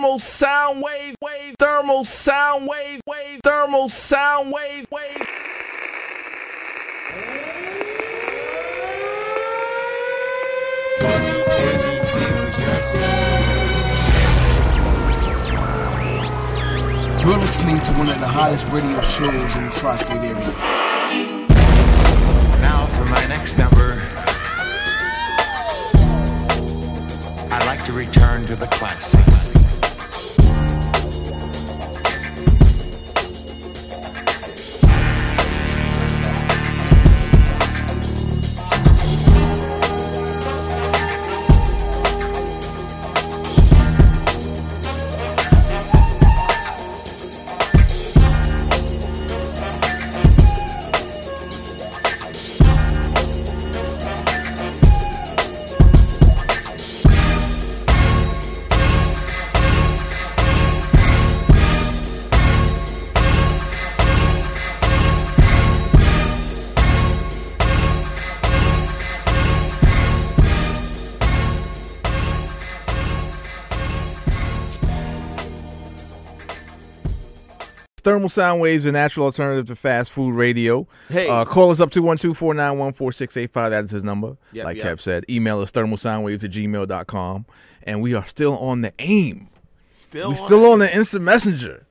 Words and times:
thermal 0.00 0.18
sound 0.18 0.82
wave, 0.82 1.14
wave, 1.20 1.54
thermal 1.58 2.04
sound 2.04 2.66
wave, 2.66 3.02
wave, 3.06 3.38
thermal 3.44 3.86
sound 3.86 4.50
wave, 4.50 4.86
wave. 4.90 5.26
You're 17.20 17.36
listening 17.36 17.78
to 17.80 17.92
one 17.92 18.08
of 18.08 18.18
the 18.20 18.26
hottest 18.26 18.72
radio 18.72 18.98
shows 19.02 19.56
in 19.56 19.66
the 19.66 19.72
tri-state 19.72 20.22
area. 20.22 20.34
Now 22.62 22.86
for 22.94 23.04
my 23.04 23.26
next 23.26 23.58
number, 23.58 24.00
I'd 27.52 27.66
like 27.66 27.84
to 27.84 27.92
return 27.92 28.46
to 28.46 28.56
the 28.56 28.66
classics. 28.68 29.19
Thermal 78.00 78.28
sound 78.28 78.60
waves, 78.60 78.86
a 78.86 78.92
natural 78.92 79.26
alternative 79.26 79.66
to 79.66 79.74
fast 79.74 80.12
food 80.12 80.34
radio. 80.34 80.86
Hey. 81.08 81.28
Uh, 81.28 81.44
call 81.44 81.70
us 81.70 81.80
up 81.80 81.90
212 81.90 82.36
491 82.36 82.92
4685. 82.92 83.70
That 83.70 83.84
is 83.84 83.90
his 83.90 84.04
number. 84.04 84.36
Yep, 84.52 84.64
like 84.64 84.76
yep. 84.76 84.86
Kev 84.86 85.00
said. 85.00 85.24
Email 85.28 85.60
us 85.60 85.72
thermalsoundwaves 85.72 86.44
at 86.44 86.50
gmail.com. 86.50 87.46
And 87.84 88.02
we 88.02 88.14
are 88.14 88.24
still 88.24 88.58
on 88.58 88.82
the 88.82 88.92
AIM. 88.98 89.48
Still, 89.90 90.30
We're 90.30 90.36
still 90.36 90.72
on 90.72 90.78
the 90.78 90.94
instant 90.94 91.24
messenger. 91.24 91.86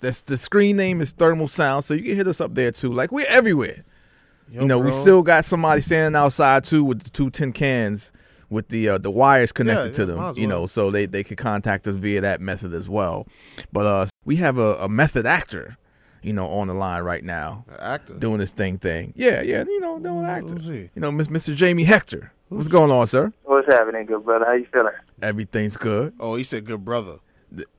That's 0.00 0.22
the 0.22 0.36
screen 0.36 0.76
name 0.76 1.00
is 1.00 1.12
Thermal 1.12 1.48
Sound, 1.48 1.84
so 1.84 1.94
you 1.94 2.02
can 2.02 2.16
hit 2.16 2.28
us 2.28 2.40
up 2.40 2.54
there 2.54 2.70
too. 2.70 2.92
Like 2.92 3.10
we're 3.10 3.26
everywhere. 3.28 3.84
you 4.52 4.66
know, 4.66 4.78
we 4.78 4.92
still 4.92 5.22
got 5.22 5.44
somebody 5.44 5.80
standing 5.80 6.18
outside 6.18 6.64
too 6.64 6.84
with 6.84 7.02
the 7.02 7.10
two 7.10 7.30
tin 7.30 7.52
cans 7.52 8.12
with 8.50 8.68
the 8.68 8.90
uh, 8.90 8.98
the 8.98 9.10
wires 9.10 9.52
connected 9.52 9.94
to 9.94 10.02
yeah, 10.02 10.06
them. 10.06 10.20
as 10.20 10.38
You 10.38 10.46
know, 10.46 10.66
so 10.66 10.90
they 10.90 11.06
they 11.06 11.24
could 11.24 11.38
contact 11.38 11.86
us 11.86 11.94
via 11.94 12.20
that 12.20 12.40
method 12.40 12.74
as 12.74 12.88
well. 12.88 13.26
But 13.72 13.86
uh, 13.86 14.06
we 14.24 14.36
have 14.36 14.58
a, 14.58 14.76
a 14.76 14.88
method 14.88 15.26
actor, 15.26 15.76
you 16.22 16.32
know, 16.32 16.46
on 16.48 16.68
the 16.68 16.74
line 16.74 17.02
right 17.02 17.24
now 17.24 17.64
actor. 17.78 18.14
doing 18.14 18.38
this 18.38 18.52
thing 18.52 18.78
thing. 18.78 19.12
Yeah, 19.16 19.42
yeah, 19.42 19.64
you 19.66 19.80
know, 19.80 19.98
doing 19.98 20.24
actor. 20.24 20.54
who's 20.54 20.66
he? 20.66 20.90
You 20.94 21.00
know, 21.00 21.12
Miss 21.12 21.28
Mr. 21.28 21.54
Jamie 21.54 21.84
Hector. 21.84 22.32
What's 22.48 22.68
going 22.68 22.90
on, 22.90 23.06
sir? 23.06 23.32
What's 23.44 23.68
happening, 23.68 24.06
good 24.06 24.24
brother? 24.24 24.44
How 24.44 24.52
you 24.54 24.66
feeling? 24.72 24.92
Everything's 25.22 25.76
good. 25.76 26.14
Oh, 26.18 26.34
he 26.34 26.42
said 26.42 26.64
good 26.64 26.84
brother. 26.84 27.18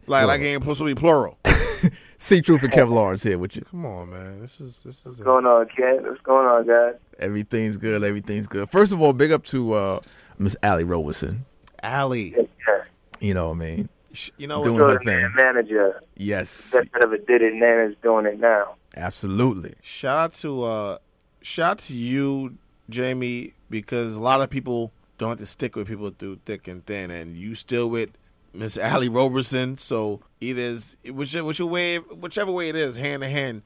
Like 0.07 0.27
like 0.27 0.41
it 0.41 0.45
ain't 0.45 0.61
supposed 0.63 0.79
to 0.79 0.85
be 0.85 0.95
plural. 0.95 1.37
See 2.17 2.39
Truth 2.39 2.63
and 2.63 2.71
Kev 2.71 2.89
Lawrence 2.89 3.23
here 3.23 3.37
with 3.37 3.55
you. 3.55 3.63
Come 3.63 3.85
on, 3.85 4.11
man. 4.11 4.41
This 4.41 4.61
is 4.61 4.83
this 4.83 4.99
is 4.99 5.05
What's 5.05 5.19
going 5.21 5.45
on, 5.45 5.67
Ken? 5.75 6.03
What's 6.03 6.21
going 6.21 6.45
on, 6.45 6.67
guys? 6.67 6.99
Everything's 7.19 7.77
good. 7.77 8.03
Everything's 8.03 8.47
good. 8.47 8.69
First 8.69 8.91
of 8.93 9.01
all, 9.01 9.11
big 9.13 9.31
up 9.31 9.43
to 9.45 9.73
uh, 9.73 9.99
Miss 10.37 10.55
Allie 10.61 10.83
Roberson. 10.83 11.45
Allie. 11.81 12.35
Yeah. 12.35 12.83
You 13.19 13.33
know 13.33 13.47
what 13.47 13.55
I 13.55 13.59
mean? 13.59 13.89
Sh- 14.13 14.29
You 14.37 14.47
know 14.47 14.63
Doing 14.63 14.79
her 14.79 14.91
You're 14.93 15.03
thing. 15.03 15.33
manager 15.35 16.01
Yes, 16.17 16.71
that 16.71 16.87
ever 17.01 17.17
did 17.17 17.41
it, 17.41 17.53
and 17.53 17.61
then 17.61 17.79
is 17.91 17.95
doing 18.03 18.25
it 18.25 18.39
now. 18.39 18.75
absolutely. 18.97 19.75
Shout 19.81 20.17
out 20.17 20.33
to 20.35 20.63
uh 20.63 20.97
shout 21.41 21.71
out 21.71 21.77
to 21.79 21.95
you, 21.95 22.57
Jamie, 22.89 23.53
because 23.69 24.15
a 24.15 24.19
lot 24.19 24.41
of 24.41 24.49
people 24.49 24.91
don't 25.17 25.29
have 25.29 25.37
to 25.39 25.45
stick 25.45 25.75
with 25.75 25.87
people 25.87 26.09
through 26.17 26.39
thick 26.45 26.67
and 26.67 26.85
thin, 26.85 27.11
and 27.11 27.35
you 27.37 27.55
still 27.55 27.89
with 27.89 28.09
Miss 28.53 28.77
Allie 28.77 29.09
Roberson. 29.09 29.75
So 29.77 30.21
either 30.41 30.61
is 30.61 30.97
whichever, 31.09 31.45
whichever 31.45 31.69
way 31.69 31.97
whichever 31.97 32.51
way 32.51 32.69
it 32.69 32.75
is, 32.75 32.97
hand 32.97 33.23
in 33.23 33.31
hand, 33.31 33.61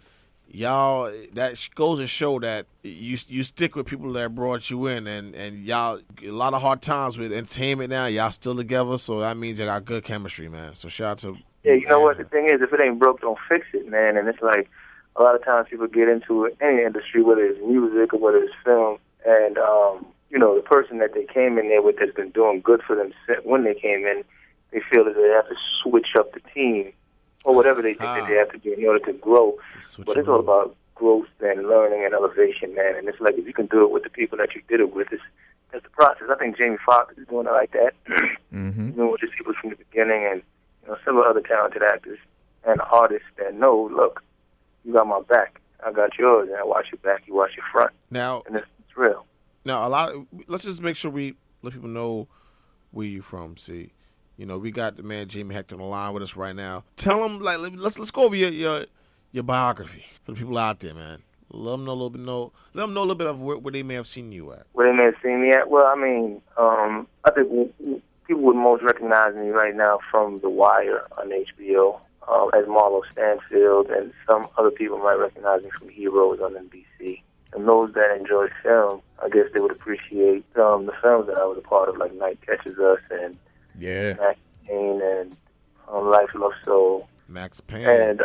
y'all 0.50 1.12
that 1.34 1.70
goes 1.76 2.00
to 2.00 2.08
show 2.08 2.40
that 2.40 2.66
you 2.84 3.18
you 3.28 3.44
stick 3.44 3.76
with 3.76 3.86
people 3.86 4.12
that 4.14 4.34
brought 4.34 4.70
you 4.70 4.88
in, 4.88 5.08
and 5.08 5.36
and 5.36 5.66
y'all 5.66 6.00
a 6.24 6.32
lot 6.32 6.54
of 6.54 6.62
hard 6.62 6.82
times 6.82 7.18
with 7.18 7.32
entertainment 7.32 7.90
now. 7.90 8.06
Y'all 8.06 8.32
still 8.32 8.56
together, 8.56 8.98
so 8.98 9.20
that 9.20 9.38
means 9.38 9.60
you 9.60 9.66
got 9.66 9.86
good 9.86 10.04
chemistry, 10.04 10.50
man. 10.50 10.76
So 10.76 10.88
shout 10.88 11.12
out 11.12 11.18
to 11.20 11.38
Yeah, 11.64 11.74
you 11.74 11.88
know 11.88 12.00
what? 12.00 12.18
The 12.18 12.26
thing 12.26 12.46
is, 12.46 12.62
if 12.62 12.72
it 12.74 12.80
ain't 12.82 13.00
broke, 13.00 13.22
don't 13.22 13.40
fix 13.50 13.66
it, 13.74 13.90
man. 13.90 14.18
And 14.18 14.28
it's 14.28 14.42
like 14.42 14.70
a 15.16 15.24
lot 15.24 15.36
of 15.36 15.44
times 15.44 15.68
people 15.70 15.88
get 15.88 16.08
into 16.08 16.50
any 16.62 16.84
industry, 16.84 17.22
whether 17.24 17.44
it's 17.44 17.60
music 17.66 18.14
or 18.14 18.20
whether 18.20 18.38
it's 18.38 18.54
film, 18.64 18.98
and 19.26 19.58
um, 19.58 20.06
you 20.30 20.40
know, 20.40 20.56
the 20.56 20.62
person 20.62 21.00
that 21.00 21.14
they 21.14 21.26
came 21.26 21.58
in 21.58 21.70
there 21.70 21.82
with 21.82 21.98
that's 22.00 22.14
been 22.14 22.32
doing 22.32 22.62
good 22.62 22.82
for 22.86 22.96
them 22.96 23.12
when 23.44 23.64
they 23.64 23.74
came 23.74 24.06
in, 24.06 24.24
they 24.72 24.82
feel 24.92 25.06
that 25.06 25.16
they 25.16 25.30
have 25.30 25.48
to 25.48 25.56
switch 25.84 26.08
up 26.18 26.34
the 26.34 26.42
team 26.54 26.92
or 27.46 27.56
whatever 27.56 27.82
they 27.82 27.94
think 27.94 28.02
that 28.02 28.28
they 28.28 28.36
have 28.36 28.52
to 28.52 28.58
do 28.58 28.74
in 28.74 28.86
order 28.86 29.06
to 29.06 29.14
grow. 29.14 29.58
But 30.06 30.18
it's 30.18 30.28
all 30.28 30.40
about 30.40 30.76
growth 30.96 31.28
and 31.40 31.68
learning 31.68 32.04
and 32.04 32.14
elevation, 32.14 32.74
man. 32.76 32.96
And 32.96 33.08
it's 33.08 33.22
like 33.22 33.36
if 33.36 33.46
you 33.46 33.54
can 33.54 33.68
do 33.68 33.84
it 33.84 33.92
with 33.92 34.04
the 34.04 34.10
people 34.10 34.38
that 34.40 34.56
you 34.56 34.62
did 34.68 34.80
it 34.80 34.94
with, 34.94 35.08
it's 35.12 35.24
that's 35.72 35.84
the 35.84 35.90
process. 35.90 36.28
I 36.30 36.36
think 36.36 36.58
Jamie 36.58 36.78
Foxx 36.86 37.18
is 37.18 37.28
doing 37.28 37.48
it 37.48 37.52
like 37.52 37.72
that. 37.72 37.94
Mm-hmm. 38.54 38.86
He's 38.86 38.96
been 38.96 39.12
with 39.12 39.20
his 39.20 39.32
people 39.38 39.52
from 39.60 39.72
the 39.72 39.76
beginning, 39.76 40.26
and 40.32 40.42
you 40.82 40.88
know 40.88 40.98
several 41.04 41.26
other 41.26 41.42
talented 41.42 41.84
actors 41.84 42.18
and 42.64 42.80
artists 42.90 43.28
that 43.38 43.54
know, 43.54 43.90
look, 43.92 44.24
you 44.86 44.94
got 44.94 45.06
my 45.08 45.20
back, 45.24 45.60
I 45.86 45.92
got 45.92 46.18
yours, 46.18 46.48
and 46.48 46.58
I 46.58 46.64
watch 46.64 46.86
your 46.90 47.00
back, 47.00 47.24
you 47.28 47.36
watch 47.36 47.52
your 47.58 47.66
front, 47.70 47.92
now 48.10 48.44
and 48.48 48.56
it's, 48.56 48.66
it's 48.80 48.96
real. 48.96 49.26
Now, 49.66 49.86
a 49.86 49.90
lot. 49.90 50.14
Of, 50.14 50.26
let's 50.48 50.64
just 50.64 50.82
make 50.82 50.96
sure 50.96 51.12
we 51.12 51.36
let 51.64 51.74
people 51.74 51.90
know 51.90 52.30
where 52.92 53.06
you're 53.06 53.22
from. 53.22 53.58
See, 53.58 53.92
you 54.38 54.46
know, 54.46 54.58
we 54.58 54.72
got 54.72 54.98
the 54.98 55.04
man 55.04 55.28
Jamie 55.28 55.56
Hector 55.56 55.76
on 55.76 55.80
the 55.80 55.86
line 55.88 56.14
with 56.14 56.24
us 56.24 56.36
right 56.36 56.56
now. 56.56 56.84
Tell 56.98 57.24
him 57.26 57.40
like, 57.40 57.60
let- 57.60 57.76
let's 57.76 57.98
let's 57.98 58.12
go 58.12 58.24
over 58.24 58.36
your 58.36 58.50
your, 58.50 58.86
your 59.32 59.44
biography 59.44 60.06
for 60.24 60.32
the 60.34 60.38
people 60.38 60.58
out 60.58 60.80
there, 60.80 60.94
man. 60.94 61.22
Let 61.52 61.72
them 61.72 61.86
know 61.86 61.92
a 61.92 61.94
little 61.94 62.10
bit. 62.10 62.22
Know 62.22 62.52
let 62.74 62.84
them 62.84 62.94
know 62.94 63.02
a 63.02 63.04
little 63.04 63.16
bit 63.16 63.28
of 63.28 63.42
where, 63.42 63.58
where 63.58 63.72
they 63.72 63.84
may 63.84 63.94
have 63.94 64.08
seen 64.08 64.32
you 64.32 64.52
at. 64.54 64.66
Where 64.74 64.92
they 64.92 64.98
may 64.98 65.06
have 65.06 65.16
seen 65.24 65.42
me 65.42 65.52
at? 65.52 65.70
Well, 65.70 65.86
I 65.86 65.96
mean, 65.96 66.42
um, 66.58 67.08
I 67.24 67.32
think 67.32 67.72
people 68.28 68.44
would 68.44 68.56
most 68.56 68.84
recognize 68.84 69.36
me 69.36 69.50
right 69.50 69.76
now 69.76 70.00
from 70.12 70.40
The 70.42 70.50
Wire 70.50 71.06
on 71.18 71.30
HBO 71.30 72.00
um, 72.28 72.50
as 72.54 72.66
Marlo 72.66 73.02
Stanfield, 73.12 73.88
and 73.92 74.12
some 74.28 74.48
other 74.58 74.72
people 74.72 74.98
might 74.98 75.14
recognize 75.14 75.62
me 75.64 75.70
from 75.78 75.90
Heroes 75.90 76.40
on 76.42 76.54
NBC. 76.54 77.22
And 77.54 77.68
those 77.68 77.94
that 77.94 78.18
enjoy 78.20 78.48
film, 78.64 79.02
I 79.24 79.30
guess 79.30 79.46
they 79.54 79.60
would 79.62 79.72
appreciate 79.72 80.44
um, 80.58 80.88
the 80.88 80.94
films 81.02 81.28
that 81.28 81.38
I 81.38 81.46
was 81.46 81.58
a 81.58 81.62
part 81.68 81.88
of, 81.88 81.98
like 81.98 82.14
Night 82.16 82.40
Catches 82.46 82.78
Us 82.80 83.00
and 83.12 83.38
Yeah. 83.80 84.14
Max 84.14 84.40
Payne 84.68 85.02
and 85.02 85.38
um, 85.92 86.10
Life, 86.10 86.30
Love, 86.36 86.54
Soul. 86.64 87.08
Max 87.28 87.62
Payne. 87.62 87.88
And 87.88 88.22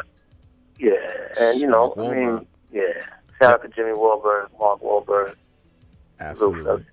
yeah, 0.78 0.94
and 1.40 1.60
you 1.60 1.66
know, 1.66 1.94
Mark 1.96 1.98
I 1.98 2.14
mean, 2.14 2.28
Wahlberg. 2.28 2.46
yeah. 2.72 3.04
Shout 3.38 3.54
out 3.54 3.62
to 3.62 3.68
Jimmy 3.68 3.92
Wahlberg, 3.92 4.48
Mark 4.58 4.80
Wahlberg. 4.82 5.34
Absolutely. 6.18 6.84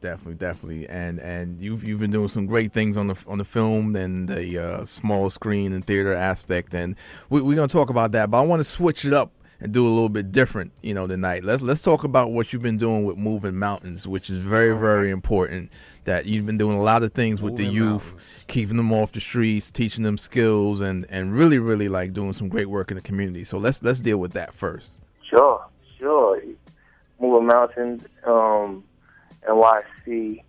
Definitely, 0.00 0.34
definitely, 0.34 0.88
and 0.88 1.20
and 1.20 1.60
you've 1.60 1.84
you've 1.84 2.00
been 2.00 2.10
doing 2.10 2.26
some 2.26 2.46
great 2.46 2.72
things 2.72 2.96
on 2.96 3.06
the 3.06 3.24
on 3.28 3.38
the 3.38 3.44
film 3.44 3.94
and 3.94 4.28
the 4.28 4.58
uh, 4.58 4.84
small 4.84 5.30
screen 5.30 5.72
and 5.72 5.86
theater 5.86 6.12
aspect, 6.12 6.74
and 6.74 6.96
we, 7.30 7.40
we're 7.40 7.54
gonna 7.54 7.68
talk 7.68 7.88
about 7.88 8.10
that. 8.10 8.28
But 8.28 8.38
I 8.38 8.40
want 8.40 8.58
to 8.58 8.64
switch 8.64 9.04
it 9.04 9.12
up 9.12 9.30
and 9.62 9.72
do 9.72 9.86
a 9.86 9.88
little 9.88 10.08
bit 10.08 10.32
different, 10.32 10.72
you 10.82 10.92
know, 10.92 11.06
tonight. 11.06 11.44
Let's 11.44 11.62
let's 11.62 11.82
talk 11.82 12.02
about 12.02 12.32
what 12.32 12.52
you've 12.52 12.62
been 12.62 12.78
doing 12.78 13.04
with 13.04 13.16
Moving 13.16 13.56
Mountains, 13.56 14.08
which 14.08 14.28
is 14.28 14.38
very 14.38 14.76
very 14.76 15.10
important. 15.10 15.70
That 16.04 16.26
you've 16.26 16.44
been 16.44 16.58
doing 16.58 16.76
a 16.78 16.82
lot 16.82 17.04
of 17.04 17.12
things 17.12 17.40
with 17.40 17.56
the 17.56 17.64
youth, 17.64 18.14
Mountains. 18.14 18.44
keeping 18.48 18.76
them 18.76 18.92
off 18.92 19.12
the 19.12 19.20
streets, 19.20 19.70
teaching 19.70 20.02
them 20.02 20.18
skills, 20.18 20.80
and 20.80 21.06
and 21.10 21.32
really 21.32 21.60
really 21.60 21.88
like 21.88 22.12
doing 22.12 22.32
some 22.32 22.48
great 22.48 22.66
work 22.66 22.90
in 22.90 22.96
the 22.96 23.02
community. 23.02 23.44
So 23.44 23.56
let's 23.56 23.80
let's 23.84 24.00
deal 24.00 24.18
with 24.18 24.32
that 24.32 24.52
first. 24.52 24.98
Sure, 25.30 25.64
sure. 25.96 26.42
Moving 27.20 27.46
Mountains, 27.46 28.02
um, 28.24 28.82
NYC 29.48 30.42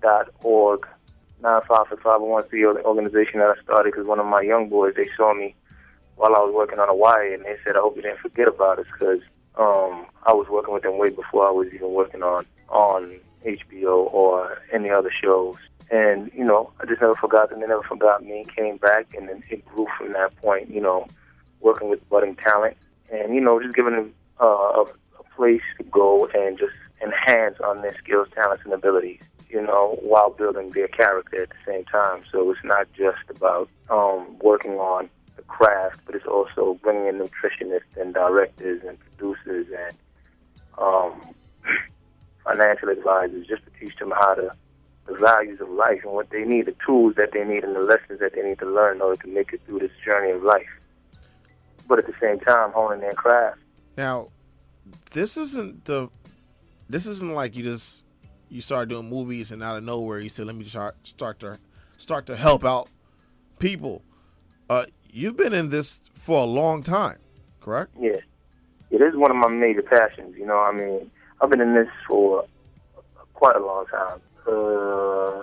dot 0.00 0.30
org, 0.42 0.88
nonprofit 1.42 1.98
501c 2.00 2.82
organization 2.84 3.40
that 3.40 3.54
I 3.54 3.62
started 3.62 3.92
because 3.92 4.06
one 4.06 4.18
of 4.18 4.24
my 4.24 4.40
young 4.40 4.70
boys 4.70 4.94
they 4.96 5.10
saw 5.14 5.34
me 5.34 5.54
while 6.18 6.34
I 6.34 6.40
was 6.40 6.52
working 6.54 6.78
on 6.78 6.98
wire 6.98 7.32
and 7.32 7.44
they 7.44 7.56
said 7.64 7.76
I 7.76 7.80
hope 7.80 7.96
you 7.96 8.02
didn't 8.02 8.20
forget 8.20 8.48
about 8.48 8.78
us 8.78 8.86
because 8.92 9.20
um, 9.56 10.06
I 10.24 10.32
was 10.32 10.46
working 10.48 10.74
with 10.74 10.82
them 10.82 10.98
way 10.98 11.10
before 11.10 11.48
I 11.48 11.50
was 11.50 11.68
even 11.72 11.92
working 11.92 12.22
on 12.22 12.44
on 12.68 13.18
HBO 13.44 14.12
or 14.12 14.60
any 14.72 14.90
other 14.90 15.10
shows 15.22 15.56
And, 15.90 16.30
you 16.34 16.44
know, 16.44 16.70
I 16.80 16.86
just 16.86 17.00
never 17.00 17.14
forgot 17.14 17.50
them. 17.50 17.60
They 17.60 17.66
never 17.66 17.82
forgot 17.82 18.22
me. 18.22 18.44
Came 18.54 18.76
back, 18.76 19.06
and 19.16 19.28
then 19.28 19.42
it 19.48 19.64
grew 19.64 19.86
from 19.96 20.12
that 20.12 20.36
point, 20.36 20.70
you 20.70 20.80
know, 20.80 21.06
working 21.60 21.88
with 21.88 22.06
budding 22.10 22.36
talent. 22.36 22.76
And, 23.10 23.34
you 23.34 23.40
know, 23.40 23.60
just 23.60 23.74
giving 23.74 23.94
them 23.94 24.14
uh, 24.40 24.44
a, 24.44 24.82
a 24.82 25.22
place 25.34 25.62
to 25.78 25.84
go 25.84 26.26
and 26.34 26.58
just 26.58 26.74
enhance 27.02 27.56
on 27.64 27.80
their 27.80 27.96
skills, 27.98 28.28
talents, 28.34 28.64
and 28.64 28.74
abilities, 28.74 29.20
you 29.48 29.62
know, 29.62 29.98
while 30.02 30.30
building 30.30 30.70
their 30.72 30.88
character 30.88 31.42
at 31.42 31.48
the 31.48 31.56
same 31.66 31.84
time. 31.84 32.22
So 32.30 32.50
it's 32.50 32.60
not 32.64 32.86
just 32.92 33.24
about 33.30 33.70
um, 33.88 34.38
working 34.40 34.72
on 34.72 35.08
craft, 35.48 36.00
but 36.06 36.14
it's 36.14 36.26
also 36.26 36.78
bringing 36.82 37.06
in 37.06 37.18
nutritionists 37.18 37.96
and 37.96 38.14
directors 38.14 38.82
and 38.86 38.98
producers 39.00 39.66
and 39.76 39.96
um, 40.78 41.34
financial 42.44 42.88
advisors 42.88 43.46
just 43.46 43.62
to 43.64 43.70
teach 43.80 43.96
them 43.96 44.12
how 44.12 44.34
to 44.34 44.52
the 45.08 45.14
values 45.14 45.60
of 45.60 45.68
life 45.70 46.00
and 46.04 46.12
what 46.12 46.30
they 46.30 46.44
need, 46.44 46.66
the 46.66 46.74
tools 46.84 47.14
that 47.16 47.32
they 47.32 47.42
need, 47.44 47.64
and 47.64 47.74
the 47.74 47.80
lessons 47.80 48.20
that 48.20 48.34
they 48.34 48.42
need 48.42 48.58
to 48.58 48.66
learn 48.66 48.96
in 48.96 49.02
order 49.02 49.20
to 49.22 49.28
make 49.28 49.52
it 49.52 49.60
through 49.66 49.78
this 49.78 49.90
journey 50.04 50.30
of 50.30 50.42
life. 50.42 50.68
But 51.88 51.98
at 51.98 52.06
the 52.06 52.14
same 52.20 52.38
time, 52.40 52.72
honing 52.72 53.00
their 53.00 53.14
craft. 53.14 53.58
Now, 53.96 54.28
this 55.10 55.36
isn't 55.36 55.86
the. 55.86 56.08
This 56.90 57.06
isn't 57.06 57.32
like 57.32 57.56
you 57.56 57.62
just 57.62 58.04
you 58.48 58.60
start 58.60 58.88
doing 58.88 59.08
movies 59.08 59.50
and 59.52 59.62
out 59.62 59.76
of 59.76 59.84
nowhere 59.84 60.20
you 60.20 60.28
said, 60.28 60.46
"Let 60.46 60.56
me 60.56 60.64
start 60.64 60.96
start 61.02 61.40
to 61.40 61.58
start 61.96 62.26
to 62.26 62.36
help 62.36 62.64
out 62.64 62.88
people." 63.58 64.02
Uh, 64.68 64.84
you've 65.10 65.36
been 65.36 65.52
in 65.52 65.70
this 65.70 66.00
for 66.14 66.40
a 66.42 66.46
long 66.46 66.82
time, 66.82 67.18
correct? 67.60 67.92
Yeah, 67.98 68.20
it 68.90 69.00
is 69.00 69.16
one 69.16 69.30
of 69.30 69.36
my 69.36 69.48
major 69.48 69.82
passions. 69.82 70.36
You 70.36 70.46
know, 70.46 70.58
I 70.58 70.72
mean, 70.72 71.10
I've 71.40 71.50
been 71.50 71.60
in 71.60 71.74
this 71.74 71.88
for 72.06 72.44
quite 73.34 73.56
a 73.56 73.64
long 73.64 73.86
time. 73.86 74.20
Uh, 74.46 75.42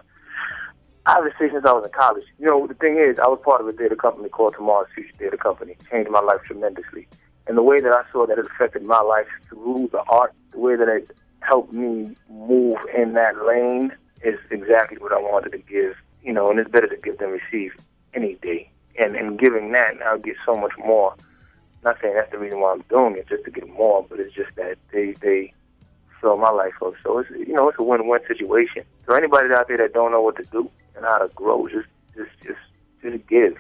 obviously, 1.05 1.49
since 1.51 1.65
I 1.65 1.71
was 1.71 1.85
in 1.85 1.91
college. 1.91 2.25
You 2.39 2.47
know, 2.47 2.67
the 2.67 2.73
thing 2.73 2.97
is, 2.97 3.17
I 3.19 3.27
was 3.27 3.39
part 3.43 3.61
of 3.61 3.67
a 3.67 3.73
theater 3.73 3.95
company 3.95 4.29
called 4.29 4.55
Tomorrow's 4.55 4.87
Future 4.93 5.13
Theater 5.17 5.37
Company. 5.37 5.73
It 5.73 5.89
changed 5.89 6.09
my 6.09 6.21
life 6.21 6.41
tremendously. 6.45 7.07
And 7.47 7.57
the 7.57 7.63
way 7.63 7.79
that 7.79 7.91
I 7.91 8.03
saw 8.11 8.25
that 8.25 8.39
it 8.39 8.45
affected 8.45 8.83
my 8.83 9.01
life 9.01 9.27
through 9.49 9.89
the 9.91 10.01
art, 10.09 10.33
the 10.51 10.59
way 10.59 10.75
that 10.75 10.87
it 10.87 11.11
helped 11.41 11.71
me 11.71 12.15
move 12.29 12.77
in 12.97 13.13
that 13.13 13.45
lane 13.45 13.91
is 14.23 14.39
exactly 14.49 14.97
what 14.97 15.13
I 15.13 15.19
wanted 15.19 15.51
to 15.51 15.59
give. 15.59 15.95
You 16.23 16.33
know, 16.33 16.49
and 16.49 16.59
it's 16.59 16.69
better 16.69 16.87
to 16.87 16.97
give 16.97 17.19
than 17.19 17.29
receive 17.29 17.75
any 18.15 18.35
day. 18.35 18.71
And 18.97 19.15
in 19.15 19.37
giving 19.37 19.71
that, 19.71 20.01
I'll 20.05 20.19
get 20.19 20.35
so 20.45 20.55
much 20.55 20.71
more. 20.77 21.13
I'm 21.13 21.91
Not 21.91 21.97
saying 22.01 22.15
that's 22.15 22.31
the 22.31 22.39
reason 22.39 22.59
why 22.59 22.71
I'm 22.71 22.83
doing 22.89 23.15
it, 23.17 23.27
just 23.27 23.43
to 23.45 23.51
get 23.51 23.69
more, 23.69 24.05
but 24.09 24.19
it's 24.19 24.33
just 24.33 24.55
that 24.55 24.77
they 24.91 25.13
they 25.21 25.53
fill 26.21 26.37
my 26.37 26.49
life 26.49 26.73
up. 26.83 26.93
So 27.03 27.19
it's 27.19 27.29
you 27.31 27.53
know 27.53 27.69
it's 27.69 27.79
a 27.79 27.83
win-win 27.83 28.21
situation. 28.27 28.83
So 29.05 29.13
anybody 29.13 29.53
out 29.53 29.67
there 29.67 29.77
that 29.77 29.93
don't 29.93 30.11
know 30.11 30.21
what 30.21 30.37
to 30.37 30.43
do 30.43 30.69
and 30.95 31.05
how 31.05 31.19
to 31.19 31.27
grow, 31.35 31.67
just 31.67 31.87
just 32.15 32.31
just 32.43 32.59
just 33.01 33.27
give. 33.27 33.57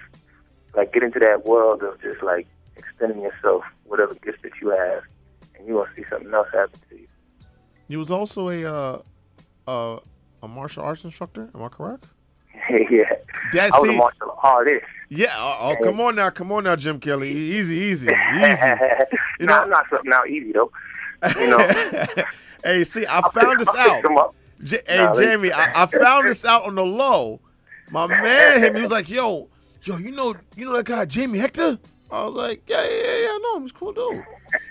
Like 0.75 0.93
get 0.93 1.03
into 1.03 1.19
that 1.19 1.45
world 1.45 1.83
of 1.83 2.01
just 2.01 2.21
like 2.23 2.47
extending 2.75 3.21
yourself, 3.21 3.63
whatever 3.85 4.13
gifts 4.15 4.39
that 4.43 4.51
you 4.61 4.69
have, 4.69 5.03
and 5.57 5.67
you 5.67 5.75
will 5.75 5.87
see 5.95 6.03
something 6.09 6.33
else 6.33 6.47
happen 6.53 6.79
to 6.89 6.95
you. 6.95 7.07
You 7.87 7.99
was 7.99 8.11
also 8.11 8.49
a 8.49 8.65
uh, 8.65 9.01
uh, 9.67 9.99
a 10.41 10.47
martial 10.47 10.83
arts 10.83 11.03
instructor. 11.03 11.49
Am 11.53 11.61
I 11.61 11.69
correct? 11.69 12.05
yeah, 12.69 13.03
That 13.53 13.73
I 13.73 13.79
was 13.79 13.89
a 13.89 13.93
martial 13.93 14.37
artist. 14.41 14.85
Yeah. 15.09 15.33
Oh, 15.37 15.75
come 15.83 15.99
on 16.01 16.15
now, 16.15 16.29
come 16.29 16.51
on 16.51 16.63
now, 16.65 16.75
Jim 16.75 16.99
Kelly. 16.99 17.31
Easy, 17.31 17.75
easy, 17.75 18.07
easy. 18.07 18.67
You 19.39 19.47
know- 19.47 19.59
I'm 19.63 19.69
not 19.69 19.85
something 19.89 20.11
out 20.13 20.29
easy 20.29 20.53
though. 20.53 20.71
You 21.39 21.49
know, 21.49 22.05
hey, 22.63 22.83
see, 22.85 23.05
I 23.07 23.21
found 23.33 23.59
this 23.59 23.67
I'll 23.67 24.01
out. 24.17 24.35
J- 24.63 24.81
hey, 24.87 25.07
Jamie, 25.17 25.51
I, 25.51 25.83
I 25.83 25.85
found 25.87 26.29
this 26.29 26.45
out 26.45 26.63
on 26.65 26.75
the 26.75 26.85
low. 26.85 27.39
My 27.91 28.07
man, 28.07 28.59
him, 28.63 28.75
he 28.75 28.81
was 28.81 28.91
like, 28.91 29.09
"Yo, 29.09 29.49
yo, 29.83 29.97
you 29.97 30.11
know, 30.11 30.35
you 30.55 30.65
know 30.65 30.73
that 30.77 30.85
guy, 30.85 31.03
Jamie 31.05 31.39
Hector." 31.39 31.77
I 32.09 32.23
was 32.23 32.33
like, 32.35 32.63
"Yeah, 32.67 32.81
yeah, 32.83 32.89
yeah, 32.89 33.27
I 33.29 33.39
know 33.43 33.55
him. 33.57 33.61
He's 33.63 33.71
a 33.71 33.73
cool 33.73 33.91
dude." 33.93 34.23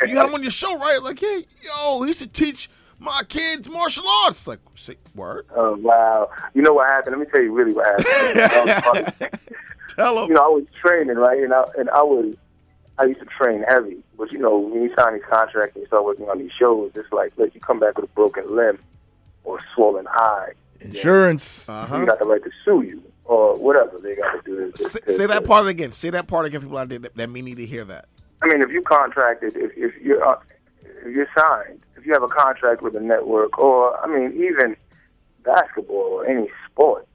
You 0.06 0.16
had 0.16 0.26
him 0.26 0.34
on 0.34 0.42
your 0.42 0.50
show, 0.50 0.78
right? 0.78 1.02
Like, 1.02 1.20
yeah, 1.20 1.40
yo, 1.62 2.02
he 2.04 2.14
to 2.14 2.26
teach 2.26 2.70
my 2.98 3.20
kids 3.28 3.68
martial 3.68 4.04
arts. 4.24 4.46
Like, 4.46 4.60
say, 4.74 4.96
word. 5.14 5.46
Oh 5.54 5.76
wow! 5.76 6.30
You 6.54 6.62
know 6.62 6.72
what 6.74 6.86
happened? 6.86 7.16
Let 7.18 7.26
me 7.26 7.30
tell 7.30 7.42
you 7.42 7.52
really 7.52 7.72
what 7.74 7.86
happened. 8.00 9.12
That 9.96 10.10
was 10.10 10.14
funny. 10.14 10.14
Tell 10.14 10.22
him. 10.22 10.28
you 10.28 10.34
know, 10.34 10.44
I 10.44 10.48
was 10.48 10.64
training, 10.80 11.16
right? 11.16 11.42
And 11.42 11.52
I 11.52 11.64
and 11.78 11.90
I 11.90 12.02
was 12.02 12.34
I 12.98 13.04
used 13.04 13.20
to 13.20 13.26
train 13.26 13.62
heavy. 13.68 14.02
But 14.16 14.32
you 14.32 14.38
know, 14.38 14.58
when 14.58 14.82
you 14.82 14.94
sign 14.94 15.14
these 15.14 15.22
contracts 15.28 15.74
and 15.74 15.82
you 15.82 15.86
start 15.86 16.04
working 16.04 16.28
on 16.28 16.38
these 16.38 16.52
shows, 16.52 16.92
it's 16.94 17.12
like, 17.12 17.32
look, 17.36 17.54
you 17.54 17.60
come 17.60 17.80
back 17.80 17.96
with 17.96 18.10
a 18.10 18.14
broken 18.14 18.54
limb 18.54 18.78
or 19.44 19.58
a 19.58 19.62
swollen 19.74 20.06
eye, 20.08 20.52
Insurance. 20.80 21.66
you 21.68 21.74
uh-huh. 21.74 22.04
got 22.04 22.18
the 22.18 22.24
right 22.24 22.42
to 22.42 22.50
sue 22.64 22.82
you 22.82 23.02
or 23.24 23.56
whatever 23.56 23.98
they 23.98 24.14
got 24.14 24.32
to 24.32 24.42
do. 24.44 24.72
to- 24.72 24.78
Say, 24.78 25.00
to- 25.00 25.12
say 25.12 25.26
that 25.26 25.44
part 25.44 25.66
again. 25.66 25.92
Say 25.92 26.10
that 26.10 26.26
part 26.26 26.46
again, 26.46 26.60
people 26.62 26.78
out 26.78 26.88
there 26.88 26.98
that, 26.98 27.16
that 27.16 27.30
may 27.30 27.42
need 27.42 27.56
to 27.56 27.66
hear 27.66 27.84
that. 27.84 28.06
I 28.42 28.46
mean, 28.46 28.62
if 28.62 28.70
you 28.70 28.82
contracted, 28.82 29.56
if 29.56 29.72
if 29.76 29.94
you're 30.02 30.24
uh, 30.24 30.38
if 31.04 31.14
you're 31.14 31.28
signed, 31.36 31.80
if 31.96 32.06
you 32.06 32.12
have 32.12 32.22
a 32.22 32.28
contract 32.28 32.82
with 32.82 32.94
a 32.94 33.00
network, 33.00 33.58
or 33.58 33.98
I 34.00 34.06
mean, 34.06 34.32
even 34.34 34.76
basketball 35.44 35.96
or 35.96 36.26
any 36.26 36.48
sport, 36.70 37.06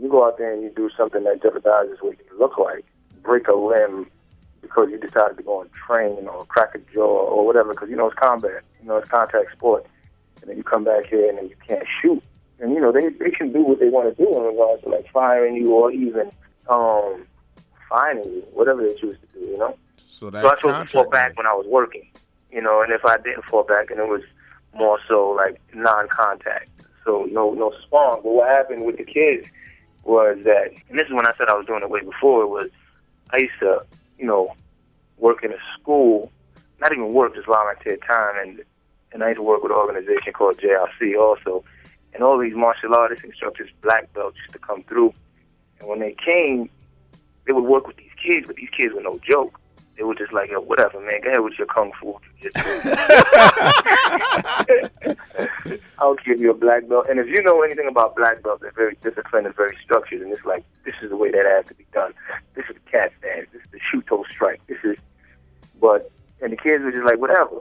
you 0.00 0.08
go 0.08 0.26
out 0.26 0.38
there 0.38 0.52
and 0.52 0.62
you 0.62 0.70
do 0.70 0.90
something 0.96 1.24
that 1.24 1.42
jeopardizes 1.42 2.02
what 2.02 2.18
you 2.18 2.38
look 2.38 2.58
like, 2.58 2.84
break 3.22 3.48
a 3.48 3.54
limb 3.54 4.06
because 4.60 4.88
you 4.90 4.98
decided 4.98 5.36
to 5.36 5.42
go 5.42 5.60
and 5.60 5.70
train 5.72 6.26
or 6.26 6.44
crack 6.46 6.74
a 6.74 6.78
jaw 6.92 7.02
or 7.02 7.46
whatever, 7.46 7.70
because 7.72 7.90
you 7.90 7.96
know 7.96 8.08
it's 8.08 8.18
combat, 8.18 8.62
you 8.80 8.88
know 8.88 8.96
it's 8.96 9.08
contact 9.08 9.52
sport, 9.52 9.86
and 10.40 10.50
then 10.50 10.56
you 10.56 10.62
come 10.62 10.84
back 10.84 11.06
here 11.06 11.28
and 11.28 11.38
then 11.38 11.48
you 11.48 11.56
can't 11.66 11.86
shoot, 12.00 12.22
and 12.60 12.72
you 12.72 12.80
know 12.80 12.90
they 12.90 13.08
they 13.08 13.30
can 13.30 13.52
do 13.52 13.62
what 13.62 13.78
they 13.78 13.88
want 13.88 14.14
to 14.14 14.24
do 14.24 14.36
in 14.36 14.42
regards 14.42 14.82
to 14.82 14.88
like 14.88 15.06
firing 15.12 15.54
you 15.54 15.72
or 15.72 15.92
even 15.92 16.30
um 16.68 17.26
fining 17.88 18.24
you, 18.24 18.42
whatever 18.52 18.82
they 18.82 18.94
choose 18.94 19.16
to 19.20 19.38
do, 19.38 19.44
you 19.46 19.58
know. 19.58 19.76
So 20.06 20.30
that 20.30 20.42
So 20.42 20.48
I 20.48 20.54
chose 20.56 20.86
to 20.86 20.92
fall 20.92 21.10
back 21.10 21.36
when 21.36 21.46
I 21.46 21.52
was 21.52 21.66
working, 21.68 22.08
you 22.50 22.62
know, 22.62 22.82
and 22.82 22.92
if 22.92 23.04
I 23.04 23.18
didn't 23.18 23.44
fall 23.44 23.64
back, 23.64 23.90
and 23.90 24.00
it 24.00 24.08
was 24.08 24.22
more 24.74 24.98
so 25.06 25.30
like 25.30 25.60
non-contact, 25.74 26.68
so 27.04 27.28
no 27.30 27.52
no 27.52 27.72
spawn. 27.82 28.20
But 28.22 28.32
what 28.32 28.48
happened 28.48 28.86
with 28.86 28.96
the 28.96 29.04
kids 29.04 29.46
was 30.06 30.38
that, 30.44 30.70
and 30.88 30.98
this 30.98 31.06
is 31.06 31.12
when 31.12 31.26
I 31.26 31.32
said 31.36 31.48
I 31.48 31.54
was 31.54 31.66
doing 31.66 31.82
it 31.82 31.90
way 31.90 32.00
before. 32.00 32.46
Was 32.46 32.70
I 33.30 33.38
used 33.38 33.58
to, 33.60 33.84
you 34.18 34.26
know, 34.26 34.54
work 35.18 35.42
in 35.44 35.52
a 35.52 35.58
school, 35.78 36.30
not 36.80 36.92
even 36.92 37.12
work, 37.12 37.34
just 37.34 37.46
volunteer 37.46 37.96
time, 37.96 38.34
and 38.42 38.62
and 39.12 39.22
I 39.22 39.28
used 39.28 39.38
to 39.38 39.42
work 39.42 39.62
with 39.62 39.72
an 39.72 39.78
organization 39.78 40.32
called 40.32 40.58
JRC 40.58 41.18
also, 41.18 41.64
and 42.12 42.22
all 42.22 42.38
these 42.38 42.54
martial 42.54 42.94
artists 42.94 43.24
instructors, 43.24 43.70
black 43.82 44.12
belts, 44.12 44.36
used 44.38 44.52
to 44.52 44.58
come 44.58 44.82
through, 44.84 45.14
and 45.78 45.88
when 45.88 46.00
they 46.00 46.14
came, 46.24 46.68
they 47.46 47.52
would 47.52 47.64
work 47.64 47.86
with 47.86 47.96
these 47.96 48.10
kids, 48.24 48.46
but 48.46 48.56
these 48.56 48.70
kids 48.70 48.94
were 48.94 49.02
no 49.02 49.18
joke. 49.28 49.60
They 49.96 50.02
were 50.02 50.14
just 50.14 50.32
like, 50.32 50.50
Yo, 50.50 50.60
whatever, 50.60 51.00
man, 51.00 51.20
go 51.22 51.30
ahead 51.30 51.40
with 51.40 51.58
your 51.58 51.66
kung 51.66 51.92
fu. 52.00 52.18
I'll 55.98 56.16
give 56.16 56.40
you 56.40 56.50
a 56.50 56.54
black 56.54 56.88
belt. 56.88 57.06
And 57.08 57.18
if 57.18 57.26
you 57.28 57.42
know 57.42 57.62
anything 57.62 57.88
about 57.88 58.16
black 58.16 58.42
belts, 58.42 58.62
they're 58.62 58.72
very 58.72 58.96
disciplined 59.02 59.46
and 59.46 59.56
very 59.56 59.76
structured. 59.82 60.22
And 60.22 60.32
it's 60.32 60.44
like, 60.44 60.64
this 60.84 60.94
is 61.02 61.10
the 61.10 61.16
way 61.16 61.30
that 61.30 61.44
has 61.46 61.66
to 61.66 61.74
be 61.74 61.86
done. 61.92 62.12
This 62.54 62.64
is 62.68 62.74
the 62.74 62.90
cat 62.90 63.12
stance. 63.18 63.48
This 63.52 63.62
is 63.62 63.68
the 63.72 63.80
shoot 63.90 64.06
toe 64.06 64.24
strike. 64.30 64.60
This 64.66 64.78
is, 64.84 64.96
but, 65.80 66.10
and 66.42 66.52
the 66.52 66.56
kids 66.56 66.84
were 66.84 66.92
just 66.92 67.04
like, 67.04 67.18
whatever. 67.18 67.60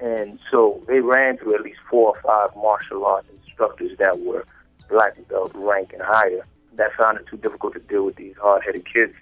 And 0.00 0.38
so 0.50 0.82
they 0.86 1.00
ran 1.00 1.38
through 1.38 1.54
at 1.54 1.62
least 1.62 1.80
four 1.88 2.16
or 2.16 2.22
five 2.22 2.54
martial 2.56 3.04
arts 3.04 3.28
instructors 3.46 3.96
that 3.98 4.20
were 4.20 4.44
black 4.88 5.16
belt 5.28 5.52
rank 5.54 5.92
and 5.92 6.02
higher. 6.02 6.44
That 6.74 6.92
found 6.94 7.18
it 7.18 7.26
too 7.28 7.36
difficult 7.36 7.74
to 7.74 7.80
deal 7.80 8.04
with 8.04 8.16
these 8.16 8.34
hard 8.36 8.62
headed 8.64 8.84
kids 8.92 9.14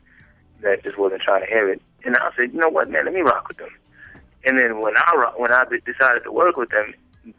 that 0.62 0.82
just 0.82 0.98
wasn't 0.98 1.22
trying 1.22 1.42
to 1.42 1.46
hear 1.46 1.68
it. 1.68 1.82
And 2.04 2.16
I 2.16 2.30
said, 2.36 2.52
you 2.52 2.58
know 2.58 2.68
what, 2.68 2.90
man, 2.90 3.04
let 3.04 3.14
me 3.14 3.20
rock 3.20 3.48
with 3.48 3.58
them. 3.58 3.70
And 4.44 4.58
then 4.58 4.80
when 4.80 4.94
I 4.96 5.14
ro- 5.16 5.34
when 5.36 5.52
I 5.52 5.64
decided 5.64 6.24
to 6.24 6.32
work 6.32 6.56
with 6.56 6.70
them, 6.70 6.94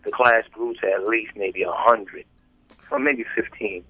the 0.06 0.12
class 0.12 0.46
grew 0.52 0.74
to 0.76 0.88
at 0.92 1.06
least 1.08 1.32
maybe 1.36 1.64
a 1.64 1.72
hundred, 1.72 2.26
or 2.92 3.00
maybe 3.00 3.26
fifteen. 3.36 3.84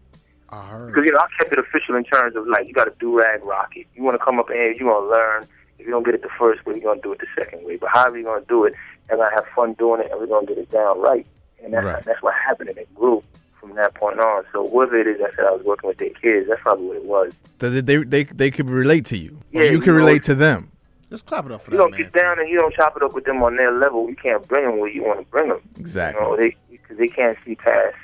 I 0.49 0.65
heard. 0.65 0.87
Because 0.87 1.05
you 1.05 1.11
know 1.11 1.19
I 1.19 1.27
kept 1.37 1.53
it 1.53 1.59
official 1.59 1.95
in 1.95 2.03
terms 2.05 2.35
of 2.35 2.47
like 2.47 2.67
you 2.67 2.73
got 2.73 2.85
to 2.85 2.93
do 2.99 3.17
rag 3.17 3.43
rock 3.43 3.73
it. 3.75 3.85
You 3.95 4.03
want 4.03 4.19
to 4.19 4.23
come 4.25 4.39
up 4.39 4.49
in 4.49 4.55
here, 4.55 4.71
you 4.71 4.85
want 4.87 5.05
to 5.05 5.09
learn. 5.11 5.47
If 5.77 5.85
you 5.85 5.91
don't 5.91 6.03
get 6.05 6.15
it 6.15 6.21
the 6.23 6.29
first 6.39 6.65
way, 6.65 6.73
you're 6.75 6.83
gonna 6.83 7.01
do 7.01 7.11
it 7.13 7.19
the 7.19 7.27
second 7.37 7.65
way. 7.65 7.77
But 7.77 7.89
however 7.93 8.17
you're 8.17 8.33
gonna 8.33 8.45
do 8.47 8.63
it, 8.63 8.73
and 9.09 9.21
I 9.21 9.29
have 9.35 9.45
fun 9.55 9.73
doing 9.73 10.01
it, 10.01 10.09
and 10.11 10.19
we're 10.19 10.27
gonna 10.27 10.47
get 10.47 10.57
it 10.57 10.71
down 10.71 10.99
right. 10.99 11.25
And 11.63 11.73
that's 11.73 11.85
Right. 11.85 12.03
that's 12.05 12.21
what 12.23 12.33
happened, 12.33 12.69
and 12.69 12.77
it 12.79 12.93
grew 12.95 13.23
from 13.63 13.75
that 13.77 13.93
point 13.95 14.19
on. 14.19 14.43
So 14.51 14.63
whether 14.63 14.97
it 14.97 15.07
is 15.07 15.21
I 15.21 15.33
said 15.35 15.45
I 15.45 15.51
was 15.51 15.63
working 15.63 15.87
with 15.87 15.97
their 15.97 16.09
kids, 16.09 16.49
that's 16.49 16.61
probably 16.61 16.85
what 16.87 16.97
it 16.97 17.05
was. 17.05 17.33
That 17.59 17.69
they, 17.85 17.97
they 18.03 18.23
they 18.25 18.51
could 18.51 18.69
relate 18.69 19.05
to 19.05 19.17
you. 19.17 19.39
Yeah, 19.51 19.63
you 19.63 19.71
you 19.71 19.79
can 19.79 19.93
relate 19.93 20.23
to 20.23 20.35
them. 20.35 20.69
Just 21.09 21.25
clap 21.25 21.45
it 21.45 21.51
up 21.51 21.61
for 21.61 21.71
you 21.71 21.77
that 21.77 21.83
don't 21.83 21.91
man. 21.91 22.01
get 22.01 22.11
down 22.11 22.39
and 22.39 22.49
you 22.49 22.57
don't 22.59 22.73
chop 22.73 22.97
it 22.97 23.03
up 23.03 23.13
with 23.13 23.23
them 23.25 23.41
on 23.43 23.55
their 23.55 23.71
level. 23.71 24.09
You 24.09 24.15
can't 24.15 24.45
bring 24.47 24.65
them 24.65 24.79
where 24.79 24.89
you 24.89 25.03
want 25.03 25.19
to 25.19 25.25
bring 25.27 25.47
them. 25.49 25.61
Exactly. 25.79 26.21
You 26.21 26.29
know, 26.29 26.35
they 26.37 26.57
because 26.71 26.97
they 26.97 27.07
can't 27.07 27.37
see 27.45 27.55
past. 27.55 27.95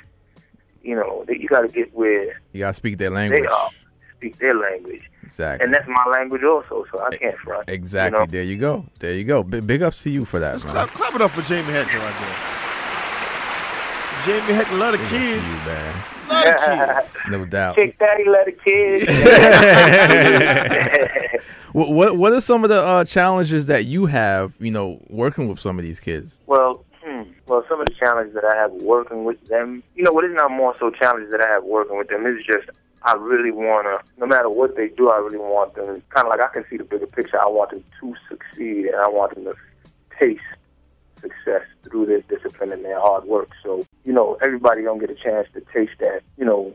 You 0.82 0.94
know, 0.94 1.24
they, 1.28 1.36
you 1.36 1.46
got 1.48 1.60
to 1.60 1.68
get 1.68 1.92
where 1.94 2.40
You 2.52 2.60
gotta 2.60 2.72
speak 2.72 2.96
their 2.96 3.10
they 3.10 3.14
language. 3.16 3.50
are, 3.50 3.68
speak 4.16 4.38
their 4.38 4.54
language, 4.54 5.02
Exactly. 5.22 5.62
and 5.64 5.74
that's 5.74 5.86
my 5.88 6.04
language 6.10 6.42
also. 6.42 6.86
So 6.90 7.00
I 7.00 7.10
can't 7.16 7.36
front. 7.38 7.68
you 7.68 7.74
Exactly. 7.74 8.18
know? 8.18 8.26
There 8.26 8.42
you 8.42 8.56
go. 8.56 8.86
There 8.98 9.12
you 9.12 9.24
go. 9.24 9.42
Big, 9.42 9.66
big 9.66 9.82
ups 9.82 10.02
to 10.04 10.10
you 10.10 10.24
for 10.24 10.38
that, 10.38 10.52
Just 10.54 10.64
man. 10.66 10.74
clap, 10.74 10.88
clap 10.90 11.14
it 11.16 11.20
up 11.20 11.32
for 11.32 11.42
Jamie 11.42 11.70
Hector 11.72 11.98
right 11.98 12.14
there. 12.18 12.59
Jamie 14.24 14.52
Hector 14.54 14.76
love 14.76 14.92
the 14.92 14.98
Big 14.98 15.06
ups 15.06 15.12
to 15.12 15.18
kids. 15.18 15.66
you, 15.66 15.72
man. 15.72 15.94
love 16.28 16.44
the 16.44 16.52
kids. 17.02 17.18
No 17.30 17.44
doubt. 17.46 17.74
Kick 17.76 17.98
daddy, 17.98 18.24
let 18.28 18.46
the 18.46 18.52
kids. 18.52 19.06
What, 21.72 21.90
what 21.92 22.16
what 22.18 22.32
are 22.32 22.40
some 22.40 22.64
of 22.64 22.70
the 22.70 22.82
uh, 22.82 23.04
challenges 23.04 23.66
that 23.68 23.84
you 23.84 24.06
have, 24.06 24.54
you 24.58 24.72
know, 24.72 25.00
working 25.08 25.46
with 25.48 25.60
some 25.60 25.78
of 25.78 25.84
these 25.84 26.00
kids? 26.00 26.36
Well, 26.46 26.84
hmm, 27.00 27.22
well, 27.46 27.64
some 27.68 27.80
of 27.80 27.86
the 27.86 27.94
challenges 27.94 28.34
that 28.34 28.44
I 28.44 28.56
have 28.56 28.72
working 28.72 29.22
with 29.24 29.40
them, 29.46 29.84
you 29.94 30.02
know, 30.02 30.10
what 30.12 30.24
is 30.24 30.34
not 30.34 30.50
more 30.50 30.74
so 30.80 30.90
challenges 30.90 31.30
that 31.30 31.40
I 31.40 31.46
have 31.48 31.62
working 31.62 31.96
with 31.96 32.08
them 32.08 32.26
is 32.26 32.44
just 32.44 32.68
I 33.02 33.14
really 33.14 33.52
want 33.52 33.86
to, 33.86 34.00
no 34.18 34.26
matter 34.26 34.50
what 34.50 34.74
they 34.76 34.88
do, 34.88 35.10
I 35.10 35.18
really 35.18 35.38
want 35.38 35.74
them, 35.76 36.02
kind 36.10 36.26
of 36.26 36.30
like 36.30 36.40
I 36.40 36.48
can 36.52 36.64
see 36.68 36.76
the 36.76 36.82
bigger 36.84 37.06
picture. 37.06 37.40
I 37.40 37.46
want 37.46 37.70
them 37.70 37.84
to 38.00 38.14
succeed, 38.28 38.86
and 38.86 38.96
I 38.96 39.06
want 39.08 39.36
them 39.36 39.44
to 39.44 39.54
taste 40.18 40.42
success 41.20 41.62
through 41.84 42.06
their 42.06 42.20
discipline 42.22 42.72
and 42.72 42.84
their 42.84 43.00
hard 43.00 43.24
work. 43.24 43.50
So, 43.62 43.86
you 44.04 44.12
know, 44.12 44.38
everybody 44.42 44.82
don't 44.82 44.98
get 44.98 45.10
a 45.10 45.14
chance 45.14 45.48
to 45.54 45.60
taste 45.72 45.98
that, 46.00 46.22
you 46.36 46.44
know, 46.44 46.74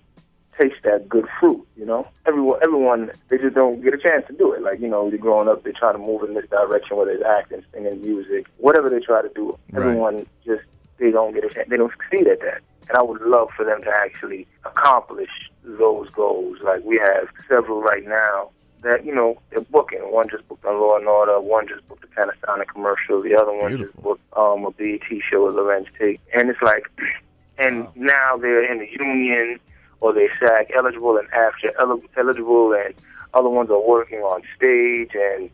taste 0.60 0.82
that 0.84 1.10
good 1.10 1.28
fruit, 1.40 1.66
you 1.76 1.86
know? 1.86 2.08
Everyone, 2.26 2.60
everyone, 2.64 3.12
they 3.30 3.38
just 3.38 3.56
don't 3.56 3.82
get 3.84 3.94
a 3.94 3.98
chance 3.98 4.26
to 4.28 4.34
do 4.34 4.54
it. 4.54 4.62
Like, 4.62 4.80
you 4.80 4.88
know, 4.88 5.10
they're 5.10 5.20
growing 5.20 5.48
up, 5.48 5.64
they 5.64 5.72
try 5.72 5.92
to 5.92 5.98
move 5.98 6.24
in 6.24 6.34
this 6.34 6.50
direction, 6.50 6.98
whether 6.98 7.12
it's 7.12 7.24
acting, 7.26 7.64
singing, 7.74 8.02
music, 8.02 8.48
whatever 8.58 8.90
they 8.90 9.00
try 9.00 9.22
to 9.22 9.30
do. 9.36 9.58
Right. 9.72 9.86
Everyone 9.86 10.26
just, 10.46 10.64
they 10.98 11.12
don't 11.12 11.34
get 11.34 11.44
a 11.44 11.54
chance, 11.54 11.70
they 11.70 11.78
don't 11.78 11.92
succeed 11.92 12.28
at 12.28 12.40
that. 12.42 12.62
And 12.88 12.98
I 12.98 13.02
would 13.02 13.22
love 13.22 13.50
for 13.56 13.66
them 13.66 13.82
to 13.82 13.90
actually 13.90 14.48
accomplish 14.64 15.52
those 15.64 16.10
goals. 16.12 16.60
Like, 16.64 16.84
we 16.84 16.98
have 16.98 17.28
several 17.50 17.82
right 17.82 18.06
now 18.06 18.52
that, 18.86 19.06
you 19.06 19.14
know, 19.14 19.40
they're 19.50 19.62
booking. 19.62 20.00
One 20.12 20.30
just 20.30 20.48
booked 20.48 20.66
on 20.66 20.80
Law 20.80 20.98
and 20.98 21.08
Order, 21.08 21.40
one 21.42 21.68
just 21.68 21.88
booked 21.88 22.04
a 22.04 22.08
Panasonic 22.08 22.68
commercial, 22.68 23.22
the 23.22 23.36
other 23.36 23.52
one 23.54 23.78
just 23.78 23.96
booked 24.02 24.22
um, 24.38 24.66
a 24.66 24.72
BET 24.72 25.02
show 25.30 25.46
with 25.46 25.56
Larenz 25.56 25.88
Tate. 26.00 26.22
And 26.34 26.50
it's 26.50 26.62
like, 26.62 26.90
and 27.58 27.88
now 27.96 28.38
they're 28.38 28.72
in 28.72 28.80
the 28.80 28.90
union 28.92 29.60
or 30.02 30.14
they 30.14 30.30
SAG 30.40 30.72
eligible 30.76 31.18
and 31.18 31.28
AFTRA 31.32 32.02
eligible, 32.18 32.74
and 32.74 32.94
other 33.34 33.50
ones 33.50 33.70
are 33.70 33.80
working 33.80 34.20
on 34.20 34.42
stage, 34.56 35.12
and 35.16 35.50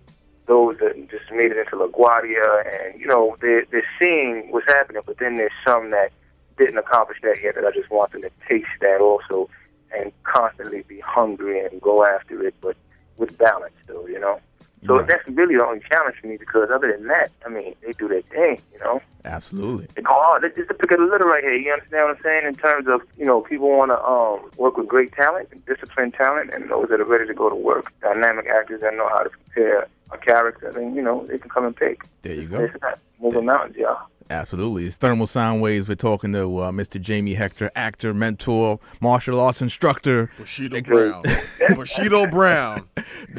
those 0.47 0.77
that 0.79 0.95
just 1.09 1.31
made 1.31 1.51
it 1.51 1.57
into 1.57 1.77
LaGuardia, 1.77 2.65
and 2.65 2.99
you 2.99 3.07
know 3.07 3.37
they're 3.41 3.65
they're 3.71 3.87
seeing 3.99 4.51
what's 4.51 4.67
happening, 4.67 5.01
but 5.05 5.17
then 5.19 5.37
there's 5.37 5.51
some 5.65 5.91
that 5.91 6.11
didn't 6.57 6.77
accomplish 6.77 7.17
that 7.23 7.37
yet 7.41 7.55
that 7.55 7.65
I 7.65 7.71
just 7.71 7.89
want 7.89 8.11
them 8.11 8.23
to 8.23 8.31
taste 8.47 8.67
that 8.81 8.99
also, 8.99 9.49
and 9.95 10.11
constantly 10.23 10.83
be 10.87 10.99
hungry 10.99 11.63
and 11.65 11.81
go 11.81 12.03
after 12.05 12.43
it, 12.45 12.55
but 12.61 12.75
with 13.17 13.37
balance 13.37 13.75
though, 13.87 14.05
you 14.07 14.19
know. 14.19 14.39
So 14.87 14.97
Right. 14.97 15.07
that's 15.07 15.27
really 15.27 15.55
the 15.55 15.65
only 15.65 15.81
challenge 15.91 16.15
for 16.19 16.27
me 16.27 16.37
because 16.37 16.69
other 16.73 16.91
than 16.91 17.07
that, 17.07 17.29
I 17.45 17.49
mean, 17.49 17.75
they 17.85 17.93
do 17.93 18.07
their 18.07 18.23
thing, 18.23 18.61
you 18.73 18.79
know 18.79 19.01
Absolutely. 19.25 19.87
they 19.95 20.01
go 20.01 20.13
hard. 20.13 20.41
This 20.43 20.53
is 20.57 20.67
the 20.67 20.73
pick 20.73 20.91
of 20.91 20.99
the 20.99 21.05
litter 21.05 21.25
right 21.25 21.43
here. 21.43 21.55
You 21.55 21.71
understand 21.73 22.07
what 22.07 22.17
I'm 22.17 22.23
saying? 22.23 22.47
In 22.47 22.55
terms 22.55 22.87
of, 22.87 23.01
you 23.17 23.25
know, 23.25 23.41
people 23.41 23.69
want 23.69 23.91
to 23.91 24.03
um, 24.03 24.49
work 24.57 24.77
with 24.77 24.87
great 24.87 25.13
talent, 25.13 25.49
disciplined 25.65 26.13
talent, 26.13 26.51
and 26.53 26.69
those 26.69 26.87
that 26.89 26.99
are 26.99 27.05
ready 27.05 27.27
to 27.27 27.33
go 27.33 27.49
to 27.49 27.55
work. 27.55 27.91
Dynamic 28.01 28.47
actors 28.47 28.81
that 28.81 28.95
know 28.95 29.07
how 29.09 29.23
to 29.23 29.29
prepare 29.29 29.87
a 30.11 30.17
character, 30.17 30.69
and 30.77 30.95
you 30.95 31.01
know, 31.01 31.25
they 31.27 31.37
can 31.37 31.49
come 31.49 31.65
and 31.65 31.75
pick. 31.75 32.03
There 32.23 32.33
you 32.33 32.47
go. 32.47 32.63
It's 32.63 32.81
not 32.81 32.99
moving 33.19 33.45
mountains, 33.45 33.77
y'all. 33.77 34.07
Absolutely. 34.31 34.85
It's 34.85 34.95
Thermal 34.95 35.27
Sound 35.27 35.61
Waves. 35.61 35.89
We're 35.89 35.95
talking 35.95 36.31
to 36.31 36.59
uh, 36.59 36.71
Mr. 36.71 37.01
Jamie 37.01 37.33
Hector, 37.33 37.69
actor, 37.75 38.13
mentor, 38.13 38.79
martial 39.01 39.41
arts 39.41 39.61
instructor. 39.61 40.31
Bushido 40.37 40.81
Brown. 40.81 41.23
Bushido 41.75 42.25
Brown. 42.27 42.87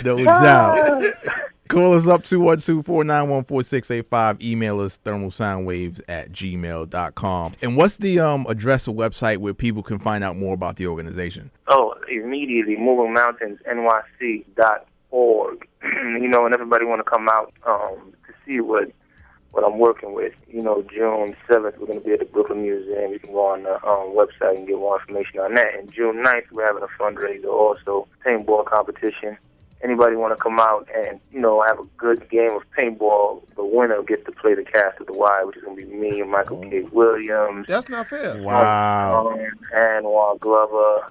No 0.05 0.23
doubt. 0.23 1.15
Call 1.69 1.95
us 1.95 2.07
up 2.07 2.25
212-491-4685. 2.25 4.43
Email 4.43 4.81
us 4.81 5.01
thermalsoundwaves 5.03 6.03
at 6.09 6.31
gmail.com. 6.31 7.53
And 7.63 7.79
what's 7.79 7.97
the 7.97 8.21
um, 8.21 8.45
address 8.47 8.87
or 8.87 8.95
website 8.95 9.39
where 9.39 9.55
people 9.55 9.83
can 9.83 9.99
find 9.99 10.23
out 10.23 10.37
more 10.37 10.53
about 10.53 10.77
the 10.77 10.89
organization? 10.89 11.51
Oh, 11.69 11.95
immediately, 12.11 12.77
movingmountainsnyc.org. 12.77 15.69
you 15.83 16.29
know, 16.29 16.45
and 16.45 16.53
everybody 16.53 16.85
want 16.85 16.99
to 16.99 17.11
come 17.11 17.31
out 17.31 17.55
um, 17.67 18.13
to 18.27 18.35
see 18.45 18.61
what 18.61 18.93
what 19.53 19.65
I'm 19.65 19.79
working 19.79 20.15
with. 20.15 20.33
You 20.49 20.63
know, 20.63 20.83
June 20.83 21.37
7th, 21.49 21.79
we're 21.79 21.87
going 21.87 22.01
to 22.01 22.05
be 22.05 22.13
at 22.13 22.19
the 22.19 22.25
Brooklyn 22.25 22.63
Museum. 22.63 23.13
You 23.13 23.19
can 23.19 23.33
go 23.33 23.47
on 23.47 23.63
the 23.63 23.75
um, 23.87 24.17
website 24.17 24.57
and 24.57 24.67
get 24.67 24.77
more 24.77 24.99
information 24.99 25.41
on 25.41 25.55
that. 25.55 25.75
And 25.79 25.93
June 25.93 26.25
9th, 26.25 26.51
we're 26.51 26.67
having 26.67 26.83
a 26.83 27.03
fundraiser 27.03 27.47
also, 27.47 28.09
paintball 28.27 28.67
competition. 28.67 29.37
Anybody 29.85 30.17
want 30.17 30.37
to 30.37 30.43
come 30.43 30.59
out 30.61 30.89
and, 30.95 31.21
you 31.33 31.41
know, 31.41 31.63
have 31.63 31.79
a 31.79 31.85
good 31.97 32.29
game 32.31 32.53
of 32.53 32.63
paintball, 32.79 33.43
the 33.57 33.65
winner 33.65 34.03
gets 34.03 34.25
to 34.27 34.33
play 34.33 34.55
the 34.55 34.65
cast 34.65 35.01
of 35.01 35.09
The 35.09 35.13
Wire, 35.13 35.47
which 35.47 35.57
is 35.57 35.65
going 35.65 35.77
to 35.77 35.85
be 35.85 35.93
me 35.93 36.21
and 36.21 36.31
Michael 36.31 36.59
K. 36.59 36.83
Williams. 36.93 37.67
That's 37.67 37.89
not 37.89 38.09
fair. 38.09 38.41
Wow. 38.41 39.33
Um, 39.33 39.47
Anwan 39.77 40.39
Glover, 40.39 41.09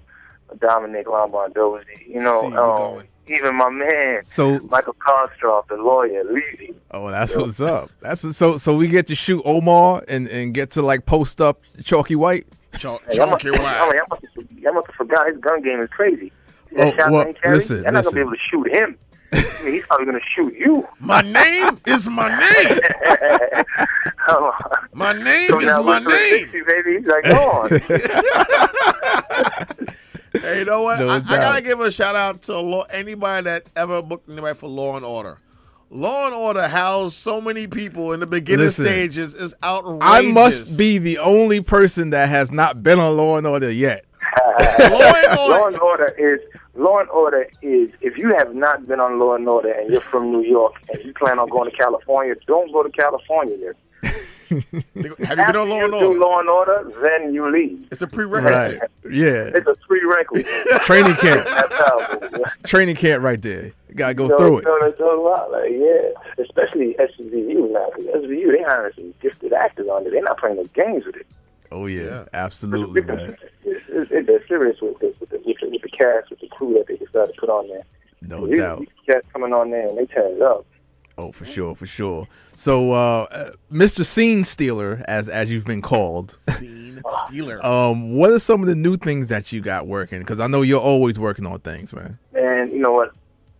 Dominic 0.57 1.05
Lombardozzi, 1.05 2.07
you 2.07 2.19
know, 2.19 2.41
See, 2.41 2.47
um, 2.47 2.53
going. 2.53 3.07
Even 3.33 3.55
my 3.55 3.69
man, 3.69 4.21
So, 4.23 4.59
Michael 4.69 4.95
Kostroff, 4.95 5.67
the 5.67 5.75
lawyer, 5.75 6.23
Levy. 6.23 6.73
oh, 6.91 7.09
that's 7.09 7.35
what's 7.35 7.59
up. 7.61 7.89
That's 8.01 8.23
what, 8.23 8.35
so. 8.35 8.57
So 8.57 8.75
we 8.75 8.87
get 8.87 9.07
to 9.07 9.15
shoot 9.15 9.41
Omar 9.45 10.03
and, 10.07 10.27
and 10.27 10.53
get 10.53 10.71
to 10.71 10.81
like 10.81 11.05
post 11.05 11.41
up 11.41 11.61
Chalky 11.83 12.15
White. 12.15 12.45
Chalk, 12.77 13.01
Hey, 13.09 13.17
y'all 13.17 13.27
chalky 13.37 13.49
I 13.49 13.51
white. 13.51 13.89
mean, 13.89 13.95
y'all 13.97 14.05
must, 14.09 14.23
have, 14.35 14.73
must 14.75 14.87
have 14.87 14.95
forgot 14.95 15.27
his 15.27 15.37
gun 15.39 15.61
game 15.61 15.81
is 15.81 15.89
crazy. 15.89 16.31
See 16.69 16.75
Oh, 16.77 16.93
well, 17.11 17.25
he 17.25 17.49
listen, 17.49 17.81
They're 17.83 17.91
not 17.91 18.03
going 18.05 18.15
to 18.15 18.15
be 18.15 18.21
able 18.21 18.31
to 18.31 18.37
shoot 18.49 18.67
him. 18.73 18.97
I 19.33 19.35
mean, 19.65 19.73
he's 19.73 19.85
probably 19.87 20.05
going 20.05 20.19
to 20.19 20.25
shoot 20.35 20.53
you. 20.57 20.87
My 20.99 21.21
name 21.21 21.79
is 21.85 22.07
my 22.07 22.29
name. 22.29 22.79
My 24.93 25.13
name 25.13 25.47
so 25.49 25.59
is 25.59 25.65
my 25.85 25.99
name. 25.99 26.47
360, 26.49 26.61
baby, 26.61 26.97
he's 26.97 27.07
like, 27.07 27.23
go 27.23 27.51
on. 27.51 27.69
Hey, 30.33 30.59
you 30.59 30.65
know 30.65 30.83
what? 30.83 30.99
No 30.99 31.09
I, 31.09 31.15
I 31.17 31.19
gotta 31.19 31.61
give 31.61 31.79
a 31.81 31.91
shout 31.91 32.15
out 32.15 32.43
to 32.43 32.57
law, 32.59 32.83
anybody 32.83 33.43
that 33.45 33.65
ever 33.75 34.01
booked 34.01 34.29
anybody 34.29 34.57
for 34.57 34.69
Law 34.69 34.95
and 34.95 35.05
Order. 35.05 35.39
Law 35.89 36.27
and 36.27 36.33
Order 36.33 36.69
housed 36.69 37.15
so 37.15 37.41
many 37.41 37.67
people 37.67 38.13
in 38.13 38.21
the 38.21 38.27
beginning 38.27 38.67
Listen, 38.67 38.85
stages 38.85 39.33
is 39.33 39.53
outrageous. 39.61 39.99
I 40.01 40.21
must 40.21 40.77
be 40.77 40.97
the 40.99 41.17
only 41.17 41.61
person 41.61 42.11
that 42.11 42.29
has 42.29 42.49
not 42.49 42.81
been 42.81 42.97
on 42.97 43.17
Law 43.17 43.37
and 43.37 43.45
Order 43.45 43.69
yet. 43.71 44.05
Law 44.79 45.13
and 45.13 45.37
Law 45.37 45.67
and 45.67 45.77
Order 45.79 46.07
is 46.17 46.39
Law 46.75 46.99
and 46.99 47.09
Order 47.09 47.49
is 47.61 47.91
if 47.99 48.17
you 48.17 48.33
have 48.37 48.55
not 48.55 48.87
been 48.87 49.01
on 49.01 49.19
Law 49.19 49.35
and 49.35 49.47
Order 49.49 49.71
and 49.71 49.89
you're 49.91 49.99
from 49.99 50.31
New 50.31 50.43
York 50.43 50.75
and 50.93 51.03
you 51.03 51.13
plan 51.13 51.39
on 51.39 51.49
going 51.49 51.69
to 51.69 51.75
California, 51.75 52.35
don't 52.47 52.71
go 52.71 52.83
to 52.83 52.89
California. 52.89 53.73
Then. 54.51 54.83
Have 55.23 55.37
you 55.39 55.45
been 55.45 55.55
on 55.55 55.69
Law 55.69 55.77
you 55.77 55.83
and 55.85 55.93
do 55.93 55.97
Order? 56.07 56.19
Law 56.19 56.39
and 56.39 56.49
Order, 56.49 56.91
then 57.01 57.33
you 57.33 57.49
leave. 57.51 57.87
It's 57.91 58.01
a 58.01 58.07
prerequisite. 58.07 58.79
Right. 58.81 59.13
Yeah. 59.13 59.51
It's 59.55 59.67
a 59.67 59.75
prerequisite. 59.87 60.47
Training 60.81 61.15
camp. 61.15 61.45
That's 61.45 61.73
how. 61.73 61.99
it 62.21 62.33
is. 62.41 62.57
Training 62.63 62.95
camp 62.95 63.23
right 63.23 63.41
there. 63.41 63.71
You 63.89 63.95
gotta 63.95 64.13
go 64.13 64.27
So, 64.29 64.37
through 64.37 64.57
it. 64.59 64.63
so 64.65 64.77
that's 64.81 64.99
a 64.99 65.03
lot. 65.03 65.51
Like, 65.51 65.71
yeah, 65.71 66.43
especially 66.43 66.95
SVU 66.99 67.71
now. 67.71 67.89
'cause 67.95 68.05
SVU, 68.23 68.51
they 68.57 68.63
hiring 68.63 68.93
some 68.95 69.13
gifted 69.21 69.53
actors 69.53 69.87
on 69.87 70.05
it. 70.05 70.11
They're 70.11 70.21
not 70.21 70.37
playing 70.39 70.57
no 70.57 70.65
games 70.73 71.05
with 71.05 71.15
it. 71.15 71.27
Oh 71.71 71.85
yeah, 71.85 72.03
Yeah. 72.03 72.23
absolutely, 72.33 73.01
man. 73.03 73.37
It's, 73.63 73.83
it's, 73.89 74.11
it's, 74.11 74.27
they're 74.27 74.45
serious 74.47 74.81
with 74.81 74.99
this, 74.99 75.15
with 75.21 75.29
the, 75.29 75.37
with 75.45 75.57
the, 75.61 75.69
with 75.69 75.81
the 75.81 75.89
cast, 75.89 76.29
with 76.29 76.39
the 76.41 76.47
crew 76.49 76.73
that 76.73 76.87
they 76.87 76.97
decided 76.97 77.33
to 77.33 77.39
put 77.39 77.49
on 77.49 77.67
there. 77.69 77.83
No 78.21 78.45
These- 78.47 78.57
doubt. 78.57 78.79
These 78.79 78.89
cats 79.05 79.25
coming 79.33 79.53
on 79.53 79.71
there 79.71 79.87
and 79.87 79.97
they 79.97 80.05
turn 80.05 80.33
it 80.35 80.41
up. 80.41 80.65
Oh, 81.21 81.31
for 81.31 81.45
sure, 81.45 81.75
for 81.75 81.85
sure. 81.85 82.27
So, 82.55 82.93
uh, 82.93 83.27
uh, 83.29 83.51
Mr. 83.71 84.03
Scene 84.03 84.43
Stealer, 84.43 85.03
as 85.07 85.29
as 85.29 85.51
you've 85.51 85.65
been 85.65 85.83
called, 85.83 86.39
Scene 86.57 86.99
stealer. 87.25 87.63
um, 87.71 88.15
what 88.15 88.31
are 88.31 88.39
some 88.39 88.61
of 88.61 88.67
the 88.67 88.73
new 88.73 88.97
things 88.97 89.29
that 89.29 89.51
you 89.51 89.61
got 89.61 89.85
working? 89.85 90.17
Because 90.19 90.39
I 90.39 90.47
know 90.47 90.63
you're 90.63 90.81
always 90.81 91.19
working 91.19 91.45
on 91.45 91.59
things, 91.59 91.93
man. 91.93 92.17
And 92.33 92.71
you 92.71 92.79
know 92.79 92.91
what? 92.91 93.11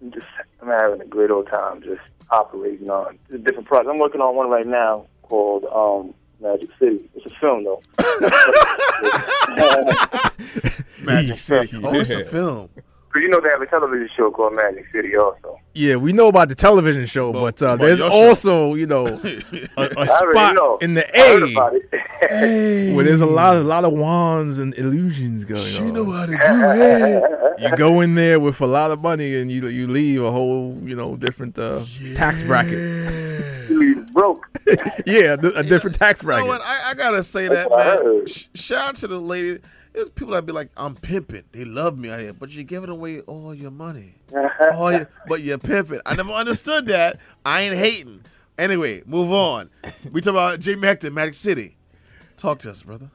I'm 0.02 0.12
just 0.12 0.26
I'm 0.60 0.70
having 0.70 1.02
a 1.02 1.06
great 1.06 1.30
old 1.30 1.46
time 1.48 1.84
just 1.84 2.02
operating 2.32 2.90
on 2.90 3.20
different 3.44 3.68
projects. 3.68 3.92
I'm 3.92 4.00
working 4.00 4.22
on 4.22 4.36
one 4.36 4.50
right 4.50 4.66
now 4.66 5.06
called 5.22 5.66
um, 5.66 6.16
Magic 6.42 6.72
City. 6.80 7.08
It's 7.14 7.28
a 7.28 7.40
film 7.40 7.64
though. 7.64 7.80
Magic 11.04 11.38
City. 11.38 11.80
Oh, 11.84 11.94
it's 11.94 12.10
a 12.10 12.26
film. 12.26 12.72
Because 13.12 13.24
you 13.24 13.30
know 13.30 13.42
they 13.42 13.50
have 13.50 13.62
a 13.62 13.66
television 13.66 14.10
show 14.16 14.32
called 14.32 14.54
Magic 14.54 14.86
City 14.94 15.18
also. 15.18 15.60
Yeah, 15.74 15.98
we 15.98 16.14
know 16.14 16.30
about 16.30 16.48
the 16.50 16.56
television 16.56 17.06
show, 17.06 17.32
Well, 17.32 17.44
but 17.44 17.62
uh, 17.62 17.76
there's 17.76 18.00
your 18.00 18.10
show. 18.12 18.18
also, 18.30 18.74
you 18.76 18.86
know, 18.88 19.06
a, 19.08 19.12
a 19.12 19.20
I 19.78 20.08
already 20.22 20.56
know. 20.56 20.78
spot 20.78 20.84
in 20.84 20.94
the 20.94 21.06
A 21.18 21.52
about 21.52 21.74
where 22.96 23.04
there's 23.04 23.22
a 23.22 23.26
lot, 23.26 23.58
a 23.58 23.62
lot 23.62 23.84
of 23.84 23.92
wands 23.94 24.60
and 24.60 24.74
illusions 24.76 25.44
going 25.46 25.62
She 25.62 25.82
on. 25.84 25.94
know 25.94 26.10
how 26.10 26.26
to 26.26 26.32
do 26.32 26.38
it. 26.40 27.62
you 27.62 27.76
go 27.78 28.00
in 28.02 28.16
there 28.16 28.40
with 28.40 28.62
a 28.62 28.66
lot 28.66 28.92
of 28.92 29.02
money 29.02 29.36
and 29.36 29.52
you 29.52 29.68
you 29.68 29.88
leave 29.88 30.24
a 30.24 30.32
whole, 30.32 30.78
you 30.84 30.96
know, 30.96 31.16
different 31.18 31.58
uh, 31.60 31.84
tax 32.16 32.46
bracket. 32.48 32.80
Broke. 34.14 34.46
Yeah, 35.06 35.34
a 35.56 35.64
different 35.64 35.98
tax 35.98 36.22
You 36.22 36.28
bracket. 36.28 36.46
know 36.46 36.52
what? 36.52 36.62
I, 36.64 36.92
I 36.92 36.94
gotta 36.94 37.24
say 37.24 37.48
that, 37.48 37.70
man. 37.72 38.28
shout 38.56 38.90
out 38.90 38.96
to 38.98 39.08
the 39.08 39.18
lady. 39.20 39.60
There's 39.94 40.10
people 40.10 40.34
that 40.34 40.46
be 40.46 40.54
like, 40.54 40.70
I'm 40.78 40.96
pimping. 40.96 41.44
They 41.52 41.66
love 41.66 41.98
me 41.98 42.10
out 42.10 42.20
here, 42.20 42.34
but 42.34 42.50
you're 42.52 42.64
giving 42.64 42.90
away 42.90 43.20
all 43.22 43.54
your 43.54 43.72
money. 43.72 44.16
all 44.74 44.92
your, 44.92 45.10
but 45.28 45.42
you're 45.42 45.58
pimping. 45.58 46.00
I 46.06 46.16
never 46.16 46.32
understood 46.32 46.88
that. 46.88 47.20
I 47.46 47.62
ain't 47.62 47.76
hating. 47.76 48.24
Anyway, 48.58 49.04
move 49.06 49.32
on. 49.32 49.70
We 50.12 50.22
talk 50.22 50.32
about 50.32 50.60
Jamie 50.60 50.88
Hector, 50.88 51.12
Magic 51.12 51.34
City. 51.34 51.76
Talk 52.38 52.60
to 52.60 52.72
us, 52.72 52.84
brother. 52.84 53.10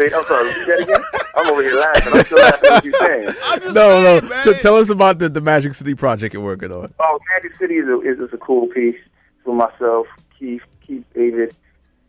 Say, 0.00 0.04
I'm 0.16 0.24
sorry, 0.24 0.48
repeat 0.48 0.66
that 0.66 0.80
again? 0.82 1.02
I'm 1.36 1.50
over 1.50 1.62
here 1.62 1.78
laughing. 1.78 2.12
I'm 2.14 2.24
still 2.24 2.38
laughing 2.38 2.70
at 2.70 2.72
what 2.72 2.84
you're 2.84 2.94
saying. 3.00 3.28
I'm 3.44 3.60
just 3.60 3.74
No, 3.74 4.02
saying, 4.02 4.22
no. 4.24 4.28
man. 4.28 4.44
T- 4.44 4.54
tell 4.54 4.76
us 4.76 4.88
about 4.88 5.18
the, 5.18 5.28
the 5.28 5.40
Magic 5.40 5.74
City 5.74 5.94
project 5.94 6.32
you're 6.34 6.42
working 6.42 6.72
on. 6.72 6.92
Oh, 7.00 7.18
Magic 7.34 7.58
City 7.58 7.74
is 7.74 7.88
a, 7.88 8.00
is 8.00 8.18
just 8.18 8.32
a 8.32 8.38
cool 8.38 8.68
piece 8.68 8.96
for 9.44 9.54
myself, 9.54 10.06
Keith, 10.38 10.62
Keith 10.86 11.04
David. 11.14 11.54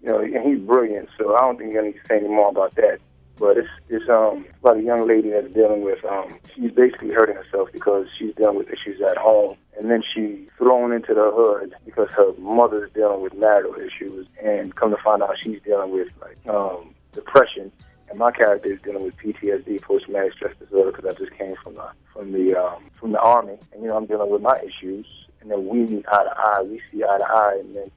You 0.01 0.09
know, 0.09 0.19
and 0.19 0.45
he's 0.45 0.59
brilliant. 0.59 1.09
So 1.17 1.35
I 1.35 1.41
don't 1.41 1.57
think 1.57 1.77
I 1.77 1.81
need 1.81 1.93
to 1.93 1.99
say 2.07 2.17
any 2.17 2.27
more 2.29 2.49
about 2.49 2.75
that. 2.75 2.99
But 3.39 3.57
it's 3.57 3.69
it's 3.89 4.07
um 4.09 4.45
about 4.61 4.77
a 4.77 4.83
young 4.83 5.07
lady 5.07 5.31
that's 5.31 5.51
dealing 5.53 5.81
with 5.81 6.03
um 6.05 6.39
she's 6.55 6.71
basically 6.71 7.09
hurting 7.11 7.35
herself 7.35 7.69
because 7.73 8.07
she's 8.17 8.33
dealing 8.35 8.57
with 8.57 8.69
issues 8.69 9.01
at 9.01 9.17
home, 9.17 9.57
and 9.77 9.89
then 9.89 10.03
she's 10.13 10.47
thrown 10.57 10.91
into 10.93 11.13
the 11.13 11.31
hood 11.33 11.73
because 11.85 12.09
her 12.11 12.33
mother's 12.37 12.91
dealing 12.93 13.21
with 13.21 13.33
marital 13.33 13.75
issues, 13.75 14.27
and 14.43 14.75
come 14.75 14.91
to 14.91 14.97
find 15.03 15.23
out 15.23 15.35
she's 15.41 15.61
dealing 15.63 15.91
with 15.91 16.09
like 16.21 16.37
um 16.47 16.93
depression. 17.13 17.71
And 18.09 18.19
my 18.19 18.31
character 18.31 18.71
is 18.71 18.79
dealing 18.81 19.03
with 19.03 19.17
PTSD, 19.17 19.81
post-traumatic 19.81 20.33
stress 20.33 20.55
disorder, 20.59 20.91
because 20.91 21.05
I 21.05 21.17
just 21.17 21.31
came 21.31 21.55
from 21.63 21.75
the 21.75 21.89
from 22.13 22.31
the 22.31 22.55
um, 22.55 22.83
from 22.99 23.11
the 23.11 23.19
army, 23.19 23.57
and 23.71 23.81
you 23.81 23.87
know 23.87 23.97
I'm 23.97 24.05
dealing 24.05 24.29
with 24.29 24.41
my 24.41 24.59
issues, 24.59 25.07
and 25.41 25.49
then 25.49 25.67
we 25.67 25.79
meet 25.79 26.05
eye 26.07 26.23
to 26.23 26.33
eye, 26.37 26.61
we 26.61 26.79
see 26.91 27.03
eye 27.03 27.17
to 27.17 27.25
eye, 27.25 27.57
and 27.59 27.75
then 27.75 27.91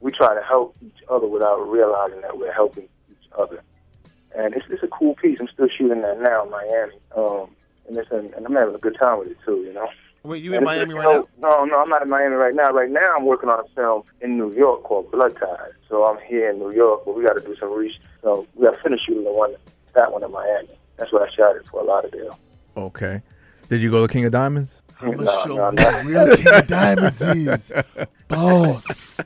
we 0.00 0.10
try 0.10 0.34
to 0.34 0.42
help 0.42 0.74
each 0.84 1.04
other 1.08 1.26
without 1.26 1.58
realizing 1.58 2.20
that 2.22 2.36
we're 2.36 2.52
helping 2.52 2.88
each 3.10 3.28
other. 3.38 3.62
And 4.36 4.54
it's 4.54 4.66
it's 4.70 4.82
a 4.82 4.88
cool 4.88 5.14
piece. 5.16 5.38
I'm 5.40 5.48
still 5.48 5.68
shooting 5.68 6.02
that 6.02 6.20
now 6.20 6.44
in 6.44 6.50
Miami, 6.50 6.94
um, 7.16 7.50
and 7.88 7.96
it's 7.96 8.10
an, 8.10 8.32
and 8.36 8.46
I'm 8.46 8.54
having 8.54 8.74
a 8.74 8.78
good 8.78 8.96
time 8.98 9.18
with 9.18 9.28
it 9.28 9.36
too. 9.44 9.56
You 9.66 9.72
know. 9.72 9.88
Wait, 10.22 10.42
you 10.44 10.52
in 10.54 10.62
Miami 10.64 10.94
it's- 10.94 11.04
right 11.06 11.16
now? 11.40 11.48
No, 11.48 11.64
no, 11.64 11.80
I'm 11.80 11.88
not 11.88 12.02
in 12.02 12.08
Miami 12.10 12.34
right 12.36 12.54
now. 12.54 12.70
Right 12.70 12.90
now, 12.90 13.14
I'm 13.16 13.24
working 13.24 13.48
on 13.48 13.58
a 13.60 13.68
film 13.74 14.02
in 14.20 14.36
New 14.36 14.52
York 14.52 14.82
called 14.84 15.10
Blood 15.10 15.34
Ties. 15.38 15.72
So 15.88 16.04
I'm 16.04 16.18
here 16.26 16.50
in 16.50 16.58
New 16.58 16.70
York, 16.72 17.02
but 17.06 17.16
we 17.16 17.24
got 17.24 17.32
to 17.34 17.40
do 17.40 17.56
some 17.56 17.72
research. 17.72 18.00
So 18.22 18.46
we 18.54 18.66
got 18.66 18.76
to 18.76 18.82
finish 18.82 19.00
shooting 19.06 19.24
the 19.24 19.32
one, 19.32 19.54
that 19.94 20.12
one 20.12 20.22
in 20.22 20.30
Miami. 20.30 20.68
That's 20.98 21.10
what 21.12 21.22
I 21.28 21.32
shot 21.34 21.56
it 21.56 21.66
Fort 21.68 21.86
Lauderdale. 21.86 22.38
Okay. 22.76 23.22
Did 23.70 23.80
you 23.80 23.90
go 23.90 24.06
to 24.06 24.12
King 24.12 24.26
of 24.26 24.32
Diamonds? 24.32 24.82
I'm 25.00 25.12
gonna 25.12 25.24
No, 25.24 25.42
show 25.46 25.54
no, 25.56 25.68
him 25.70 25.74
no. 25.76 25.84
what 25.84 26.04
real 26.04 26.36
King 26.36 26.48
of 26.54 26.66
Diamonds 26.66 27.22
is. 27.22 27.72
Boss. 28.28 29.20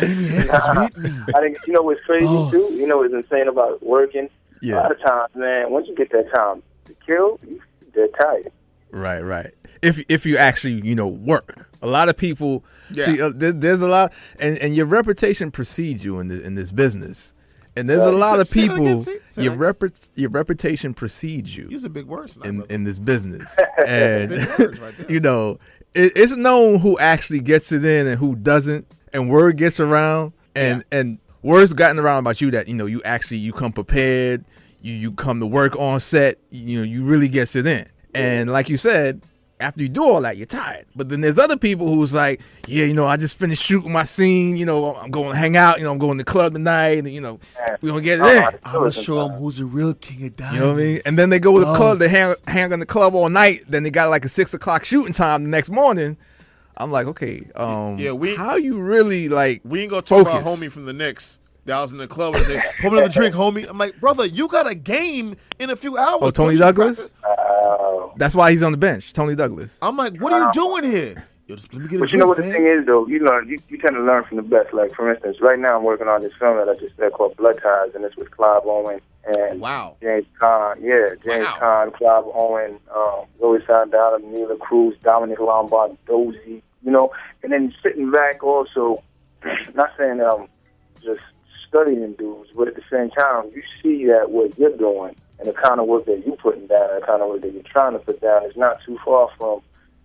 Jamie 0.00 0.24
Hector's 0.28 0.92
with 0.94 0.98
me. 0.98 1.10
I 1.34 1.40
think 1.40 1.58
you 1.66 1.72
know 1.72 1.82
what's 1.82 2.00
crazy 2.04 2.26
Boss. 2.26 2.50
too. 2.50 2.58
You 2.80 2.88
know 2.88 2.98
what's 2.98 3.14
insane 3.14 3.48
about 3.48 3.82
working. 3.82 4.28
A 4.62 4.66
lot 4.74 4.90
of 4.90 5.00
times, 5.00 5.30
man, 5.36 5.70
once 5.70 5.86
you 5.88 5.94
get 5.94 6.10
that 6.12 6.30
time 6.34 6.62
to 6.86 6.94
kill, 7.06 7.38
you 7.46 7.60
dead 7.94 8.10
tired. 8.20 8.50
Right, 8.90 9.20
right. 9.20 9.50
If 9.82 10.02
if 10.08 10.26
you 10.26 10.36
actually 10.36 10.80
you 10.86 10.94
know 10.94 11.06
work, 11.06 11.68
a 11.82 11.86
lot 11.86 12.08
of 12.08 12.16
people 12.16 12.64
Yeah. 12.90 13.04
see 13.06 13.22
uh, 13.22 13.30
there, 13.34 13.52
there's 13.52 13.82
a 13.82 13.88
lot, 13.88 14.12
and 14.40 14.58
and 14.58 14.74
your 14.74 14.86
reputation 14.86 15.50
precedes 15.52 16.04
you 16.04 16.18
in 16.18 16.28
the, 16.28 16.42
in 16.42 16.54
this 16.56 16.72
business, 16.72 17.34
and 17.76 17.88
there's 17.88 18.02
a 18.02 18.10
lot 18.10 18.40
of 18.40 18.48
say 18.48 18.66
that 18.66 18.74
again, 18.74 18.86
people 18.86 19.02
say- 19.02 19.18
say 19.28 19.42
your 19.44 19.54
rep 19.54 19.82
your 20.16 20.30
reputation 20.30 20.92
precedes 20.94 21.56
you 21.56 21.68
Use 21.68 21.84
a 21.84 21.88
big 21.90 22.06
words 22.06 22.32
tonight, 22.32 22.48
in 22.48 22.56
brother. 22.56 22.74
in 22.74 22.82
this 22.84 22.98
business, 22.98 23.56
and 23.86 24.32
right 24.80 24.94
you 25.08 25.20
know 25.20 25.60
it, 25.94 26.12
it's 26.16 26.34
known 26.36 26.80
who 26.80 26.98
actually 26.98 27.40
gets 27.40 27.70
it 27.70 27.84
in 27.84 28.06
and 28.08 28.18
who 28.18 28.34
doesn't, 28.34 28.90
and 29.12 29.30
word 29.30 29.56
gets 29.56 29.80
around, 29.80 30.32
and 30.54 30.84
and 30.90 31.18
word's 31.42 31.72
gotten 31.72 31.98
around 31.98 32.20
about 32.20 32.40
you 32.40 32.50
that 32.52 32.68
you 32.68 32.74
know 32.74 32.86
you 32.86 33.02
actually 33.04 33.38
you 33.38 33.52
come 33.52 33.72
prepared, 33.72 34.44
you 34.80 34.94
you 34.94 35.12
come 35.12 35.40
to 35.40 35.46
work 35.46 35.78
on 35.78 36.00
set, 36.00 36.36
you 36.50 36.78
know 36.78 36.84
you 36.84 37.04
really 37.04 37.28
gets 37.28 37.56
it 37.56 37.66
in, 37.66 37.86
and 38.14 38.50
like 38.50 38.68
you 38.68 38.76
said. 38.76 39.22
After 39.60 39.82
you 39.82 39.88
do 39.88 40.04
all 40.04 40.20
that, 40.20 40.36
you're 40.36 40.46
tired. 40.46 40.86
But 40.94 41.08
then 41.08 41.20
there's 41.20 41.36
other 41.36 41.56
people 41.56 41.88
who's 41.88 42.14
like, 42.14 42.40
yeah, 42.68 42.84
you 42.84 42.94
know, 42.94 43.08
I 43.08 43.16
just 43.16 43.36
finished 43.36 43.60
shooting 43.60 43.90
my 43.90 44.04
scene. 44.04 44.56
You 44.56 44.64
know, 44.64 44.94
I'm 44.94 45.10
going 45.10 45.32
to 45.32 45.36
hang 45.36 45.56
out. 45.56 45.78
You 45.78 45.82
know, 45.82 45.90
I'm 45.90 45.98
going 45.98 46.16
to 46.16 46.22
the 46.22 46.30
club 46.30 46.52
tonight, 46.52 46.98
and 46.98 47.08
you 47.08 47.20
know, 47.20 47.40
we're 47.80 47.90
gonna 47.90 48.00
get 48.00 48.20
it 48.20 48.22
oh, 48.22 48.28
in. 48.28 48.58
I'm 48.64 48.72
gonna 48.74 48.92
show 48.92 49.26
them 49.26 49.32
who's 49.32 49.56
the 49.56 49.64
real 49.64 49.94
King 49.94 50.26
of 50.26 50.36
Diamonds. 50.36 50.54
You 50.54 50.60
know 50.60 50.72
what 50.74 50.80
I 50.80 50.84
mean? 50.84 51.00
And 51.06 51.18
then 51.18 51.30
they 51.30 51.40
go 51.40 51.58
to 51.58 51.64
the 51.64 51.74
club, 51.74 51.98
they 51.98 52.08
hang 52.08 52.36
hang 52.46 52.70
in 52.70 52.78
the 52.78 52.86
club 52.86 53.16
all 53.16 53.28
night. 53.28 53.64
Then 53.68 53.82
they 53.82 53.90
got 53.90 54.10
like 54.10 54.24
a 54.24 54.28
six 54.28 54.54
o'clock 54.54 54.84
shooting 54.84 55.12
time 55.12 55.42
the 55.42 55.50
next 55.50 55.70
morning. 55.70 56.16
I'm 56.78 56.90
like, 56.92 57.06
okay, 57.08 57.46
um, 57.56 57.98
Yeah, 57.98 58.12
we- 58.12 58.36
how 58.36 58.56
you 58.56 58.80
really 58.80 59.28
like? 59.28 59.60
We 59.64 59.80
ain't 59.82 59.90
gonna 59.90 60.02
talk 60.02 60.22
about 60.22 60.44
homie 60.44 60.70
from 60.70 60.86
the 60.86 60.92
Knicks 60.92 61.38
that 61.64 61.80
was 61.80 61.92
in 61.92 61.98
the 61.98 62.06
club 62.08 62.34
and 62.36 62.44
say, 62.44 62.62
"Pour 62.80 62.90
me 62.92 62.98
another 62.98 63.12
drink, 63.12 63.34
homie." 63.34 63.66
I'm 63.68 63.76
like, 63.76 64.00
brother, 64.00 64.24
you 64.24 64.48
got 64.48 64.66
a 64.66 64.74
game 64.74 65.36
in 65.58 65.70
a 65.70 65.76
few 65.76 65.98
hours. 65.98 66.20
Oh, 66.22 66.30
Toney 66.30 66.56
Douglas. 66.56 67.14
Oh. 67.24 68.10
Uh, 68.10 68.14
That's 68.16 68.34
why 68.34 68.50
he's 68.52 68.62
on 68.62 68.72
the 68.72 68.78
bench. 68.78 69.12
Toney 69.12 69.34
Douglas. 69.34 69.78
I'm 69.82 69.96
like, 69.96 70.16
what 70.18 70.32
are 70.32 70.40
you 70.46 70.52
doing 70.52 70.84
here? 70.84 71.26
Yo, 71.46 71.56
just 71.56 71.72
let 71.72 71.82
me 71.82 71.88
get 71.88 71.98
But 72.00 72.08
drink, 72.08 72.12
you 72.12 72.18
know 72.18 72.26
what 72.26 72.36
the 72.36 72.42
thing 72.44 72.66
is, 72.66 72.84
though, 72.86 73.06
you 73.06 73.20
learn 73.20 73.48
you, 73.48 73.58
you 73.68 73.78
tend 73.78 73.94
to 73.96 74.02
learn 74.02 74.22
from 74.24 74.36
the 74.36 74.42
best. 74.42 74.72
Like 74.74 74.94
for 74.94 75.10
instance, 75.10 75.38
right 75.40 75.58
now 75.58 75.76
I'm 75.78 75.82
working 75.84 76.06
on 76.06 76.22
this 76.22 76.32
film 76.38 76.58
that 76.58 76.68
I 76.68 76.74
just 76.78 76.94
said 76.96 77.12
called 77.12 77.36
Blood 77.36 77.58
Ties, 77.62 77.94
and 77.94 78.04
it's 78.04 78.16
with 78.16 78.30
Clive 78.30 78.62
Owen 78.64 79.00
and 79.26 79.60
Wow. 79.60 79.96
James 80.02 80.26
Caan. 80.40 80.76
Yeah, 80.82 81.14
James 81.24 81.46
Wow. 81.46 81.56
Caan, 81.86 81.94
Clive 81.94 82.24
Owen, 82.34 82.78
um, 82.94 83.24
Louis 83.40 83.62
Saldana, 83.66 84.18
Neela 84.26 84.56
Cruz, 84.58 84.94
Dominic 85.02 85.40
Lombard, 85.40 85.96
Dozy. 86.06 86.62
You 86.82 86.90
know, 86.92 87.10
and 87.42 87.52
then 87.52 87.74
sitting 87.82 88.10
back 88.10 88.42
also, 88.42 89.02
not 89.74 89.90
saying 89.98 90.20
um 90.20 90.48
just 91.02 91.20
studying 91.66 92.12
dudes, 92.14 92.50
but 92.56 92.68
at 92.68 92.74
the 92.74 92.82
same 92.90 93.10
time, 93.10 93.50
you 93.54 93.62
see 93.82 94.06
that 94.06 94.30
what 94.30 94.58
you're 94.58 94.76
doing 94.76 95.14
and 95.38 95.48
the 95.48 95.52
kind 95.52 95.80
of 95.80 95.86
work 95.86 96.06
that 96.06 96.24
you're 96.26 96.36
putting 96.36 96.66
down, 96.66 96.90
and 96.90 97.02
the 97.02 97.06
kind 97.06 97.22
of 97.22 97.28
work 97.28 97.42
that 97.42 97.52
you're 97.52 97.62
trying 97.62 97.92
to 97.92 97.98
put 97.98 98.20
down 98.20 98.44
is 98.44 98.56
not 98.56 98.78
too 98.84 98.98
far 99.04 99.28
from 99.36 99.60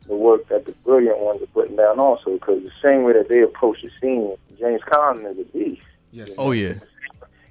the 0.08 0.16
work 0.16 0.48
that 0.50 0.66
the 0.66 0.72
brilliant 0.84 1.18
ones 1.20 1.42
are 1.42 1.48
putting 1.48 1.76
down 1.78 2.00
also, 2.00 2.34
because 2.34 2.62
the 2.62 2.72
same 2.82 3.04
way 3.04 3.14
that 3.14 3.30
they 3.30 3.42
approach 3.42 3.82
the 3.82 3.90
scene, 4.02 4.36
James 4.60 4.82
Caan 4.82 5.26
is 5.32 5.40
a 5.40 5.44
beast. 5.58 5.82
Yes. 6.12 6.36
Oh 6.38 6.52
yeah, 6.52 6.74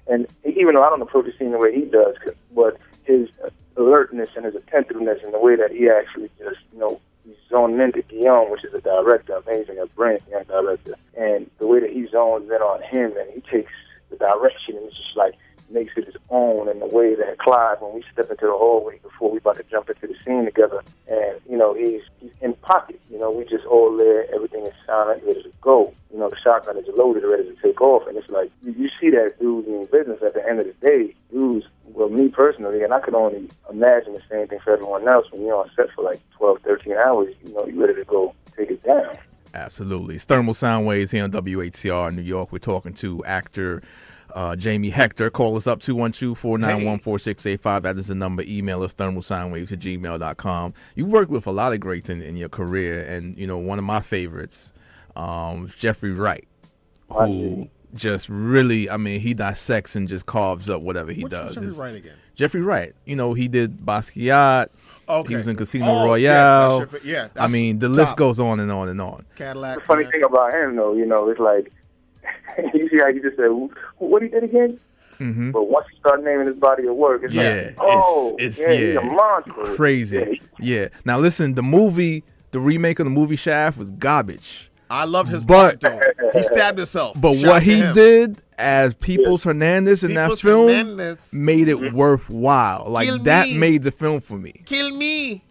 And 0.06 0.26
even 0.44 0.74
though 0.74 0.82
I 0.84 0.90
don't 0.90 1.02
approach 1.02 1.24
the 1.26 1.32
scene 1.38 1.50
the 1.52 1.58
way 1.58 1.74
he 1.74 1.86
does, 1.86 2.16
'cause- 2.18 2.34
but 2.54 2.76
his 3.04 3.28
alertness 3.76 4.28
and 4.36 4.44
his 4.44 4.54
attentiveness 4.54 5.22
and 5.24 5.32
the 5.32 5.38
way 5.40 5.56
that 5.56 5.72
he 5.72 5.88
actually 5.88 6.30
just, 6.38 6.60
you 6.72 6.78
know, 6.78 7.00
zoning 7.48 7.80
into 7.80 8.02
Guillaume, 8.02 8.50
which 8.50 8.64
is 8.64 8.74
a 8.74 8.80
director, 8.80 9.34
amazing, 9.46 9.78
a 9.78 9.86
brilliant 9.86 10.22
young 10.28 10.44
director, 10.44 10.94
and 11.16 11.50
the 11.58 11.66
way 11.66 11.80
that 11.80 11.90
he 11.90 12.06
zones 12.08 12.50
in 12.50 12.56
on 12.56 12.82
him 12.82 13.16
and 13.16 13.30
he 13.32 13.40
takes 13.42 13.72
the 14.10 14.16
direction 14.16 14.76
and 14.76 14.86
it's 14.86 14.96
just 14.96 15.16
like 15.16 15.34
makes 15.72 15.92
it 15.96 16.06
his 16.06 16.16
own 16.30 16.68
and 16.68 16.80
the 16.80 16.86
way 16.86 17.14
that 17.14 17.38
Clive, 17.38 17.80
when 17.80 17.94
we 17.94 18.04
step 18.12 18.30
into 18.30 18.46
the 18.46 18.52
hallway 18.52 18.98
before 18.98 19.30
we 19.30 19.38
about 19.38 19.56
to 19.56 19.64
jump 19.64 19.88
into 19.88 20.06
the 20.06 20.14
scene 20.24 20.44
together, 20.44 20.82
and 21.08 21.40
you 21.48 21.56
know 21.56 21.74
he's 21.74 22.02
he's 22.20 22.30
in 22.40 22.54
pocket. 22.54 23.00
You 23.10 23.18
know, 23.18 23.30
we 23.30 23.44
just 23.44 23.64
all 23.66 23.96
there, 23.96 24.32
everything 24.34 24.66
is 24.66 24.74
silent, 24.86 25.22
ready 25.24 25.42
to 25.42 25.52
go. 25.60 25.92
You 26.12 26.18
know, 26.18 26.28
the 26.28 26.36
shotgun 26.36 26.76
is 26.76 26.86
loaded, 26.96 27.24
ready 27.24 27.44
to 27.44 27.56
take 27.62 27.80
off, 27.80 28.06
and 28.06 28.16
it's 28.16 28.28
like 28.28 28.50
you, 28.62 28.72
you 28.72 28.90
see 29.00 29.10
that 29.10 29.38
dude 29.40 29.66
in 29.66 29.86
business. 29.86 30.22
At 30.22 30.34
the 30.34 30.46
end 30.48 30.60
of 30.60 30.66
the 30.66 30.86
day, 30.86 31.14
dudes. 31.30 31.66
Well, 31.94 32.08
me 32.08 32.28
personally, 32.28 32.82
and 32.82 32.94
I 32.94 33.00
could 33.00 33.14
only 33.14 33.50
imagine 33.68 34.14
the 34.14 34.22
same 34.30 34.48
thing 34.48 34.60
for 34.60 34.72
everyone 34.72 35.06
else. 35.06 35.26
When 35.30 35.42
you're 35.42 35.56
on 35.56 35.70
set 35.76 35.90
for 35.94 36.02
like 36.02 36.20
12, 36.38 36.60
13 36.62 36.94
hours, 36.94 37.34
you 37.44 37.52
know, 37.52 37.66
you're 37.66 37.86
ready 37.86 37.94
to 37.96 38.04
go 38.04 38.34
take 38.56 38.70
it 38.70 38.82
down. 38.82 39.18
absolutely. 39.52 40.14
It's 40.14 40.24
Thermal 40.24 40.54
Soundwaves 40.54 41.12
here 41.12 41.24
on 41.24 41.32
WHCR 41.32 42.08
in 42.08 42.16
New 42.16 42.22
York. 42.22 42.50
We're 42.50 42.58
talking 42.58 42.94
to 42.94 43.22
actor. 43.24 43.82
Uh, 44.34 44.56
Jamie 44.56 44.90
Hector, 44.90 45.30
call 45.30 45.56
us 45.56 45.66
up 45.66 45.80
212-491-4685. 45.80 47.82
That 47.82 47.98
is 47.98 48.08
the 48.08 48.14
number. 48.14 48.42
Email 48.46 48.82
us 48.82 48.94
thermalsoundwaves 48.94 49.72
at 49.72 49.78
gmail.com. 49.78 50.74
You 50.94 51.06
worked 51.06 51.30
with 51.30 51.46
a 51.46 51.50
lot 51.52 51.72
of 51.72 51.80
greats 51.80 52.10
in, 52.10 52.22
in 52.22 52.36
your 52.36 52.48
career, 52.48 53.00
and 53.00 53.36
you 53.36 53.46
know 53.46 53.58
one 53.58 53.78
of 53.78 53.84
my 53.84 54.00
favorites, 54.00 54.72
um, 55.16 55.70
Jeffrey 55.76 56.12
Wright, 56.12 56.46
who 57.08 57.68
just 57.94 58.28
really, 58.28 58.88
I 58.88 58.96
mean, 58.96 59.20
he 59.20 59.34
dissects 59.34 59.96
and 59.96 60.08
just 60.08 60.26
carves 60.26 60.70
up 60.70 60.82
whatever 60.82 61.12
he 61.12 61.24
Which 61.24 61.30
does. 61.32 61.54
Jeffrey 61.54 61.66
It's- 61.68 61.80
Wright 61.80 61.94
again? 61.94 62.16
Jeffrey 62.34 62.62
Wright. 62.62 62.94
You 63.04 63.16
know, 63.16 63.34
he 63.34 63.48
did 63.48 63.78
Basquiat. 63.84 64.68
Okay. 65.08 65.28
He 65.28 65.36
was 65.36 65.48
in 65.48 65.56
Casino 65.56 65.84
Oh, 65.86 66.06
Royale. 66.06 66.78
that's 66.80 66.92
Jeffrey- 66.92 67.10
yeah, 67.10 67.28
I 67.36 67.48
mean, 67.48 67.78
the 67.80 67.88
list 67.90 68.16
goes 68.16 68.40
on 68.40 68.58
and 68.60 68.72
on 68.72 68.88
and 68.88 69.00
on. 69.02 69.26
Cadillac. 69.36 69.80
The 69.80 69.84
funny 69.84 70.04
man. 70.04 70.12
thing 70.12 70.22
about 70.22 70.54
him, 70.54 70.76
though, 70.76 70.94
you 70.94 71.04
know, 71.04 71.28
it's 71.28 71.40
like 71.40 71.70
you 72.74 72.88
see 72.88 72.98
how 72.98 73.08
you 73.08 73.22
just 73.22 73.36
said, 73.36 73.48
"What 73.98 74.22
he 74.22 74.28
did 74.28 74.44
again?" 74.44 74.78
hmm 75.18 75.50
But 75.50 75.64
once 75.68 75.86
you 75.92 75.98
start 75.98 76.22
naming 76.24 76.46
his 76.46 76.56
body 76.56 76.86
of 76.86 76.96
work, 76.96 77.22
it's 77.24 77.32
Yeah, 77.32 77.66
like, 77.66 77.76
oh, 77.78 78.34
it's, 78.38 78.58
it's 78.58 78.68
yeah, 78.68 78.74
yeah, 78.74 78.86
he's 78.86 78.96
a 78.96 79.02
monster. 79.14 79.52
crazy. 79.76 80.40
Yeah, 80.58 80.80
Yeah. 80.82 80.88
Now 81.04 81.18
listen, 81.18 81.54
the 81.54 81.62
movie, 81.62 82.24
the 82.50 82.60
remake 82.60 82.98
of 82.98 83.06
the 83.06 83.10
movie 83.10 83.36
Shaft 83.36 83.78
was 83.78 83.90
garbage. 83.92 84.70
I 84.90 85.04
love 85.04 85.28
his 85.28 85.42
But- 85.44 85.80
part, 85.80 86.02
though. 86.12 86.30
He 86.34 86.42
stabbed 86.42 86.78
himself. 86.78 87.18
But 87.20 87.36
Shout 87.36 87.48
what 87.50 87.62
he 87.62 87.76
him. 87.80 87.92
did 87.94 88.42
as 88.58 88.94
Peoples 88.94 89.44
Hernandez 89.44 90.02
in 90.04 90.14
that 90.14 90.38
film 90.38 90.68
Hernandez. 90.68 91.32
made 91.32 91.68
it 91.68 91.92
worthwhile. 91.94 92.86
Like 92.88 93.06
Kill 93.06 93.18
that 93.20 93.48
me. 93.48 93.56
made 93.58 93.82
the 93.84 93.90
film 93.90 94.20
for 94.20 94.36
me. 94.38 94.52
Kill 94.66 94.90
me. 94.96 95.44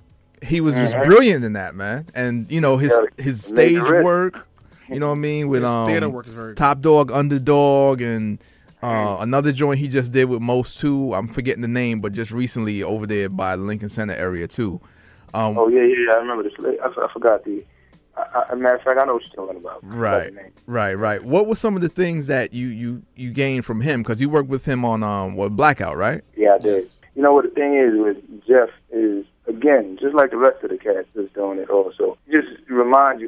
He 0.43 0.59
was 0.61 0.73
just 0.75 0.95
brilliant 1.03 1.43
in 1.45 1.53
that 1.53 1.75
man, 1.75 2.07
and 2.15 2.51
you 2.51 2.61
know 2.61 2.77
his 2.77 2.91
Yeah, 3.17 3.23
his 3.23 3.43
stage 3.45 3.75
the 3.75 3.83
rip. 3.83 4.03
work. 4.03 4.47
You 4.91 4.99
know 4.99 5.07
what 5.09 5.17
I 5.17 5.19
mean 5.19 5.47
with 5.47 5.63
His 5.63 5.71
um 5.71 5.87
theater 5.87 6.09
work 6.09 6.27
is 6.27 6.33
very 6.33 6.49
good. 6.49 6.57
Top 6.57 6.81
Dog, 6.81 7.11
Underdog, 7.11 8.01
and 8.01 8.39
uh, 8.83 9.17
another 9.19 9.51
joint 9.51 9.79
he 9.79 9.87
just 9.87 10.11
did 10.11 10.25
with 10.25 10.41
Most 10.41 10.79
too. 10.79 11.13
I'm 11.13 11.27
forgetting 11.27 11.61
the 11.61 11.67
name, 11.67 12.01
but 12.01 12.13
just 12.13 12.31
recently 12.31 12.81
over 12.83 13.05
there 13.05 13.29
by 13.29 13.55
the 13.55 13.61
Lincoln 13.61 13.89
Center 13.89 14.13
area 14.13 14.47
too. 14.47 14.81
Um, 15.33 15.57
Oh 15.57 15.67
yeah, 15.67 15.83
yeah, 15.83 15.95
yeah. 16.07 16.13
I 16.13 16.17
remember 16.17 16.43
this. 16.43 16.53
I, 16.59 16.87
I 16.87 17.13
forgot 17.13 17.43
the. 17.45 17.63
I, 18.17 18.21
I, 18.21 18.43
I, 18.51 18.55
matter 18.55 18.75
of 18.75 18.81
fact, 18.81 18.99
I 18.99 19.05
know 19.05 19.13
what 19.13 19.23
you're 19.23 19.45
talking 19.45 19.57
about. 19.57 19.79
Right, 19.83 20.31
right, 20.65 20.95
right. 20.95 21.23
What 21.23 21.47
were 21.47 21.55
some 21.55 21.75
of 21.77 21.81
the 21.81 21.89
things 21.89 22.27
that 22.27 22.53
you 22.53 22.67
you 22.67 23.03
you 23.15 23.31
gained 23.31 23.65
from 23.65 23.81
him? 23.81 24.01
Because 24.03 24.19
you 24.19 24.29
worked 24.29 24.49
with 24.49 24.65
him 24.65 24.83
on 24.83 25.03
um 25.03 25.35
what 25.35 25.55
Blackout, 25.55 25.95
right? 25.95 26.21
Yeah, 26.35 26.55
I 26.55 26.57
did. 26.57 26.83
You 27.15 27.21
know 27.21 27.33
what 27.33 27.45
the 27.45 27.51
thing 27.51 27.75
is 27.75 27.93
with 27.97 28.45
Jeff 28.47 28.69
is 28.91 29.25
again, 29.47 29.97
just 30.01 30.15
like 30.15 30.31
the 30.31 30.37
rest 30.37 30.63
of 30.63 30.69
the 30.69 30.77
cast 30.77 31.07
is 31.15 31.29
doing 31.33 31.59
it 31.59 31.69
also, 31.69 31.93
just 31.95 32.09
remind 32.09 32.20
you 32.20 32.20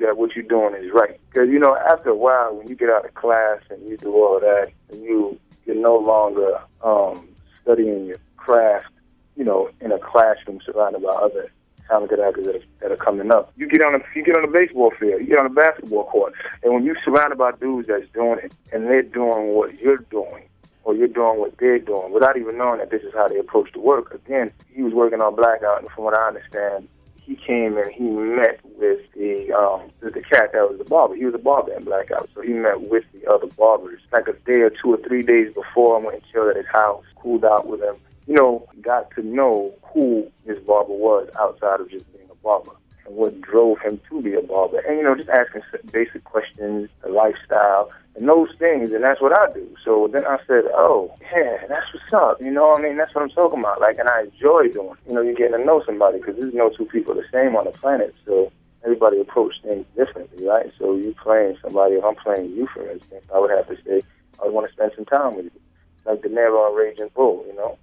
that 0.03 0.17
what 0.17 0.35
you're 0.35 0.43
doing 0.43 0.75
is 0.75 0.91
right. 0.93 1.19
Because 1.29 1.49
you 1.49 1.59
know, 1.59 1.75
after 1.77 2.09
a 2.09 2.15
while, 2.15 2.55
when 2.55 2.67
you 2.67 2.75
get 2.75 2.89
out 2.89 3.05
of 3.05 3.13
class 3.15 3.59
and 3.69 3.81
you 3.87 3.97
do 3.97 4.13
all 4.13 4.39
that, 4.39 4.71
and 4.91 5.01
you 5.01 5.39
you're 5.65 5.75
no 5.75 5.97
longer 5.97 6.59
um, 6.83 7.27
studying 7.61 8.05
your 8.05 8.17
craft, 8.37 8.91
you 9.35 9.43
know, 9.43 9.69
in 9.81 9.91
a 9.91 9.99
classroom 9.99 10.59
surrounded 10.65 11.01
by 11.01 11.09
other 11.09 11.49
talented 11.87 12.19
actors 12.19 12.45
that 12.45 12.55
are, 12.55 12.63
that 12.81 12.91
are 12.91 13.03
coming 13.03 13.31
up. 13.31 13.51
You 13.55 13.67
get 13.67 13.81
on 13.81 13.95
a 13.95 13.99
you 14.15 14.23
get 14.23 14.35
on 14.35 14.43
a 14.43 14.51
baseball 14.51 14.91
field, 14.99 15.21
you 15.21 15.27
get 15.27 15.39
on 15.39 15.45
a 15.45 15.49
basketball 15.49 16.05
court, 16.05 16.33
and 16.63 16.73
when 16.73 16.83
you're 16.83 16.97
surrounded 17.03 17.37
by 17.37 17.51
dudes 17.53 17.87
that's 17.87 18.09
doing 18.13 18.39
it, 18.43 18.53
and 18.71 18.85
they're 18.85 19.03
doing 19.03 19.53
what 19.53 19.79
you're 19.79 20.05
doing, 20.11 20.43
or 20.83 20.95
you're 20.95 21.07
doing 21.07 21.39
what 21.39 21.57
they're 21.57 21.79
doing, 21.79 22.11
without 22.11 22.37
even 22.37 22.57
knowing 22.57 22.79
that 22.79 22.91
this 22.91 23.03
is 23.03 23.13
how 23.13 23.27
they 23.27 23.37
approach 23.37 23.71
the 23.73 23.79
work. 23.79 24.13
Again, 24.13 24.51
he 24.73 24.83
was 24.83 24.93
working 24.93 25.21
on 25.21 25.35
Blackout, 25.35 25.81
and 25.81 25.89
from 25.91 26.03
what 26.03 26.17
I 26.17 26.27
understand, 26.27 26.87
he 27.25 27.35
came 27.35 27.77
and 27.77 27.91
he 27.91 28.03
met 28.03 28.59
with 28.77 28.99
the 29.15 29.51
um 29.53 29.89
with 30.01 30.13
the 30.13 30.21
cat 30.21 30.51
that 30.53 30.69
was 30.69 30.77
the 30.77 30.83
barber. 30.83 31.15
He 31.15 31.25
was 31.25 31.33
a 31.33 31.39
barber 31.39 31.73
in 31.73 31.83
Blackout, 31.83 32.29
so 32.33 32.41
he 32.41 32.53
met 32.53 32.81
with 32.81 33.05
the 33.13 33.29
other 33.31 33.47
barbers 33.47 34.01
like 34.11 34.27
a 34.27 34.33
day 34.33 34.61
or 34.61 34.69
two 34.69 34.93
or 34.93 34.97
three 34.97 35.23
days 35.23 35.53
before. 35.53 35.97
I 35.97 36.03
went 36.03 36.15
and 36.15 36.25
chilled 36.31 36.49
at 36.49 36.57
his 36.57 36.67
house, 36.67 37.05
cooled 37.15 37.45
out 37.45 37.67
with 37.67 37.81
him. 37.81 37.95
You 38.27 38.35
know, 38.35 38.67
got 38.81 39.11
to 39.11 39.21
know 39.21 39.73
who 39.93 40.29
this 40.45 40.59
barber 40.63 40.93
was 40.93 41.29
outside 41.39 41.81
of 41.81 41.89
just 41.89 42.11
being 42.13 42.29
a 42.29 42.35
barber 42.35 42.71
and 43.05 43.15
what 43.15 43.39
drove 43.41 43.79
him 43.79 43.99
to 44.09 44.21
be 44.21 44.33
a 44.33 44.41
barber. 44.41 44.79
And 44.79 44.97
you 44.97 45.03
know, 45.03 45.15
just 45.15 45.29
asking 45.29 45.61
basic 45.91 46.23
questions, 46.25 46.89
the 47.03 47.09
lifestyle, 47.09 47.89
and 48.15 48.29
those 48.29 48.49
things, 48.59 48.91
and 48.91 49.03
that's 49.03 49.21
what 49.21 49.33
I 49.33 49.51
do. 49.53 49.75
So 49.83 50.07
then 50.11 50.25
I 50.25 50.37
said, 50.45 50.65
oh, 50.73 51.15
yeah, 51.21 51.65
that's 51.67 51.91
what's 51.93 52.13
up. 52.13 52.41
You 52.41 52.51
know 52.51 52.67
what 52.67 52.79
I 52.79 52.83
mean? 52.83 52.97
That's 52.97 53.13
what 53.15 53.23
I'm 53.23 53.29
talking 53.29 53.59
about. 53.59 53.81
Like, 53.81 53.97
and 53.97 54.07
I 54.07 54.23
enjoy 54.23 54.69
doing. 54.69 54.95
You 55.07 55.13
know, 55.13 55.21
you're 55.21 55.33
getting 55.33 55.57
to 55.57 55.65
know 55.65 55.83
somebody 55.85 56.19
because 56.19 56.35
there's 56.35 56.53
no 56.53 56.69
two 56.69 56.85
people 56.85 57.15
the 57.15 57.25
same 57.31 57.55
on 57.55 57.65
the 57.65 57.71
planet. 57.71 58.13
So 58.25 58.51
everybody 58.83 59.19
approach 59.19 59.55
things 59.63 59.85
differently, 59.95 60.45
right? 60.45 60.71
So 60.77 60.95
you 60.95 61.15
playing 61.23 61.57
somebody, 61.61 61.95
if 61.95 62.03
I'm 62.03 62.15
playing 62.15 62.51
you, 62.51 62.67
for 62.67 62.87
instance, 62.89 63.25
I 63.33 63.39
would 63.39 63.49
have 63.49 63.67
to 63.69 63.77
say, 63.83 64.03
I 64.43 64.47
want 64.47 64.67
to 64.67 64.73
spend 64.73 64.91
some 64.95 65.05
time 65.05 65.35
with 65.35 65.45
you, 65.45 65.61
like 66.05 66.21
De 66.21 66.29
Niro 66.29 66.69
on 66.69 66.75
Raging 66.75 67.09
Bull. 67.15 67.43
You 67.47 67.55
know, 67.55 67.77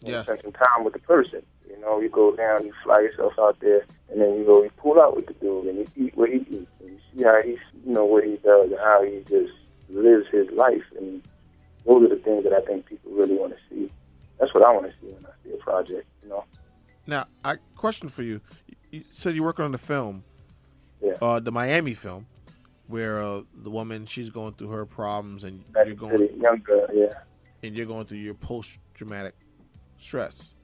yes. 0.00 0.24
spend 0.24 0.40
some 0.40 0.52
time 0.52 0.84
with 0.84 0.94
the 0.94 1.00
person. 1.00 1.42
You 1.68 1.78
know, 1.80 2.00
you 2.00 2.08
go 2.08 2.34
down, 2.34 2.64
you 2.64 2.72
fly 2.82 3.00
yourself 3.00 3.34
out 3.38 3.60
there, 3.60 3.84
and 4.10 4.22
then 4.22 4.38
you 4.38 4.44
go, 4.46 4.62
you 4.62 4.70
pull 4.78 4.98
out 5.00 5.16
with 5.16 5.26
the 5.26 5.34
dude, 5.34 5.66
and 5.66 5.78
you 5.78 6.06
eat 6.06 6.16
what 6.16 6.30
he 6.30 6.36
eats, 6.36 6.70
and 6.80 6.90
you 6.90 6.98
see 7.14 7.24
how 7.24 7.42
he's, 7.44 7.58
you 7.84 7.92
know, 7.92 8.06
what 8.06 8.24
he 8.24 8.36
does, 8.36 8.70
and 8.70 8.80
how 8.80 9.02
he 9.04 9.22
just 9.28 9.52
lives 9.88 10.26
his 10.30 10.50
life. 10.50 10.84
And 10.98 11.22
those 11.86 12.04
are 12.04 12.08
the 12.08 12.22
things 12.22 12.44
that 12.44 12.52
I 12.52 12.60
think 12.60 12.86
people 12.86 13.12
really 13.12 13.34
want 13.34 13.52
to 13.52 13.58
see. 13.68 13.90
That's 14.38 14.52
what 14.54 14.64
I 14.64 14.72
want 14.72 14.86
to 14.86 14.92
see 15.00 15.12
when 15.12 15.24
I 15.24 15.30
see 15.44 15.54
a 15.54 15.56
project, 15.58 16.06
you 16.22 16.28
know. 16.28 16.44
Now, 17.06 17.26
I 17.44 17.56
question 17.76 18.08
for 18.08 18.22
you. 18.22 18.40
You 18.90 19.04
said 19.10 19.34
you're 19.34 19.44
working 19.44 19.64
on 19.64 19.72
the 19.72 19.78
film, 19.78 20.24
yeah. 21.00 21.14
uh, 21.22 21.40
the 21.40 21.52
Miami 21.52 21.94
film, 21.94 22.26
where 22.88 23.22
uh, 23.22 23.42
the 23.54 23.70
woman 23.70 24.06
she's 24.06 24.30
going 24.30 24.54
through 24.54 24.68
her 24.70 24.84
problems, 24.86 25.44
and 25.44 25.64
That's 25.72 25.86
you're 25.86 25.96
going, 25.96 26.40
young 26.40 26.58
girl, 26.64 26.86
yeah, 26.92 27.12
and 27.62 27.76
you're 27.76 27.86
going 27.86 28.06
through 28.06 28.18
your 28.18 28.34
post-traumatic 28.34 29.34
stress. 29.98 30.54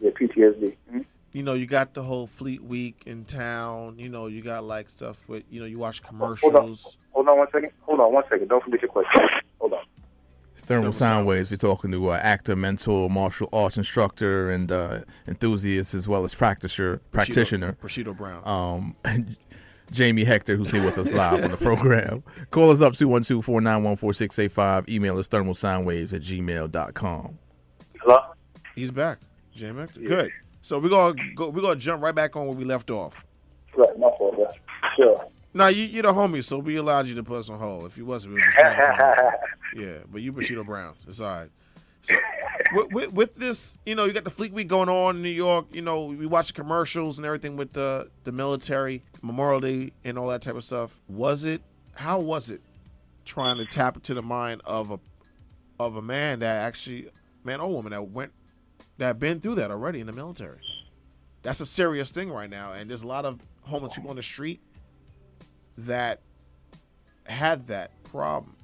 yeah, 0.00 0.10
PTSD. 0.10 0.76
Mhm. 0.92 1.04
You 1.32 1.42
know, 1.44 1.54
you 1.54 1.66
got 1.66 1.94
the 1.94 2.02
whole 2.02 2.26
Fleet 2.26 2.62
Week 2.62 3.02
in 3.06 3.24
town. 3.24 3.98
You 3.98 4.08
know, 4.08 4.26
you 4.26 4.42
got 4.42 4.64
like 4.64 4.90
stuff 4.90 5.28
with, 5.28 5.44
you 5.48 5.60
know, 5.60 5.66
you 5.66 5.78
watch 5.78 6.00
Hold 6.02 6.20
on, 6.22 6.36
commercials. 6.36 6.96
hold 7.12 7.28
on 7.28 7.38
one 7.38 7.46
second. 7.52 7.70
Hold 7.82 8.00
on 8.00 8.12
one 8.12 8.24
second. 8.28 8.48
Don't 8.48 8.62
forget 8.64 8.82
your 8.82 8.90
question. 8.90 9.20
Hold 9.60 9.74
on. 9.74 9.78
It's 10.54 10.64
Thermal 10.64 10.92
Thermal 10.92 10.92
Sound 10.92 11.28
Soundwaves. 11.28 11.50
We're 11.52 11.56
talking 11.56 11.92
to 11.92 12.08
uh, 12.10 12.18
actor, 12.20 12.56
mentor, 12.56 13.08
martial 13.08 13.48
arts 13.52 13.76
instructor, 13.78 14.50
and 14.50 14.72
uh, 14.72 15.00
enthusiast 15.28 15.94
as 15.94 16.08
well 16.08 16.24
as 16.24 16.34
practitioner. 16.34 16.98
Practitioner. 17.12 17.72
Bushido 17.80 18.12
Brown. 18.12 18.42
um, 18.44 18.96
Jamie 19.92 20.22
Hector, 20.24 20.54
who's 20.56 20.70
here 20.70 20.84
with 20.84 20.98
us 20.98 21.12
live 21.12 21.42
on 21.42 21.50
the 21.50 21.56
program. 21.56 22.22
Call 22.50 22.70
us 22.70 22.80
up 22.80 22.94
212 22.94 23.44
491 23.44 23.96
4685. 23.96 24.88
Email 24.88 25.18
us 25.18 25.28
thermalsoundwaves 25.28 26.12
at 26.12 26.22
gmail.com. 26.22 27.38
Hello. 28.00 28.18
He's 28.76 28.90
back. 28.92 29.18
Jamie 29.52 29.80
Hector. 29.80 30.00
Good. 30.00 30.30
So 30.62 30.78
we're 30.78 30.90
gonna 30.90 31.14
go. 31.34 31.48
We're 31.48 31.62
gonna 31.62 31.76
jump 31.76 32.02
right 32.02 32.14
back 32.14 32.36
on 32.36 32.46
where 32.46 32.56
we 32.56 32.64
left 32.64 32.90
off. 32.90 33.24
Right, 33.76 33.98
my 33.98 34.08
fault. 34.18 34.36
Bro. 34.36 34.50
Sure. 34.96 35.26
Now 35.54 35.68
you 35.68 35.84
you're 35.84 36.02
the 36.02 36.12
homie, 36.12 36.44
so 36.44 36.58
we 36.58 36.76
allowed 36.76 37.06
you 37.06 37.14
to 37.16 37.22
put 37.22 37.38
us 37.38 37.50
on 37.50 37.58
hold. 37.58 37.86
If 37.86 37.96
you 37.96 38.04
wasn't, 38.04 38.34
we 38.34 38.40
would 38.40 38.44
just 38.44 38.58
stand 38.58 38.80
in 38.80 38.96
front 38.96 39.18
of 39.18 39.34
you. 39.74 39.86
yeah. 39.86 39.98
But 40.10 40.22
you 40.22 40.32
Bushido 40.32 40.64
Brown. 40.64 40.94
It's 41.08 41.20
all 41.20 41.26
right. 41.26 41.50
So 42.02 42.14
with, 42.72 42.92
with, 42.92 43.12
with 43.12 43.34
this, 43.36 43.76
you 43.84 43.94
know, 43.94 44.04
you 44.04 44.12
got 44.12 44.24
the 44.24 44.30
Fleet 44.30 44.52
Week 44.52 44.68
going 44.68 44.88
on 44.88 45.16
in 45.16 45.22
New 45.22 45.28
York. 45.28 45.66
You 45.72 45.82
know, 45.82 46.04
we 46.04 46.26
watch 46.26 46.48
the 46.48 46.52
commercials 46.52 47.18
and 47.18 47.26
everything 47.26 47.56
with 47.56 47.72
the 47.72 48.10
the 48.24 48.32
military, 48.32 49.02
Memorial 49.22 49.60
Day, 49.60 49.92
and 50.04 50.18
all 50.18 50.28
that 50.28 50.42
type 50.42 50.54
of 50.54 50.64
stuff. 50.64 51.00
Was 51.08 51.44
it? 51.44 51.62
How 51.94 52.18
was 52.20 52.50
it? 52.50 52.60
Trying 53.24 53.58
to 53.58 53.66
tap 53.66 53.96
into 53.96 54.14
the 54.14 54.22
mind 54.22 54.62
of 54.64 54.90
a 54.90 55.00
of 55.78 55.96
a 55.96 56.02
man 56.02 56.40
that 56.40 56.62
actually, 56.62 57.08
man 57.44 57.60
or 57.60 57.70
woman 57.70 57.92
that 57.92 58.02
went 58.10 58.32
that 59.00 59.06
have 59.06 59.18
been 59.18 59.40
through 59.40 59.54
that 59.54 59.70
already 59.70 59.98
in 59.98 60.06
the 60.06 60.12
military. 60.12 60.58
That's 61.42 61.58
a 61.60 61.66
serious 61.66 62.10
thing 62.10 62.30
right 62.30 62.50
now, 62.50 62.72
and 62.72 62.90
there's 62.90 63.02
a 63.02 63.06
lot 63.06 63.24
of 63.24 63.40
homeless 63.62 63.94
people 63.94 64.10
on 64.10 64.16
the 64.16 64.22
street 64.22 64.60
that 65.78 66.20
had 67.24 67.66
that 67.68 67.92
problem, 68.04 68.54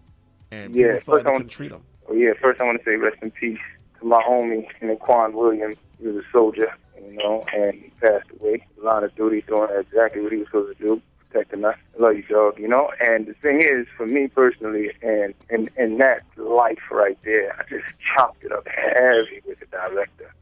and 0.51 0.75
Yeah, 0.75 0.99
people 0.99 1.01
feel 1.01 1.15
like 1.15 1.25
they 1.25 1.31
couldn't 1.31 1.49
treat 1.49 1.71
them. 1.71 1.85
Well, 2.07 2.19
oh, 2.19 2.21
yeah, 2.21 2.33
first 2.39 2.61
I 2.61 2.65
want 2.65 2.79
to 2.79 2.85
say 2.85 2.97
rest 2.97 3.17
in 3.23 3.31
peace 3.31 3.59
to 3.99 4.05
my 4.05 4.23
homie, 4.29 4.67
Naquan 4.83 5.33
Williams. 5.33 5.79
He 5.99 6.07
was 6.07 6.17
a 6.17 6.31
soldier, 6.31 6.71
you 7.03 7.17
know, 7.17 7.43
and 7.55 7.73
he 7.73 7.91
passed 7.99 8.29
away. 8.39 8.67
Line 8.83 9.05
of 9.05 9.15
duty, 9.15 9.43
doing 9.49 9.71
exactly 9.75 10.21
what 10.21 10.33
he 10.33 10.39
was 10.41 10.49
supposed 10.49 10.77
to 10.77 10.85
do, 10.85 11.03
protecting 11.37 11.65
us. 11.65 11.77
I 11.99 12.03
love 12.03 12.17
you, 12.17 12.23
dog, 12.23 12.59
you 12.59 12.69
know. 12.69 12.91
And 13.01 13.27
the 13.27 13.35
thing 13.35 13.61
is, 13.61 13.87
for 13.97 14.07
me 14.07 14.29
personally, 14.29 14.91
and 15.03 15.35
in 15.51 15.71
in 15.77 15.99
that 15.99 16.23
life 16.37 16.91
right 16.91 17.19
there, 17.25 17.55
I 17.59 17.63
just 17.69 17.87
chopped 18.15 18.43
it 18.45 18.53
up 18.53 18.67
heavy 18.69 19.43
with 19.47 19.61
the 19.61 19.67
director. 19.67 20.33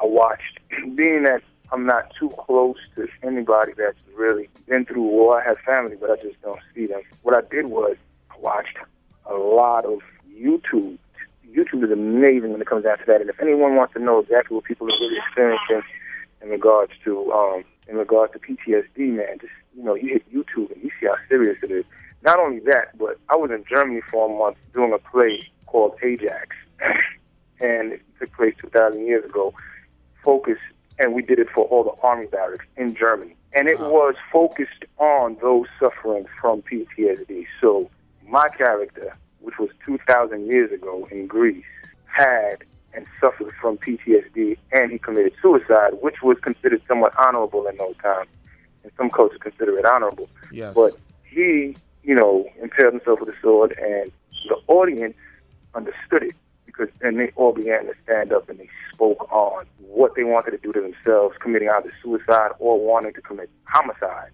I 0.00 0.06
watched, 0.06 0.58
being 0.96 1.24
that 1.24 1.42
I'm 1.72 1.86
not 1.86 2.12
too 2.18 2.30
close 2.38 2.78
to 2.96 3.06
anybody 3.22 3.72
that's 3.76 3.98
really 4.16 4.48
been 4.66 4.84
through 4.84 5.02
war. 5.02 5.40
I 5.40 5.44
have 5.46 5.58
family, 5.58 5.96
but 6.00 6.10
I 6.10 6.16
just 6.16 6.40
don't 6.42 6.60
see 6.74 6.86
them. 6.86 7.02
What 7.22 7.36
I 7.36 7.46
did 7.48 7.66
was 7.66 7.96
I 8.30 8.38
watched 8.38 8.76
a 9.26 9.34
lot 9.34 9.84
of 9.84 10.00
YouTube. 10.28 10.98
YouTube 11.48 11.84
is 11.84 11.90
amazing 11.90 12.52
when 12.52 12.60
it 12.60 12.66
comes 12.66 12.84
down 12.84 12.98
to 12.98 13.04
that. 13.06 13.20
And 13.20 13.30
if 13.30 13.40
anyone 13.40 13.76
wants 13.76 13.94
to 13.94 14.00
know 14.00 14.20
exactly 14.20 14.54
what 14.54 14.64
people 14.64 14.86
are 14.86 14.98
really 15.00 15.16
experiencing 15.26 15.82
in 16.42 16.48
regards 16.48 16.92
to 17.04 17.32
um, 17.32 17.64
in 17.88 17.96
regards 17.96 18.32
to 18.32 18.38
PTSD, 18.38 18.98
man, 18.98 19.38
just 19.40 19.52
you 19.76 19.82
know, 19.82 19.94
you 19.94 20.08
hit 20.08 20.32
YouTube 20.32 20.72
and 20.72 20.82
you 20.82 20.90
see 21.00 21.06
how 21.06 21.16
serious 21.28 21.58
it 21.62 21.70
is. 21.70 21.84
Not 22.22 22.38
only 22.38 22.60
that, 22.60 22.96
but 22.98 23.18
I 23.28 23.36
was 23.36 23.50
in 23.50 23.64
Germany 23.68 24.00
for 24.10 24.30
a 24.30 24.38
month 24.38 24.58
doing 24.74 24.92
a 24.92 24.98
play 24.98 25.48
called 25.66 25.94
Ajax, 26.02 26.56
and 27.60 27.92
it 27.92 28.02
took 28.18 28.32
place 28.34 28.54
2,000 28.60 29.06
years 29.06 29.24
ago. 29.24 29.54
Focused, 30.22 30.60
and 30.98 31.14
we 31.14 31.22
did 31.22 31.38
it 31.38 31.48
for 31.54 31.64
all 31.66 31.82
the 31.82 31.98
army 32.02 32.26
barracks 32.26 32.66
in 32.76 32.94
Germany, 32.94 33.34
and 33.54 33.68
it 33.68 33.80
was 33.80 34.14
focused 34.30 34.84
on 34.98 35.38
those 35.40 35.66
suffering 35.78 36.26
from 36.40 36.62
PTSD. 36.62 37.46
So 37.58 37.90
my 38.28 38.48
character, 38.50 39.16
which 39.40 39.58
was 39.58 39.70
2,000 39.86 40.46
years 40.46 40.70
ago 40.72 41.08
in 41.10 41.26
Greece, 41.26 41.64
had 42.04 42.64
and 42.92 43.06
suffered 43.20 43.52
from 43.60 43.78
PTSD, 43.78 44.58
and 44.72 44.90
he 44.90 44.98
committed 44.98 45.32
suicide, 45.40 45.92
which 46.00 46.22
was 46.22 46.36
considered 46.42 46.82
somewhat 46.88 47.12
honorable 47.16 47.66
in 47.66 47.76
those 47.76 47.96
times. 48.02 48.28
And 48.82 48.92
some 48.96 49.10
cultures 49.10 49.38
consider 49.40 49.78
it 49.78 49.84
honorable. 49.84 50.28
Yes. 50.52 50.74
But 50.74 50.94
he, 51.24 51.76
you 52.02 52.14
know, 52.14 52.46
impaled 52.62 52.94
himself 52.94 53.20
with 53.20 53.28
a 53.28 53.40
sword, 53.40 53.76
and 53.78 54.10
the 54.48 54.56
audience 54.68 55.16
understood 55.74 56.22
it 56.22 56.34
because 56.66 56.88
then 57.00 57.16
they 57.16 57.30
all 57.36 57.52
began 57.52 57.84
to 57.86 57.92
stand 58.04 58.32
up 58.32 58.48
and 58.48 58.58
they 58.58 58.68
spoke 58.92 59.30
on 59.32 59.66
what 59.78 60.14
they 60.14 60.24
wanted 60.24 60.52
to 60.52 60.58
do 60.58 60.72
to 60.72 60.80
themselves, 60.80 61.36
committing 61.40 61.68
either 61.68 61.92
suicide 62.02 62.50
or 62.58 62.80
wanting 62.80 63.12
to 63.12 63.20
commit 63.20 63.50
homicide 63.64 64.30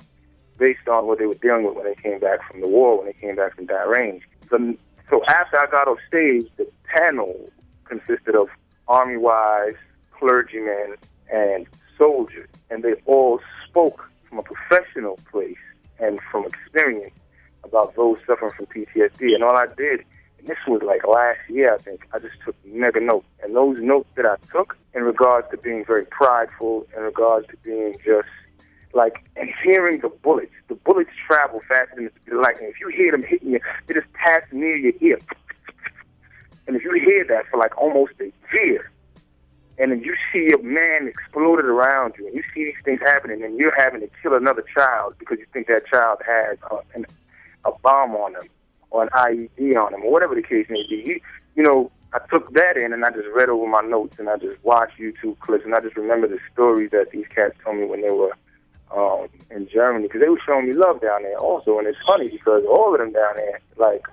based 0.59 0.89
on 0.89 1.07
what 1.07 1.19
they 1.19 1.27
were 1.27 1.35
dealing 1.35 1.65
with 1.65 1.75
when 1.75 1.85
they 1.85 1.95
came 1.95 2.21
back 2.21 2.41
from 2.51 2.61
the 2.61 2.69
war, 2.69 2.99
when 2.99 3.07
they 3.07 3.13
came 3.15 3.37
back 3.37 3.57
from 3.57 3.67
that 3.67 3.89
range. 3.89 4.23
So, 4.51 4.75
so 5.11 5.25
after 5.27 5.59
I 5.59 5.67
got 5.71 5.89
off 5.89 5.99
stage, 6.07 6.47
the 6.57 6.67
panel 6.85 7.51
consisted 7.85 8.35
of 8.35 8.49
army 8.89 9.17
wives, 9.17 9.77
clergymen, 10.13 10.97
and 11.33 11.67
soldiers, 11.99 12.49
and 12.71 12.83
they 12.83 12.95
all 13.07 13.41
spoke 13.69 14.09
from 14.37 14.39
a 14.39 14.43
professional 14.43 15.19
place 15.31 15.57
and 15.99 16.21
from 16.31 16.45
experience 16.47 17.15
about 17.65 17.95
those 17.97 18.19
suffering 18.27 18.53
from 18.57 18.67
PTSD. 18.67 19.35
And 19.35 19.43
all 19.43 19.57
I 19.57 19.67
did, 19.77 20.05
and 20.39 20.47
this 20.47 20.59
was 20.67 20.83
like 20.83 21.07
last 21.07 21.39
year, 21.49 21.75
I 21.75 21.79
think, 21.79 22.07
I 22.13 22.19
just 22.19 22.35
took 22.45 22.55
mega 22.65 23.01
notes. 23.01 23.27
And 23.43 23.57
those 23.57 23.79
notes 23.81 24.09
that 24.17 24.27
I 24.27 24.37
took 24.53 24.77
in 24.95 25.03
regards 25.03 25.49
to 25.51 25.57
being 25.57 25.85
very 25.85 26.05
prideful, 26.05 26.87
in 26.97 27.03
regards 27.03 27.47
to 27.49 27.57
being 27.65 27.97
just 28.05 28.29
like, 28.93 29.25
and 29.37 29.51
hearing 29.63 30.01
the 30.01 30.09
bullets, 30.09 30.53
the 30.69 30.75
bullets 30.75 31.11
travel 31.27 31.61
faster 31.61 31.95
than 31.97 32.05
the 32.05 32.11
speed 32.21 32.35
of 32.35 32.41
light. 32.41 32.59
And 32.61 32.69
if 32.69 32.81
you 32.81 32.89
hear 32.89 33.13
them 33.13 33.23
hitting 33.23 33.53
you, 33.53 33.61
they 33.87 33.95
just 33.95 34.13
pass 34.13 34.43
near 34.53 34.77
your 34.77 34.93
ear. 35.01 35.19
And 36.67 36.77
if 36.77 36.85
you 36.85 36.93
hear 36.93 37.25
that 37.29 37.47
for 37.51 37.59
like 37.59 37.77
almost 37.79 38.13
a 38.21 38.31
year, 38.53 38.91
and 39.79 39.93
then 39.93 40.01
you 40.01 40.15
see 40.33 40.53
a 40.53 40.63
man 40.63 41.09
exploded 41.09 41.67
around 41.67 42.15
you, 42.19 42.27
and 42.27 42.35
you 42.35 42.43
see 42.55 42.65
these 42.65 42.83
things 42.85 43.01
happening, 43.01 43.43
and 43.43 43.59
you're 43.59 43.75
having 43.77 44.01
to 44.01 44.09
kill 44.23 44.35
another 44.35 44.65
child 44.75 45.15
because 45.19 45.39
you 45.39 45.47
think 45.53 45.67
that 45.67 45.87
child 45.87 46.19
has 46.27 46.59
uh, 46.71 46.79
an, 46.95 47.07
a 47.65 47.73
bomb 47.83 48.13
on 48.13 48.33
them 48.33 48.49
or 48.91 49.03
an 49.03 49.09
IED 49.11 49.77
on 49.77 49.93
them 49.93 50.03
or 50.03 50.13
whatever 50.13 50.35
the 50.35 50.43
case 50.43 50.67
may 50.71 50.85
be. 50.89 51.03
You, 51.05 51.21
you 51.57 51.63
know, 51.63 51.91
I 52.13 52.19
took 52.31 52.53
that 52.55 52.77
in 52.77 52.93
and 52.93 53.05
I 53.05 53.11
just 53.11 53.29
read 53.35 53.49
over 53.49 53.67
my 53.67 53.83
notes 53.83 54.17
and 54.19 54.29
I 54.29 54.37
just 54.37 54.63
watched 54.65 54.99
YouTube 54.99 55.39
clips 55.41 55.65
and 55.65 55.75
I 55.75 55.81
just 55.81 55.97
remember 55.97 56.29
the 56.29 56.39
stories 56.53 56.91
that 56.93 57.11
these 57.11 57.27
cats 57.35 57.55
told 57.63 57.77
me 57.77 57.85
when 57.85 58.01
they 58.01 58.11
were 58.11 58.33
um, 58.95 59.29
in 59.51 59.69
Germany 59.69 60.07
because 60.07 60.21
they 60.21 60.29
were 60.29 60.41
showing 60.47 60.67
me 60.67 60.73
love 60.73 61.01
down 61.01 61.23
there 61.23 61.37
also. 61.39 61.79
And 61.79 61.87
it's 61.87 61.99
funny 62.07 62.29
because 62.29 62.65
all 62.65 62.95
of 62.95 63.01
them 63.01 63.13
down 63.13 63.37
there, 63.37 63.61
like, 63.77 64.07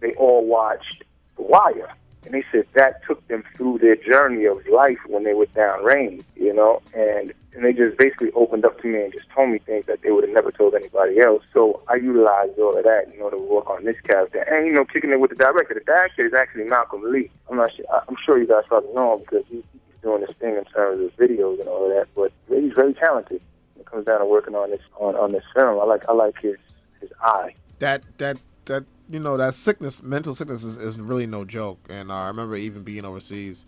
they 0.00 0.12
all 0.14 0.44
watched 0.44 1.04
The 1.36 1.42
Wire. 1.42 1.92
And 2.24 2.34
they 2.34 2.44
said 2.50 2.66
that 2.74 3.04
took 3.06 3.26
them 3.28 3.44
through 3.56 3.78
their 3.78 3.96
journey 3.96 4.44
of 4.46 4.66
life 4.68 4.98
when 5.06 5.24
they 5.24 5.34
were 5.34 5.46
downrange, 5.46 6.24
you 6.36 6.52
know, 6.52 6.82
and 6.94 7.32
and 7.54 7.64
they 7.64 7.72
just 7.72 7.96
basically 7.96 8.32
opened 8.32 8.64
up 8.64 8.80
to 8.80 8.88
me 8.88 9.00
and 9.02 9.12
just 9.12 9.30
told 9.30 9.50
me 9.50 9.58
things 9.58 9.86
that 9.86 10.02
they 10.02 10.10
would 10.10 10.24
have 10.24 10.34
never 10.34 10.50
told 10.50 10.74
anybody 10.74 11.20
else. 11.20 11.42
So 11.52 11.80
I 11.88 11.94
utilized 11.94 12.58
all 12.58 12.76
of 12.76 12.82
that, 12.82 13.12
you 13.12 13.20
know, 13.20 13.30
to 13.30 13.38
work 13.38 13.70
on 13.70 13.84
this 13.84 14.00
character, 14.00 14.40
and 14.40 14.66
you 14.66 14.72
know, 14.72 14.84
kicking 14.84 15.10
it 15.10 15.20
with 15.20 15.30
the 15.30 15.36
director. 15.36 15.74
The 15.74 15.80
director 15.80 16.26
is 16.26 16.34
actually 16.34 16.64
Malcolm 16.64 17.02
Lee. 17.04 17.30
I'm 17.48 17.56
not 17.56 17.74
sure. 17.74 17.84
I'm 17.90 18.16
sure 18.24 18.38
you 18.38 18.46
guys 18.46 18.64
probably 18.66 18.92
know 18.94 19.14
him 19.14 19.20
because 19.20 19.44
he's 19.48 19.62
doing 20.02 20.20
this 20.20 20.34
thing 20.38 20.56
in 20.56 20.64
terms 20.64 21.04
of 21.04 21.16
videos 21.16 21.60
and 21.60 21.68
all 21.68 21.84
of 21.84 21.90
that. 21.90 22.08
But 22.14 22.32
he's 22.48 22.72
very 22.72 22.94
talented. 22.94 23.40
When 23.74 23.82
it 23.82 23.86
comes 23.86 24.06
down 24.06 24.20
to 24.20 24.26
working 24.26 24.54
on 24.54 24.70
this 24.70 24.82
on, 24.98 25.14
on 25.16 25.30
this 25.30 25.44
film. 25.54 25.78
I 25.78 25.84
like 25.84 26.08
I 26.08 26.12
like 26.12 26.38
his 26.40 26.56
his 27.00 27.10
eye. 27.22 27.54
That 27.78 28.02
that 28.18 28.38
that 28.64 28.84
you 29.10 29.20
know 29.20 29.36
that 29.36 29.54
sickness, 29.54 30.02
mental 30.02 30.34
sickness 30.34 30.64
is, 30.64 30.76
is 30.76 30.98
really 30.98 31.26
no 31.26 31.44
joke. 31.44 31.78
And 31.88 32.10
uh, 32.10 32.14
I 32.14 32.26
remember 32.28 32.56
even 32.56 32.82
being 32.82 33.04
overseas, 33.04 33.66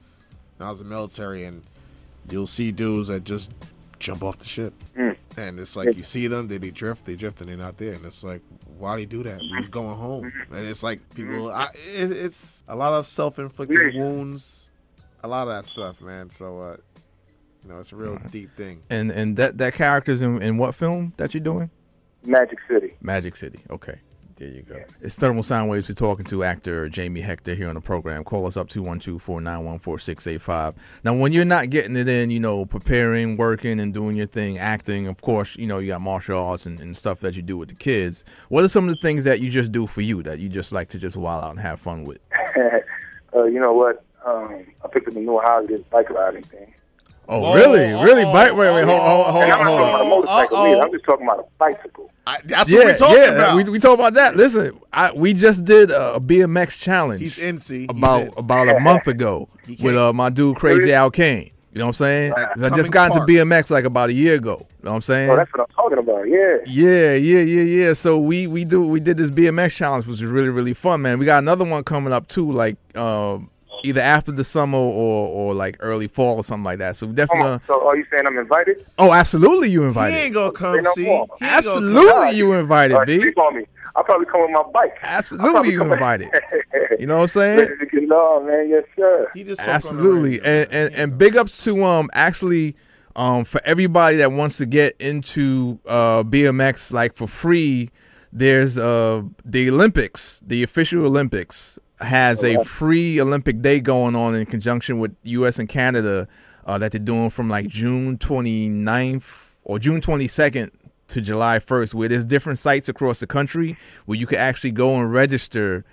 when 0.56 0.66
I 0.66 0.70
was 0.70 0.80
in 0.80 0.88
the 0.88 0.94
military, 0.94 1.44
and 1.44 1.62
you'll 2.30 2.46
see 2.46 2.72
dudes 2.72 3.08
that 3.08 3.24
just 3.24 3.52
jump 3.98 4.22
off 4.22 4.38
the 4.38 4.46
ship, 4.46 4.74
Mm. 4.96 5.16
and 5.36 5.60
it's 5.60 5.76
like 5.76 5.96
you 5.96 6.02
see 6.02 6.26
them, 6.26 6.48
they, 6.48 6.58
they 6.58 6.70
drift, 6.70 7.06
they 7.06 7.16
drift, 7.16 7.40
and 7.40 7.48
they're 7.48 7.56
not 7.56 7.76
there, 7.78 7.92
and 7.94 8.04
it's 8.04 8.22
like, 8.24 8.42
why 8.78 8.94
do 8.94 9.00
you 9.00 9.06
do 9.06 9.22
that? 9.22 9.40
We're 9.50 9.68
going 9.68 9.96
home, 9.96 10.32
and 10.50 10.66
it's 10.66 10.82
like 10.82 11.00
people, 11.14 11.50
I, 11.50 11.66
it, 11.94 12.10
it's 12.12 12.62
a 12.68 12.76
lot 12.76 12.92
of 12.92 13.06
self-inflicted 13.06 13.94
wounds, 13.94 14.70
a 15.22 15.28
lot 15.28 15.48
of 15.48 15.54
that 15.54 15.64
stuff, 15.68 16.00
man. 16.02 16.28
So, 16.30 16.60
uh, 16.60 16.76
you 17.64 17.70
know, 17.72 17.78
it's 17.80 17.92
a 17.92 17.96
real 17.96 18.18
deep 18.30 18.54
thing. 18.56 18.82
And 18.90 19.10
and 19.10 19.36
that 19.38 19.58
that 19.58 19.74
character's 19.74 20.22
in, 20.22 20.40
in 20.42 20.56
what 20.56 20.74
film 20.74 21.14
that 21.16 21.34
you're 21.34 21.42
doing? 21.42 21.70
Magic 22.22 22.58
City. 22.68 22.94
Magic 23.00 23.34
City. 23.34 23.60
Okay. 23.70 24.00
There 24.38 24.48
you 24.48 24.60
go. 24.60 24.84
It's 25.00 25.16
Thermal 25.16 25.42
Sound 25.42 25.70
Waves. 25.70 25.88
We're 25.88 25.94
talking 25.94 26.26
to 26.26 26.44
actor 26.44 26.90
Jamie 26.90 27.22
Hector 27.22 27.54
here 27.54 27.70
on 27.70 27.74
the 27.74 27.80
program. 27.80 28.22
Call 28.22 28.46
us 28.46 28.58
up 28.58 28.68
212-491-4685. 28.68 30.74
Now, 31.04 31.14
when 31.14 31.32
you're 31.32 31.46
not 31.46 31.70
getting 31.70 31.96
it 31.96 32.06
in, 32.06 32.28
you 32.28 32.38
know, 32.38 32.66
preparing, 32.66 33.38
working, 33.38 33.80
and 33.80 33.94
doing 33.94 34.14
your 34.14 34.26
thing, 34.26 34.58
acting, 34.58 35.06
of 35.06 35.22
course, 35.22 35.56
you 35.56 35.66
know, 35.66 35.78
you 35.78 35.86
got 35.86 36.02
martial 36.02 36.38
arts 36.38 36.66
and, 36.66 36.78
and 36.80 36.94
stuff 36.94 37.20
that 37.20 37.34
you 37.34 37.40
do 37.40 37.56
with 37.56 37.70
the 37.70 37.74
kids. 37.74 38.26
What 38.50 38.62
are 38.62 38.68
some 38.68 38.86
of 38.86 38.94
the 38.94 39.00
things 39.00 39.24
that 39.24 39.40
you 39.40 39.48
just 39.48 39.72
do 39.72 39.86
for 39.86 40.02
you 40.02 40.22
that 40.24 40.38
you 40.38 40.50
just 40.50 40.70
like 40.70 40.90
to 40.90 40.98
just 40.98 41.16
wild 41.16 41.42
out 41.42 41.52
and 41.52 41.60
have 41.60 41.80
fun 41.80 42.04
with? 42.04 42.18
uh, 43.34 43.44
you 43.44 43.58
know 43.58 43.72
what? 43.72 44.04
Um, 44.26 44.66
I 44.84 44.88
picked 44.88 45.08
up 45.08 45.16
a 45.16 45.18
new 45.18 45.38
Harley 45.38 45.82
bike 45.90 46.10
riding 46.10 46.42
thing. 46.42 46.74
Oh, 47.28 47.44
Oh, 47.44 47.54
really? 47.54 47.80
really? 48.04 48.24
oh, 48.24 48.32
Bike? 48.32 48.52
Wait, 48.52 48.74
wait, 48.74 48.84
hold, 48.84 49.00
hold, 49.00 49.26
hold, 49.26 49.42
And 49.44 49.52
I'm 49.52 49.60
on, 49.60 49.64
not 49.66 49.70
hold 49.72 49.80
talking 49.80 49.94
about 49.94 50.00
a 50.00 50.08
motorcycle 50.08 50.56
either. 50.58 50.82
I'm 50.82 50.92
just 50.92 51.04
talking 51.04 51.26
about 51.26 51.38
a 51.40 51.44
bicycle. 51.58 52.10
I, 52.28 52.40
that's 52.44 52.68
Yeah, 52.70 52.78
what 52.78 52.86
we're 52.86 52.98
talking 52.98 53.16
yeah, 53.18 53.30
about. 53.32 53.56
we, 53.56 53.64
we 53.64 53.78
talk 53.78 53.94
about 53.94 54.14
that. 54.14 54.36
Listen, 54.36 54.78
I, 54.92 55.12
we 55.14 55.32
just 55.32 55.64
did 55.64 55.90
a 55.90 56.18
BMX 56.20 56.78
challenge. 56.80 57.22
He's 57.22 57.38
NC. 57.38 57.70
He 57.80 57.86
about 57.88 58.24
did. 58.24 58.38
about 58.38 58.68
a 58.68 58.80
month 58.80 59.06
ago 59.06 59.48
with 59.80 59.96
uh, 59.96 60.12
my 60.12 60.30
dude 60.30 60.56
Crazy 60.56 60.92
Al 60.92 61.10
Kane. 61.10 61.50
You 61.72 61.80
know 61.80 61.86
what 61.86 61.88
I'm 61.88 61.92
saying? 62.06 62.30
Like 62.32 62.54
'Cause 62.54 62.62
I 62.62 62.70
just 62.70 62.90
got 62.90 63.12
into 63.14 63.26
BMX 63.26 63.70
like 63.70 63.84
about 63.84 64.08
a 64.08 64.14
year 64.14 64.36
ago. 64.36 64.56
You 64.60 64.84
know 64.84 64.90
what 64.92 64.94
I'm 64.96 65.00
saying? 65.02 65.28
Oh, 65.30 65.36
that's 65.36 65.52
what 65.52 65.68
I'm 65.68 65.74
talking 65.76 65.98
about. 65.98 66.22
Yeah. 66.26 66.56
yeah, 66.66 67.12
yeah, 67.14 67.40
yeah, 67.40 67.62
yeah. 67.62 67.92
So 67.92 68.18
we 68.18 68.46
we 68.46 68.64
do 68.64 68.80
we 68.80 68.98
did 68.98 69.18
this 69.18 69.30
BMX 69.30 69.72
challenge, 69.72 70.06
which 70.06 70.20
was 70.22 70.24
really 70.24 70.48
really 70.48 70.72
fun, 70.72 71.02
man. 71.02 71.18
We 71.18 71.26
got 71.26 71.38
another 71.38 71.66
one 71.66 71.84
coming 71.84 72.14
up 72.14 72.28
too, 72.28 72.50
like 72.50 72.76
um, 72.96 73.50
either 73.84 74.00
after 74.00 74.32
the 74.32 74.44
summer 74.44 74.78
or 74.78 75.28
or 75.28 75.54
like 75.54 75.76
early 75.80 76.08
fall 76.08 76.36
or 76.36 76.44
something 76.44 76.64
like 76.64 76.78
that. 76.78 76.96
So 76.96 77.06
definitely. 77.08 77.50
on. 77.52 77.60
So 77.66 77.86
are 77.86 77.96
you 77.96 78.04
saying 78.10 78.26
I'm 78.26 78.38
invited? 78.38 78.84
oh, 78.98 79.12
absolutely, 79.12 79.70
you 79.70 79.84
invited. 79.84 80.14
He 80.16 80.26
invited. 80.26 80.26
ain't 80.26 80.34
gonna 80.34 80.52
come 80.52 80.74
Say 80.76 80.82
no 80.82 80.92
see. 80.94 81.04
more. 81.04 81.26
He 81.38 81.44
gonna 81.44 81.62
come. 81.62 81.72
Absolutely, 81.74 82.36
you 82.38 82.52
invited, 82.54 82.94
All 82.94 82.98
right, 83.00 83.06
B. 83.06 83.20
sleep 83.20 83.38
on 83.38 83.56
me. 83.56 83.66
I'll 83.94 84.04
probably 84.04 84.26
come 84.26 84.42
with 84.42 84.50
my 84.50 84.62
bike. 84.74 84.94
Absolutely, 85.02 85.72
you 85.72 85.78
come- 85.78 85.92
invited. 85.92 86.28
You 86.98 87.06
know 87.06 87.16
what 87.16 87.22
I'm 87.22 87.28
saying? 87.28 87.58
Ready 87.58 87.76
to 87.78 87.86
get 87.86 88.10
on, 88.10 88.46
man. 88.46 88.68
Yes, 88.70 88.84
sir. 88.96 89.30
He 89.34 89.44
just 89.44 89.58
talk 89.60 89.66
on 89.68 89.70
the 89.70 89.74
Absolutely, 89.74 90.40
and 90.40 90.72
and, 90.72 90.94
and 90.94 91.18
big 91.18 91.36
ups 91.36 91.62
to 91.64 91.84
um 91.84 92.08
actually 92.14 92.74
um 93.16 93.44
for 93.44 93.60
everybody 93.66 94.16
that 94.16 94.32
wants 94.32 94.56
to 94.58 94.66
get 94.66 94.94
into 94.98 95.78
uh 95.86 96.22
BMX 96.22 96.92
like 96.92 97.14
for 97.14 97.26
free. 97.26 97.90
There's 98.32 98.78
uh 98.78 99.22
the 99.44 99.68
Olympics, 99.68 100.40
the 100.46 100.62
official 100.62 101.04
Olympics 101.04 101.78
has 102.00 102.44
a 102.44 102.62
free 102.64 103.20
Olympic 103.20 103.60
day 103.62 103.80
going 103.80 104.14
on 104.14 104.34
in 104.34 104.46
conjunction 104.46 104.98
with 104.98 105.14
U.S. 105.24 105.58
and 105.58 105.68
Canada 105.68 106.28
uh, 106.66 106.78
that 106.78 106.92
they're 106.92 106.98
doing 107.00 107.30
from 107.30 107.48
like 107.48 107.68
June 107.68 108.18
29th 108.18 109.46
or 109.64 109.78
June 109.78 110.00
22nd 110.00 110.70
to 111.08 111.20
July 111.20 111.58
1st, 111.58 111.94
where 111.94 112.08
there's 112.08 112.24
different 112.24 112.58
sites 112.58 112.88
across 112.88 113.20
the 113.20 113.26
country 113.26 113.76
where 114.06 114.18
you 114.18 114.26
can 114.26 114.38
actually 114.38 114.72
go 114.72 114.96
and 114.96 115.12
register 115.12 115.84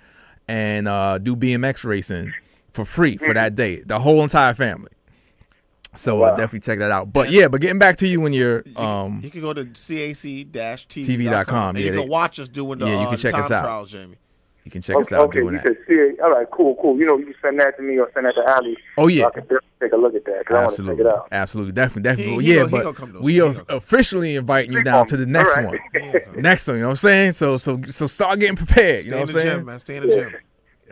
and 0.48 0.88
uh, 0.88 1.18
do 1.18 1.34
BMX 1.36 1.84
racing 1.84 2.32
for 2.72 2.84
free 2.84 3.16
for 3.16 3.32
that 3.32 3.54
day, 3.54 3.82
the 3.86 3.98
whole 4.00 4.22
entire 4.22 4.52
family. 4.54 4.90
So 5.94 6.16
uh, 6.16 6.20
Wow. 6.30 6.30
definitely 6.30 6.60
check 6.60 6.80
that 6.80 6.90
out. 6.90 7.12
But 7.12 7.30
yeah, 7.30 7.46
but 7.46 7.60
getting 7.60 7.78
back 7.78 7.96
to 7.98 8.08
you 8.08 8.20
when 8.20 8.32
you're 8.32 8.64
You, 8.66 8.76
um 8.76 9.20
you 9.22 9.30
can 9.30 9.40
go 9.40 9.52
to 9.52 9.64
cac-tv.com 9.64 10.52
TV.com, 10.88 11.76
and 11.76 11.78
yeah, 11.84 11.92
you 11.92 12.00
can 12.00 12.08
watch 12.08 12.40
us 12.40 12.48
doing 12.48 12.78
the, 12.80 12.86
yeah, 12.86 12.92
you 13.00 13.06
uh, 13.06 13.10
can 13.10 13.18
check 13.18 13.32
time 13.34 13.44
us 13.44 13.50
out. 13.52 13.62
trials, 13.62 13.90
Jamie. 13.92 14.16
You 14.64 14.70
can 14.70 14.82
check 14.82 14.96
us 14.96 15.12
okay, 15.12 15.16
out 15.22 15.28
okay. 15.28 15.40
doing 15.40 15.54
You 15.54 15.60
that. 15.60 15.62
said 15.62 15.76
see. 15.86 16.20
All 16.22 16.30
right, 16.30 16.46
cool, 16.50 16.74
cool. 16.82 16.98
You 16.98 17.06
know, 17.06 17.18
you 17.18 17.26
can 17.26 17.34
send 17.42 17.60
that 17.60 17.76
to 17.76 17.82
me 17.82 17.98
or 17.98 18.10
send 18.14 18.26
that 18.26 18.34
to 18.34 18.54
Ali. 18.56 18.76
Oh 18.98 19.06
yeah. 19.08 19.24
So 19.24 19.28
I 19.28 19.30
can 19.32 19.42
definitely 19.42 19.68
take 19.80 19.92
a 19.92 19.96
look 19.96 20.14
at 20.14 20.24
that 20.24 20.38
because 20.40 20.56
I 20.56 20.60
check 20.60 20.68
Absolutely, 20.70 21.04
it 21.04 21.06
out. 21.06 21.28
absolutely, 21.32 21.72
definitely, 21.72 22.02
definitely. 22.02 22.34
He- 22.34 22.40
he 22.50 22.54
yeah, 22.54 22.60
gonna- 22.62 22.70
but 22.84 22.96
come 22.96 23.12
to 23.12 23.18
us. 23.18 23.24
we 23.24 23.32
He 23.34 23.40
are 23.42 23.54
officially 23.68 24.36
inviting 24.36 24.72
you 24.72 24.76
Sleep 24.78 24.84
down 24.86 25.00
on 25.00 25.06
to 25.06 25.16
the 25.16 25.26
next 25.26 25.56
All 25.56 25.64
one. 25.64 25.78
Next 26.36 26.66
one, 26.66 26.76
you 26.76 26.82
know 26.82 26.88
what 26.88 26.92
I'm 26.92 26.96
saying? 26.96 27.32
So, 27.32 27.58
so, 27.58 27.80
so 27.88 28.06
start 28.06 28.40
getting 28.40 28.56
prepared. 28.56 29.04
You 29.04 29.12
know 29.12 29.18
what 29.18 29.28
I'm 29.28 29.34
saying? 29.34 29.56
gym, 29.58 29.64
man. 29.66 29.78
Stay 29.78 29.96
in 29.96 30.08
the 30.08 30.14
gym. 30.14 30.32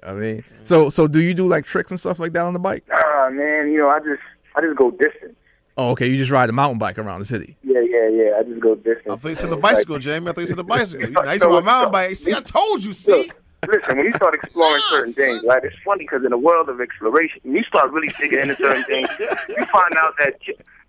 I 0.04 0.12
mean, 0.14 0.44
so, 0.64 0.88
so 0.90 1.06
do 1.08 1.20
you 1.20 1.32
do 1.34 1.46
like 1.46 1.64
tricks 1.64 1.90
and 1.90 1.98
stuff 1.98 2.18
like 2.18 2.32
that 2.32 2.42
on 2.44 2.52
the 2.52 2.58
bike? 2.58 2.84
Ah, 2.92 3.28
man. 3.30 3.70
You 3.72 3.78
know, 3.78 3.88
I 3.88 3.98
just, 4.00 4.20
I 4.54 4.60
just 4.60 4.76
go 4.76 4.90
distance. 4.90 5.34
Oh, 5.76 5.90
okay. 5.92 6.06
You 6.08 6.16
just 6.16 6.30
ride 6.30 6.48
a 6.50 6.52
mountain 6.52 6.78
bike 6.78 6.98
around 6.98 7.20
the 7.20 7.24
city. 7.24 7.56
Yeah, 7.62 7.80
yeah, 7.80 8.08
yeah. 8.08 8.36
I 8.38 8.42
just 8.42 8.60
go 8.60 8.74
distance. 8.74 9.06
I 9.08 9.16
thought 9.16 9.28
you 9.30 9.36
said 9.36 9.50
the 9.50 9.56
bicycle, 9.56 9.98
Jamie. 9.98 10.28
I 10.28 10.32
thought 10.32 10.40
you 10.42 10.46
said 10.48 10.56
the 10.58 10.64
bicycle. 10.64 11.06
You, 11.08 11.12
No, 11.12 11.22
now 11.22 11.32
you 11.32 11.38
talking 11.38 11.52
about 11.58 11.64
no, 11.64 11.70
mountain 11.72 11.88
no. 11.88 11.92
bike. 11.92 12.16
See, 12.16 12.34
I 12.34 12.40
told 12.40 12.84
you. 12.84 12.92
See, 12.92 13.12
Look, 13.28 13.41
listen, 13.68 13.96
when 13.96 14.06
you 14.06 14.12
start 14.12 14.34
exploring 14.34 14.82
certain 14.88 15.12
things, 15.14 15.42
right? 15.44 15.62
It's 15.64 15.76
funny 15.84 16.04
because 16.04 16.24
in 16.24 16.30
the 16.30 16.38
world 16.38 16.68
of 16.68 16.80
exploration, 16.80 17.40
when 17.44 17.54
you 17.56 17.62
start 17.64 17.90
really 17.92 18.12
digging 18.20 18.40
into 18.40 18.56
certain 18.56 18.84
things, 18.84 19.08
you 19.18 19.64
find 19.66 19.94
out 19.96 20.14
that. 20.18 20.34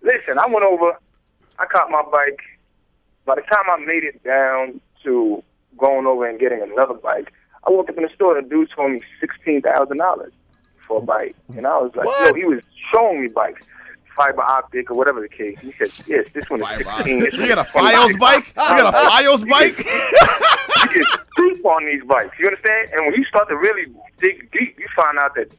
Listen, 0.02 0.38
I 0.38 0.46
went 0.46 0.64
over, 0.66 0.92
I 1.58 1.64
caught 1.66 1.90
my 1.90 2.02
bike. 2.12 2.40
By 3.24 3.36
the 3.36 3.40
time 3.42 3.64
I 3.70 3.78
made 3.78 4.04
it 4.04 4.22
down 4.22 4.80
to 5.02 5.42
going 5.78 6.06
over 6.06 6.28
and 6.28 6.38
getting 6.38 6.60
another 6.60 6.94
bike, 6.94 7.32
I 7.66 7.70
walked 7.70 7.88
up 7.88 7.96
in 7.96 8.02
the 8.02 8.10
store 8.14 8.36
and 8.36 8.44
the 8.46 8.50
dude 8.50 8.68
told 8.76 8.92
me 8.92 9.00
sixteen 9.20 9.62
thousand 9.62 9.96
dollars 9.98 10.32
for 10.86 10.98
a 10.98 11.00
bike, 11.00 11.34
and 11.56 11.66
I 11.66 11.78
was 11.78 11.92
like, 11.96 12.04
What? 12.04 12.28
yo, 12.28 12.34
he 12.34 12.44
was 12.44 12.60
showing 12.92 13.22
me 13.22 13.28
bikes. 13.28 13.62
Fiber 14.16 14.42
optic 14.42 14.90
or 14.90 14.94
whatever 14.94 15.20
the 15.20 15.28
case. 15.28 15.58
He 15.60 15.72
said, 15.72 15.88
"Yes, 16.08 16.26
this 16.32 16.48
one 16.48 16.60
is 16.60 16.66
Fiber 16.66 16.82
16. 16.84 17.20
This 17.20 17.34
you 17.34 17.48
got 17.48 17.58
a 17.58 17.60
is 17.62 17.68
25." 17.68 17.94
Fios 17.94 18.18
bike? 18.18 18.46
You 18.48 18.54
got 18.54 18.94
a 18.94 18.98
Fios 19.10 19.48
bike? 19.48 19.78
you 19.78 21.02
get 21.02 21.06
deep 21.36 21.64
on 21.66 21.86
these 21.86 22.02
bikes. 22.04 22.38
You 22.38 22.46
understand? 22.46 22.90
And 22.92 23.06
when 23.06 23.14
you 23.14 23.24
start 23.24 23.48
to 23.48 23.56
really 23.56 23.86
dig 24.20 24.50
deep, 24.52 24.78
you 24.78 24.86
find 24.94 25.18
out 25.18 25.34
that 25.34 25.50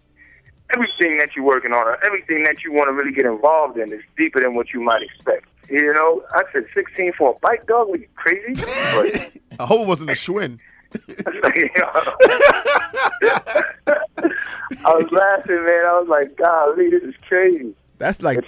everything 0.73 1.17
that 1.17 1.35
you're 1.35 1.45
working 1.45 1.71
on, 1.71 1.85
or 1.87 2.03
everything 2.03 2.43
that 2.43 2.63
you 2.63 2.71
want 2.71 2.87
to 2.87 2.93
really 2.93 3.11
get 3.11 3.25
involved 3.25 3.77
in, 3.77 3.91
is 3.91 4.01
deeper 4.17 4.41
than 4.41 4.55
what 4.55 4.73
you 4.73 4.81
might 4.81 5.01
expect. 5.01 5.45
You 5.69 5.93
know, 5.93 6.23
I 6.33 6.43
said 6.53 6.65
16 6.73 7.13
for 7.17 7.31
a 7.35 7.39
bike, 7.39 7.65
dog. 7.67 7.89
Were 7.89 7.97
you 7.97 8.07
crazy? 8.15 8.53
But, 8.65 9.31
I 9.59 9.65
hope 9.65 9.81
it 9.81 9.87
wasn't 9.87 10.11
a 10.11 10.13
Schwinn. 10.13 10.59
I 14.85 14.93
was 14.93 15.11
laughing, 15.11 15.65
man. 15.65 15.85
I 15.85 15.99
was 15.99 16.07
like, 16.07 16.37
golly, 16.37 16.89
this 16.89 17.03
is 17.03 17.15
crazy. 17.27 17.73
That's 17.97 18.21
like 18.21 18.39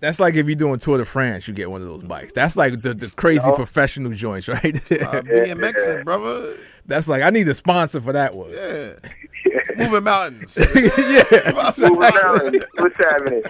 that's 0.00 0.20
like 0.20 0.34
if 0.34 0.46
you're 0.46 0.54
doing 0.56 0.78
Tour 0.78 0.98
de 0.98 1.04
France, 1.04 1.48
you 1.48 1.54
get 1.54 1.70
one 1.70 1.82
of 1.82 1.88
those 1.88 2.02
bikes. 2.02 2.32
That's 2.32 2.56
like 2.56 2.82
the, 2.82 2.94
the 2.94 3.12
crazy 3.16 3.48
No. 3.48 3.54
professional 3.56 4.12
joints, 4.12 4.48
right? 4.48 4.64
Uh, 4.76 5.22
BMX, 5.22 6.04
brother. 6.04 6.56
that's 6.86 7.08
like 7.08 7.22
I 7.22 7.30
need 7.30 7.48
a 7.48 7.54
sponsor 7.54 8.00
for 8.00 8.12
that 8.12 8.34
one. 8.34 8.50
Yeah. 8.50 8.92
Moving 9.76 10.04
mountains. 10.04 10.58
yeah. 10.74 11.72
moving 11.78 11.98
mountains. 12.00 12.64
What's 12.78 12.96
happening? 12.96 13.42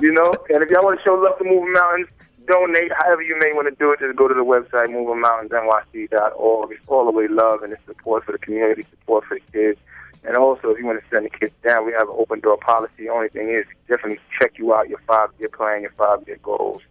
You 0.00 0.12
know, 0.12 0.34
and 0.50 0.62
if 0.62 0.70
y'all 0.70 0.84
want 0.84 0.98
to 0.98 1.04
show 1.04 1.14
love 1.14 1.38
to 1.38 1.44
moving 1.44 1.72
mountains, 1.72 2.08
donate 2.46 2.92
however 2.98 3.22
you 3.22 3.36
may 3.38 3.52
want 3.52 3.68
to 3.68 3.74
do 3.76 3.90
it. 3.92 4.00
Just 4.00 4.16
go 4.16 4.28
to 4.28 4.34
the 4.34 4.44
website, 4.44 4.88
movingmountainsnyc.org. 4.90 6.70
It's 6.72 6.88
all 6.88 7.04
the 7.04 7.10
way 7.10 7.26
love 7.28 7.62
and 7.62 7.72
it's 7.72 7.84
support 7.86 8.24
for 8.24 8.32
the 8.32 8.38
community, 8.38 8.84
support 8.90 9.24
for 9.24 9.34
the 9.38 9.42
kids. 9.52 9.80
And 10.26 10.36
also, 10.36 10.70
if 10.70 10.78
you 10.78 10.86
want 10.86 11.02
to 11.02 11.08
send 11.10 11.26
the 11.26 11.30
kids 11.30 11.52
down, 11.62 11.84
we 11.84 11.92
have 11.92 12.08
an 12.08 12.14
open 12.18 12.40
door 12.40 12.56
policy. 12.56 12.92
The 12.98 13.08
only 13.10 13.28
thing 13.28 13.50
is, 13.50 13.66
definitely 13.88 14.20
check 14.40 14.52
you 14.58 14.74
out 14.74 14.88
your 14.88 15.00
five 15.06 15.28
year 15.38 15.50
plan, 15.50 15.82
your 15.82 15.92
five 15.98 16.26
year 16.26 16.38
goals, 16.42 16.82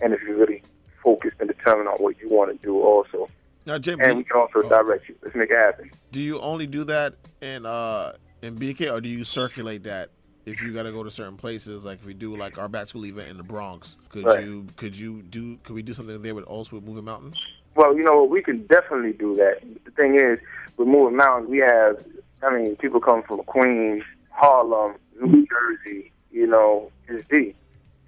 and 0.00 0.12
if 0.12 0.20
you're 0.22 0.36
really 0.36 0.62
focused 1.02 1.36
and 1.40 1.48
determined 1.48 1.88
on 1.88 1.96
what 1.98 2.18
you 2.20 2.28
want 2.28 2.50
to 2.50 2.66
do, 2.66 2.80
also. 2.80 3.28
Now, 3.66 3.78
Jim, 3.78 4.00
And 4.00 4.18
we 4.18 4.24
can 4.24 4.36
also 4.40 4.62
oh. 4.64 4.68
direct 4.68 5.08
you. 5.08 5.14
Let's 5.22 5.36
make 5.36 5.50
it 5.50 5.56
happen. 5.56 5.90
do 6.10 6.20
you 6.20 6.40
only 6.40 6.66
do 6.66 6.82
that 6.84 7.14
in 7.40 7.64
uh 7.66 8.14
in 8.42 8.58
BK, 8.58 8.92
or 8.92 9.00
do 9.00 9.08
you 9.08 9.22
circulate 9.24 9.84
that 9.84 10.10
if 10.46 10.60
you 10.60 10.72
got 10.72 10.82
to 10.82 10.90
go 10.90 11.04
to 11.04 11.10
certain 11.12 11.36
places? 11.36 11.84
Like 11.84 12.00
if 12.00 12.04
we 12.06 12.14
do 12.14 12.36
like 12.36 12.58
our 12.58 12.68
back 12.68 12.88
school 12.88 13.06
event 13.06 13.28
in 13.28 13.36
the 13.36 13.44
Bronx, 13.44 13.96
could 14.08 14.24
Right. 14.24 14.44
you 14.44 14.66
could 14.76 14.96
you 14.96 15.22
do 15.22 15.56
could 15.62 15.74
we 15.74 15.82
do 15.82 15.92
something 15.92 16.20
there 16.22 16.34
with 16.34 16.44
also 16.46 16.74
with 16.76 16.84
Moving 16.84 17.04
Mountains? 17.04 17.46
Well, 17.76 17.96
you 17.96 18.02
know, 18.02 18.24
we 18.24 18.42
can 18.42 18.66
definitely 18.66 19.12
do 19.12 19.36
that. 19.36 19.60
The 19.84 19.90
thing 19.92 20.16
is, 20.16 20.38
with 20.76 20.88
Moving 20.88 21.16
Mountains, 21.16 21.48
we 21.48 21.58
have, 21.58 22.04
I 22.42 22.56
mean, 22.56 22.76
people 22.76 23.00
come 23.00 23.22
from 23.22 23.42
Queens, 23.44 24.02
Harlem, 24.30 24.96
New 25.20 25.46
Jersey, 25.46 26.10
you 26.30 26.46
know, 26.46 26.90
it's 27.08 27.26
deep. 27.28 27.56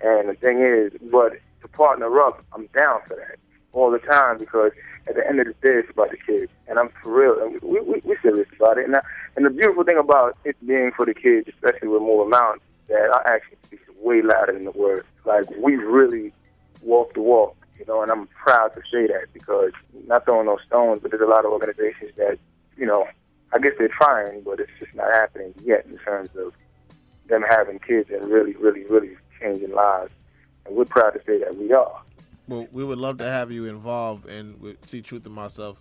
And 0.01 0.29
the 0.29 0.35
thing 0.35 0.61
is, 0.61 0.92
but 1.11 1.35
to 1.62 1.68
partner 1.68 2.20
up, 2.20 2.44
I'm 2.53 2.66
down 2.77 3.01
for 3.07 3.16
that 3.16 3.38
all 3.73 3.90
the 3.90 3.99
time 3.99 4.38
because 4.38 4.73
at 5.07 5.14
the 5.14 5.27
end 5.27 5.40
of 5.40 5.47
the 5.47 5.53
day, 5.53 5.79
it's 5.79 5.90
about 5.90 6.11
the 6.11 6.16
kids. 6.16 6.51
And 6.66 6.79
I'm 6.79 6.88
for 7.03 7.12
real. 7.12 7.40
And 7.40 7.61
we, 7.62 7.81
we, 7.81 8.01
we're 8.05 8.20
serious 8.23 8.49
about 8.57 8.79
it. 8.79 8.87
And, 8.87 8.97
I, 8.97 9.01
and 9.37 9.44
the 9.44 9.51
beautiful 9.51 9.85
thing 9.85 9.99
about 9.99 10.37
it 10.44 10.57
being 10.66 10.92
for 10.97 11.07
the 11.07 11.14
kids, 11.14 11.49
especially 11.49 11.88
with 11.88 12.03
Moving 12.03 12.31
Mountains, 12.31 12.62
that 12.88 13.11
I 13.12 13.35
actually 13.35 13.59
speak 13.66 13.81
way 14.01 14.23
louder 14.23 14.53
than 14.53 14.64
the 14.64 14.70
words. 14.73 15.07
Like, 15.25 15.44
we 15.59 15.77
really 15.77 16.33
walk 16.83 17.14
the 17.14 17.20
walk, 17.20 17.57
you 17.79 17.85
know, 17.87 18.03
and 18.03 18.11
I'm 18.11 18.27
proud 18.29 18.68
to 18.75 18.81
say 18.92 19.07
that 19.07 19.27
because 19.33 19.73
not 20.07 20.25
throwing 20.25 20.47
no 20.47 20.59
stones, 20.66 21.01
but 21.03 21.11
there's 21.11 21.23
a 21.23 21.27
lot 21.27 21.44
of 21.44 21.53
organizations 21.53 22.12
that, 22.16 22.38
you 22.77 22.87
know, 22.87 23.07
I 23.52 23.59
guess 23.59 23.72
they're 23.78 23.88
trying, 23.88 24.42
but 24.42 24.61
it's 24.61 24.70
just 24.78 24.94
not 24.94 25.12
happening 25.12 25.54
yet 25.64 25.87
in 25.87 25.98
terms 25.98 26.30
of 26.37 26.52
them 27.28 27.42
having 27.48 27.78
kids 27.78 28.11
and 28.11 28.28
really, 28.28 28.54
really, 28.57 28.85
really 28.85 29.16
changing 29.40 29.72
lives. 29.72 30.12
And 30.66 30.76
we're 30.76 30.85
proud 30.85 31.11
to 31.11 31.20
say 31.26 31.38
that 31.38 31.57
we 31.57 31.72
are. 31.72 32.02
Well, 32.48 32.66
we 32.72 32.85
would 32.85 32.98
love 32.98 33.18
to 33.18 33.24
have 33.24 33.50
you 33.50 33.66
involved 33.66 34.26
and 34.28 34.76
See 34.83 35.00
Truth 35.02 35.24
and 35.26 35.35
myself 35.35 35.80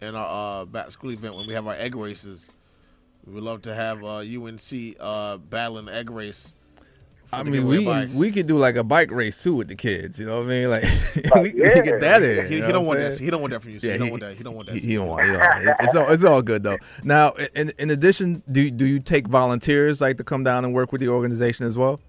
in 0.00 0.14
our 0.14 0.62
uh, 0.62 0.64
back 0.64 0.90
school 0.90 1.12
event 1.12 1.34
when 1.34 1.46
we 1.46 1.54
have 1.54 1.66
our 1.66 1.74
egg 1.74 1.96
races. 1.96 2.48
We 3.26 3.34
would 3.34 3.42
love 3.42 3.62
to 3.62 3.74
have 3.74 4.04
uh, 4.04 4.18
UNC 4.18 4.96
uh, 5.00 5.38
battle 5.38 5.78
in 5.78 5.86
the 5.86 5.94
egg 5.94 6.10
race. 6.10 6.52
For 7.26 7.36
I 7.36 7.42
mean, 7.42 7.66
we 7.66 7.84
bike. 7.84 8.10
we 8.12 8.30
could 8.30 8.46
do 8.46 8.56
like 8.56 8.76
a 8.76 8.84
bike 8.84 9.10
race 9.10 9.42
too 9.42 9.54
with 9.54 9.68
the 9.68 9.74
kids. 9.74 10.20
You 10.20 10.26
know 10.26 10.38
what 10.38 10.46
I 10.46 10.48
mean? 10.48 10.68
Like 10.74 10.84
we, 11.34 11.52
we 11.52 11.60
yeah. 11.60 11.74
could 11.74 11.84
get 11.84 12.00
that 12.00 12.22
in. 12.22 12.46
He, 12.46 12.56
you 12.56 12.64
he 12.64 12.72
don't 12.72 12.86
want 12.86 13.00
I'm 13.00 13.10
that. 13.10 13.18
He 13.18 13.30
don't 13.30 13.40
want 13.40 13.52
that 13.52 13.60
from 13.60 13.72
you. 13.72 13.80
So 13.80 13.86
Yeah, 13.86 13.92
he 13.94 13.98
don't 13.98 14.10
want 14.10 14.22
that. 14.22 14.36
He 14.36 14.42
don't 14.42 14.54
want 14.54 14.68
that. 14.68 14.74
He, 14.76 14.80
he 14.80 14.94
don't 14.94 15.08
want. 15.08 15.24
He 15.24 15.32
don't 15.32 15.40
want 15.40 15.68
it. 15.68 15.76
It's 15.80 15.94
all 15.94 16.10
it's 16.10 16.24
all 16.24 16.42
good 16.42 16.62
though. 16.62 16.78
Now, 17.02 17.32
in 17.54 17.72
in 17.78 17.90
addition, 17.90 18.42
do 18.50 18.70
do 18.70 18.86
you 18.86 19.00
take 19.00 19.26
volunteers 19.26 20.00
like 20.00 20.16
to 20.18 20.24
come 20.24 20.44
down 20.44 20.64
and 20.64 20.74
work 20.74 20.92
with 20.92 21.00
the 21.00 21.08
organization 21.08 21.66
as 21.66 21.78
well? 21.78 22.00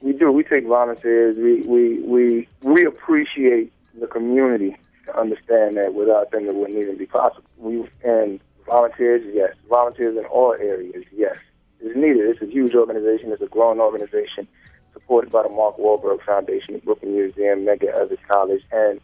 We 0.00 0.12
do. 0.12 0.30
We 0.30 0.44
take 0.44 0.66
volunteers. 0.66 1.36
We 1.36 1.62
we 1.62 2.00
we 2.00 2.48
we 2.62 2.86
appreciate 2.86 3.72
the 3.98 4.06
community 4.06 4.76
to 5.06 5.18
understand 5.18 5.76
that 5.76 5.94
without 5.94 6.30
them 6.30 6.46
it 6.46 6.54
wouldn't 6.54 6.78
even 6.78 6.96
be 6.96 7.06
possible. 7.06 7.44
We 7.58 7.88
and 8.04 8.40
volunteers, 8.68 9.22
yes, 9.34 9.54
volunteers 9.68 10.16
in 10.16 10.24
all 10.26 10.52
areas, 10.52 11.04
yes, 11.12 11.36
is 11.80 11.96
needed. 11.96 12.28
It's 12.28 12.42
a 12.42 12.46
huge 12.46 12.74
organization. 12.74 13.32
It's 13.32 13.42
a 13.42 13.46
growing 13.46 13.80
organization, 13.80 14.46
supported 14.92 15.30
by 15.30 15.42
the 15.42 15.48
Mark 15.48 15.76
Wahlberg 15.78 16.22
Foundation, 16.24 16.74
the 16.74 16.80
Brooklyn 16.80 17.14
Museum, 17.14 17.60
Medgar 17.64 17.94
Evers 17.94 18.18
College, 18.28 18.62
and 18.72 19.00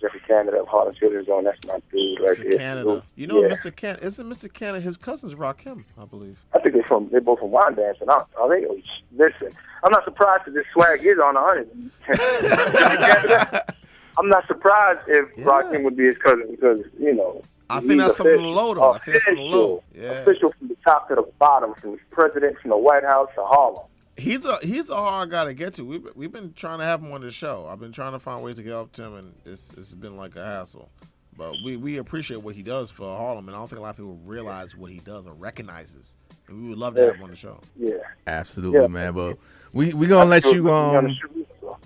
Geoffrey 0.00 0.20
Canada 0.26 0.60
of 0.60 0.66
Harlem 0.68 0.94
Children's 0.94 1.26
Zone. 1.28 1.44
That's 1.44 1.64
my 1.66 1.80
dude 1.92 2.20
right 2.20 2.36
Mr. 2.36 2.42
there. 2.50 2.58
Canada. 2.58 3.02
You 3.14 3.26
know, 3.28 3.42
yeah. 3.42 3.48
Mr. 3.50 3.74
Canada 3.74 4.04
isn't 4.06 4.28
Mr. 4.28 4.52
Canada. 4.52 4.80
His 4.80 4.96
cousins 4.96 5.34
Rakim, 5.34 5.84
I 5.96 6.04
believe. 6.04 6.38
I 6.54 6.58
think 6.60 6.74
they're 6.74 6.82
from 6.84 7.08
they're 7.10 7.20
both 7.20 7.38
from 7.38 7.50
Wyandanch. 7.50 8.02
Are 8.08 8.26
are 8.38 8.48
they? 8.48 8.66
Oh, 8.66 8.78
Listen, 9.16 9.52
I'm 9.84 9.92
not 9.92 10.04
surprised 10.04 10.46
that 10.46 10.54
this 10.54 10.64
swag 10.72 11.04
is 11.04 11.18
on 11.18 11.36
a 11.36 11.40
hundred. 11.40 11.68
I'm 14.18 14.28
not 14.28 14.46
surprised 14.46 15.00
if 15.08 15.28
Yeah. 15.36 15.44
Rakim 15.44 15.84
would 15.84 15.96
be 15.96 16.06
his 16.06 16.18
cousin 16.18 16.48
because 16.50 16.80
you 16.98 17.14
know. 17.14 17.42
I 17.70 17.80
think 17.80 17.98
that's 18.00 18.16
from 18.16 18.26
the 18.26 18.32
official. 18.34 18.52
low, 18.52 18.74
though. 18.74 18.92
I 18.92 18.98
think 18.98 19.12
that's 19.14 19.24
from 19.24 19.36
the 19.36 19.42
low. 19.42 19.82
Official. 19.90 20.02
Yeah. 20.02 20.10
Official 20.20 20.52
from 20.58 20.68
the 20.68 20.76
top 20.84 21.08
to 21.08 21.14
the 21.14 21.22
bottom, 21.38 21.74
from 21.80 21.92
the 21.92 21.98
president, 22.10 22.58
from 22.60 22.70
the 22.70 22.76
White 22.76 23.04
House 23.04 23.28
to 23.34 23.44
Harlem. 23.44 23.84
He's 24.16 24.44
a 24.44 24.56
he's 24.62 24.90
a 24.90 24.96
hard 24.96 25.30
guy 25.30 25.46
to 25.46 25.54
get 25.54 25.74
to. 25.74 25.84
We've 25.84 26.06
we've 26.14 26.32
been 26.32 26.52
trying 26.52 26.78
to 26.80 26.84
have 26.84 27.02
him 27.02 27.12
on 27.12 27.22
the 27.22 27.30
show. 27.30 27.66
I've 27.70 27.80
been 27.80 27.92
trying 27.92 28.12
to 28.12 28.18
find 28.18 28.42
ways 28.42 28.56
to 28.56 28.62
get 28.62 28.74
up 28.74 28.92
to 28.92 29.04
him, 29.04 29.14
and 29.14 29.34
it's 29.46 29.72
it's 29.76 29.94
been 29.94 30.16
like 30.18 30.36
a 30.36 30.44
hassle. 30.44 30.90
But 31.34 31.54
we, 31.64 31.78
we 31.78 31.96
appreciate 31.96 32.42
what 32.42 32.54
he 32.54 32.62
does 32.62 32.90
for 32.90 33.16
Harlem, 33.16 33.48
and 33.48 33.56
I 33.56 33.58
don't 33.58 33.68
think 33.68 33.78
a 33.78 33.82
lot 33.82 33.90
of 33.90 33.96
people 33.96 34.18
realize 34.26 34.76
what 34.76 34.90
he 34.90 34.98
does 34.98 35.26
or 35.26 35.32
recognizes. 35.32 36.14
And 36.46 36.62
we 36.62 36.68
would 36.68 36.76
love 36.78 36.94
to 36.96 37.06
have 37.06 37.14
him 37.16 37.22
on 37.22 37.30
the 37.30 37.36
show. 37.36 37.58
Yeah. 37.74 37.94
Absolutely, 38.26 38.80
Yeah. 38.82 38.86
man. 38.88 39.14
But 39.14 39.38
we 39.72 39.94
we 39.94 40.06
gonna 40.06 40.28
let 40.28 40.44
you 40.44 40.52
he 40.52 40.60
would 40.60 40.70
love 40.70 41.04
to 41.04 41.08
be 41.08 41.08
on 41.08 41.16
the 41.64 41.68
um 41.68 41.76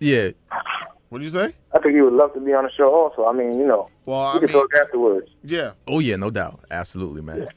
yeah. 0.00 0.30
What 1.08 1.18
did 1.20 1.24
you 1.24 1.30
say? 1.30 1.54
I 1.72 1.78
think 1.78 1.94
he 1.94 2.00
would 2.02 2.12
love 2.12 2.34
to 2.34 2.40
be 2.40 2.52
on 2.52 2.64
the 2.64 2.70
show 2.76 2.94
also. 2.94 3.24
I 3.26 3.32
mean, 3.32 3.58
you 3.58 3.66
know, 3.66 3.88
Well, 4.04 4.20
we 4.20 4.28
I 4.28 4.32
can 4.40 4.42
mean, 4.42 4.52
talk 4.62 4.70
afterwards. 4.80 5.30
yeah. 5.42 5.72
Oh 5.86 6.00
yeah, 6.00 6.16
no 6.16 6.30
doubt. 6.30 6.60
Absolutely, 6.70 7.22
man. 7.22 7.48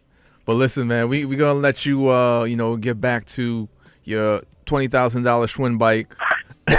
But 0.45 0.53
listen, 0.53 0.87
man, 0.87 1.09
we 1.09 1.25
we 1.25 1.35
gonna 1.35 1.59
let 1.59 1.85
you 1.85 2.09
uh 2.09 2.43
you 2.45 2.55
know 2.55 2.77
get 2.77 3.01
back 3.01 3.25
to 3.27 3.67
your 4.05 4.41
twenty 4.65 4.87
thousand 4.87 5.23
dollar 5.23 5.47
Schwinn 5.47 5.77
bike. 5.77 6.13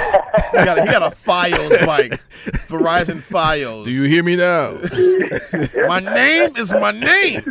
He 0.50 0.56
got 0.64 0.78
a, 0.78 0.82
he 0.82 0.86
got 0.88 1.02
a 1.02 1.14
Fios 1.14 1.86
bike, 1.86 2.12
Verizon 2.68 3.20
Fios. 3.20 3.84
Do 3.84 3.90
you 3.90 4.04
hear 4.04 4.22
me 4.22 4.36
now? 4.36 4.72
My 5.88 6.00
name 6.00 6.56
is 6.56 6.72
my 6.72 6.90
name. 6.90 7.42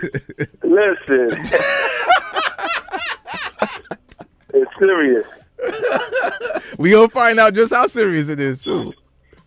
Listen. 0.63 1.29
it's 4.53 4.71
serious. 4.79 5.25
we 6.77 6.91
gonna 6.91 7.07
find 7.09 7.39
out 7.39 7.53
just 7.53 7.73
how 7.73 7.85
serious 7.87 8.29
it 8.29 8.39
is 8.39 8.63
too. 8.63 8.93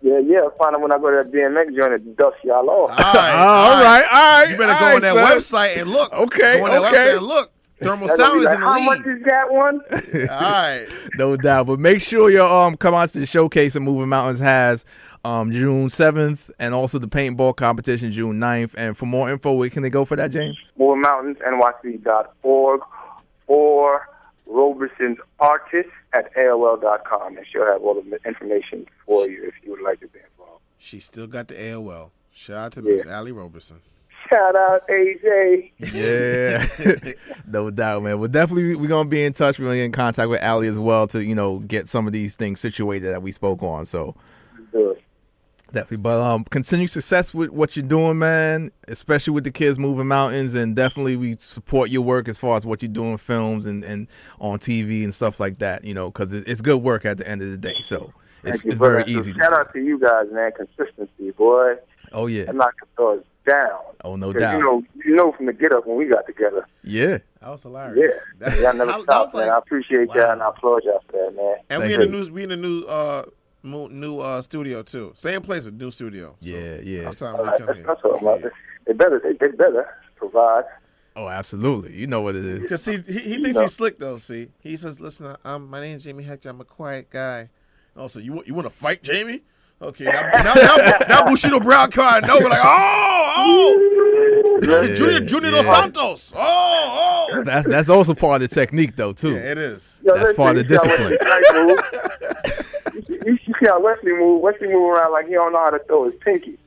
Yeah, 0.05 0.19
yeah. 0.19 0.41
I'll 0.41 0.51
find 0.59 0.75
out 0.77 0.83
when 0.83 0.93
I 0.93 0.99
go 0.99 1.11
to 1.11 1.17
that 1.25 1.33
BMX 1.33 1.75
joint 1.75 1.95
and 1.95 2.15
dust 2.19 2.37
y'all 2.45 2.69
off. 2.69 2.91
All 2.91 2.91
right, 2.91 2.99
Ah, 2.99 3.75
all 3.75 3.83
right, 3.83 4.05
all 4.05 4.41
right. 4.41 4.51
You 4.51 4.59
better 4.59 4.75
go 4.79 4.85
right, 4.85 4.95
on 4.97 5.01
that 5.01 5.15
son. 5.15 5.39
website 5.39 5.79
and 5.81 5.91
look. 5.91 6.13
Okay, 6.13 6.59
go 6.59 6.65
on 6.67 6.71
that 6.73 6.83
okay. 6.93 6.97
website 6.97 7.17
and 7.17 7.27
look. 7.27 7.51
Thermal 7.83 8.09
Y'all 8.09 8.17
sound 8.19 8.39
is 8.41 8.45
like, 8.45 8.55
in 8.55 8.61
the 8.61 8.67
How 8.67 8.79
much 8.81 8.99
is 9.01 9.23
that 9.25 9.51
one? 9.51 9.81
All 10.31 10.41
right. 10.41 10.87
No 11.17 11.37
doubt. 11.39 11.67
But 11.69 11.81
make 11.81 12.03
sure 12.03 12.29
you 12.31 12.43
um 12.43 12.77
come 12.77 12.93
out 12.95 13.09
to 13.11 13.19
the 13.19 13.25
showcase 13.27 13.73
that 13.73 13.81
Moving 13.81 14.11
Mountains 14.11 14.39
has 14.41 14.85
um 15.25 15.51
June 15.51 15.89
seventh 15.89 16.51
and 16.59 16.75
also 16.75 16.99
the 16.99 17.09
paintball 17.09 17.57
competition 17.57 18.13
June 18.13 18.39
9th. 18.39 18.75
And 18.77 18.95
for 18.97 19.07
more 19.07 19.31
info, 19.31 19.55
where 19.55 19.71
can 19.71 19.83
they 19.83 19.91
go 19.91 20.05
for 20.05 20.17
that, 20.17 20.31
James? 20.31 20.57
MoreMountainsNYC.org 20.79 22.81
or 23.47 24.07
Roberson's 24.47 25.19
Artist 25.41 25.89
at 26.13 26.35
AOL.com. 26.35 27.37
And 27.37 27.47
she'll 27.51 27.67
have 27.67 27.83
all 27.83 27.95
the 28.01 28.19
information 28.27 28.87
for 29.07 29.29
you 29.29 29.45
if 29.49 29.55
you 29.63 29.71
would 29.73 29.83
like 29.83 30.01
to 30.01 30.09
be 30.09 30.19
involved. 30.33 30.63
She 30.79 31.01
still 31.01 31.27
got 31.27 31.49
the 31.49 31.55
AOL. 31.55 32.11
Shout 32.33 32.57
out 32.57 32.73
to 32.73 32.83
Yeah. 32.83 32.95
Miss 32.97 33.07
Allie 33.07 33.33
Roberson. 33.33 33.81
Shout 34.31 34.57
out, 34.57 34.89
AJ. 34.89 35.71
Yeah, 35.93 37.13
no 37.47 37.71
doubt, 37.71 38.03
man. 38.05 38.19
Well, 38.19 38.29
definitely 38.29 38.75
we're 38.75 38.89
gonna 38.89 39.07
be 39.09 39.23
in 39.23 39.35
touch. 39.35 39.59
We're 39.59 39.67
gonna 39.67 39.77
get 39.77 39.85
in 39.85 39.93
contact 39.93 40.31
with 40.31 40.41
Allie 40.41 40.67
as 40.67 40.79
well 40.79 41.07
to 41.09 41.23
you 41.23 41.35
know 41.35 41.59
get 41.59 41.91
some 41.91 42.07
of 42.07 42.15
these 42.15 42.35
things 42.35 42.59
situated 42.59 43.13
that 43.13 43.21
we 43.23 43.33
spoke 43.33 43.63
on. 43.63 43.85
So 43.85 44.15
Good. 44.73 45.03
Definitely, 45.75 45.99
but 45.99 46.21
um, 46.23 46.45
continue 46.45 46.87
success 46.87 47.35
with 47.35 47.51
what 47.51 47.77
you're 47.77 47.85
doing, 47.87 48.19
man. 48.19 48.71
Especially 48.89 49.33
with 49.33 49.45
the 49.45 49.51
kids 49.51 49.79
moving 49.79 50.07
mountains, 50.09 50.55
and 50.55 50.75
definitely 50.75 51.17
we 51.17 51.37
support 51.39 51.91
your 51.91 52.03
work 52.03 52.29
as 52.29 52.39
far 52.39 52.57
as 52.57 52.65
what 52.65 52.83
you're 52.83 52.91
doing, 52.93 53.19
films 53.19 53.67
and 53.67 53.85
and 53.85 54.09
on 54.41 54.59
TV 54.59 55.05
and 55.05 55.15
stuff 55.15 55.39
like 55.41 55.59
that. 55.59 55.85
You 55.85 55.95
know, 55.95 56.11
because 56.11 56.33
it's 56.33 56.61
good 56.61 56.79
work 56.83 57.05
at 57.05 57.19
the 57.19 57.29
end 57.29 57.43
of 57.43 57.51
the 57.51 57.57
day. 57.59 57.77
So 57.83 58.13
it's, 58.43 58.63
Thank 58.63 58.65
you 58.65 58.71
it's 58.71 58.79
very. 58.79 59.03
So 59.05 59.09
easy. 59.11 59.33
To 59.35 59.39
Shout 59.39 59.51
do. 59.51 59.57
out 59.57 59.73
to 59.75 59.81
you 59.81 59.99
guys, 59.99 60.27
man. 60.33 60.53
Consistency, 60.53 61.31
boy. 61.33 61.75
Oh 62.13 62.27
yeah, 62.27 62.45
And 62.49 62.59
knock 62.59 62.75
the 62.81 62.87
doors 62.97 63.25
down. 63.45 63.81
oh 64.05 64.15
no 64.17 64.33
doubt. 64.33 64.57
You 64.59 64.63
know, 64.65 64.83
you 65.05 65.17
know 65.17 65.33
from 65.33 65.47
the 65.47 65.53
get 65.53 65.73
up 65.73 65.87
when 65.87 65.97
we 65.97 66.07
got 66.07 66.25
together. 66.27 66.65
yeah, 66.85 67.19
That 67.41 67.51
was 67.51 67.65
Yeah. 67.65 67.69
hilarious. 67.71 68.15
That- 68.39 68.59
Y'all 68.61 68.73
never 68.75 68.87
that- 68.87 68.87
that 68.99 69.03
stopped, 69.03 69.35
man. 69.35 69.47
like- 69.49 69.55
I 69.55 69.59
appreciate 69.59 70.09
Wow. 70.09 70.15
y'all 70.15 70.31
and 70.31 70.43
I 70.43 70.49
applaud 70.49 70.83
y'all 70.85 71.03
for 71.11 71.13
that, 71.13 71.35
man. 71.37 71.55
and 71.71 71.81
Thank 71.83 71.85
we 71.89 71.95
in 71.95 72.01
the 72.01 72.07
news, 72.17 72.31
we 72.31 72.43
in 72.45 72.51
the 72.51 72.57
new 72.57 72.85
uh 72.85 73.25
mo- 73.27 73.33
new 73.65 74.19
uh 74.21 74.41
studio 74.43 74.83
too. 74.83 75.13
Same 75.15 75.43
place 75.43 75.65
with 75.65 75.75
new 75.75 75.91
studio. 75.91 76.37
So 76.41 76.51
yeah, 76.51 76.77
yeah. 76.83 77.05
That's 77.05 77.19
time 77.19 77.33
we 77.33 77.45
come 77.45 77.67
that's, 77.67 77.79
here. 77.79 77.87
that's 77.87 78.05
what 78.05 78.21
I'm 78.23 78.27
about. 78.41 78.53
They 78.87 78.93
better, 78.93 79.21
they, 79.23 79.33
they 79.33 79.53
better 79.57 79.87
provide. 80.17 80.65
Oh, 81.17 81.29
absolutely. 81.29 81.95
You 81.97 82.07
know 82.07 82.23
what 82.23 82.35
it 82.37 82.45
is. 82.45 82.61
Because 82.61 82.83
see, 82.83 82.99
he, 82.99 83.19
he 83.21 83.35
thinks 83.43 83.55
No. 83.55 83.63
he's 83.63 83.73
slick 83.73 83.99
though. 83.99 84.19
See, 84.19 84.49
he 84.61 84.77
says, 84.77 85.01
"Listen, 85.01 85.37
I'm 85.45 85.69
my 85.71 85.81
name's 85.81 86.05
Jamie 86.05 86.25
Hector. 86.25 86.49
I'm 86.51 86.61
a 86.61 86.65
quiet 86.65 87.09
guy." 87.11 87.49
Also, 87.97 88.19
you 88.21 88.43
you 88.47 88.55
want 88.55 88.67
to 88.67 88.71
fight, 88.71 89.03
Jamie? 89.03 89.43
Okay, 89.81 90.05
now 90.05 90.23
now, 90.33 90.55
now, 90.55 90.99
now 91.09 91.25
Bushido 91.27 91.61
Brown 91.61 91.91
car. 91.91 92.21
No, 92.21 92.39
we're 92.41 92.49
like, 92.49 92.61
oh, 92.63 93.35
oh, 93.37 94.61
Junior 94.95 95.21
Junior 95.21 95.51
Dos 95.51 95.67
Santos. 95.67 96.33
Oh, 96.35 97.29
oh. 97.33 97.43
That's 97.45 97.69
that's 97.69 97.89
also 97.89 98.15
part 98.15 98.43
of 98.43 98.49
the 98.49 98.55
technique 98.55 98.97
though 98.97 99.13
too. 99.13 99.35
Yeah, 99.35 99.53
it 99.53 99.59
is. 99.59 100.01
Yo, 100.05 100.15
That's 100.15 100.33
part 100.33 100.57
of 100.57 100.69
you 100.69 100.69
see 100.69 100.89
how 100.89 100.97
discipline. 100.97 101.11
much 101.11 101.21
this 101.21 101.51
guy 101.51 101.65
move? 101.65 103.09
you, 103.09 103.19
you, 103.27 103.39
you 103.47 103.54
see 103.65 103.71
how 103.71 103.81
Wesley 103.81 104.13
move. 104.13 104.41
Wesley 104.43 104.69
move 104.69 104.91
around 104.91 105.13
like 105.13 105.27
he 105.27 105.33
don't 105.33 105.53
know 105.53 105.59
how 105.59 105.71
to 105.71 105.79
throw 105.81 106.05
his 106.05 106.15
pinky. 106.21 106.59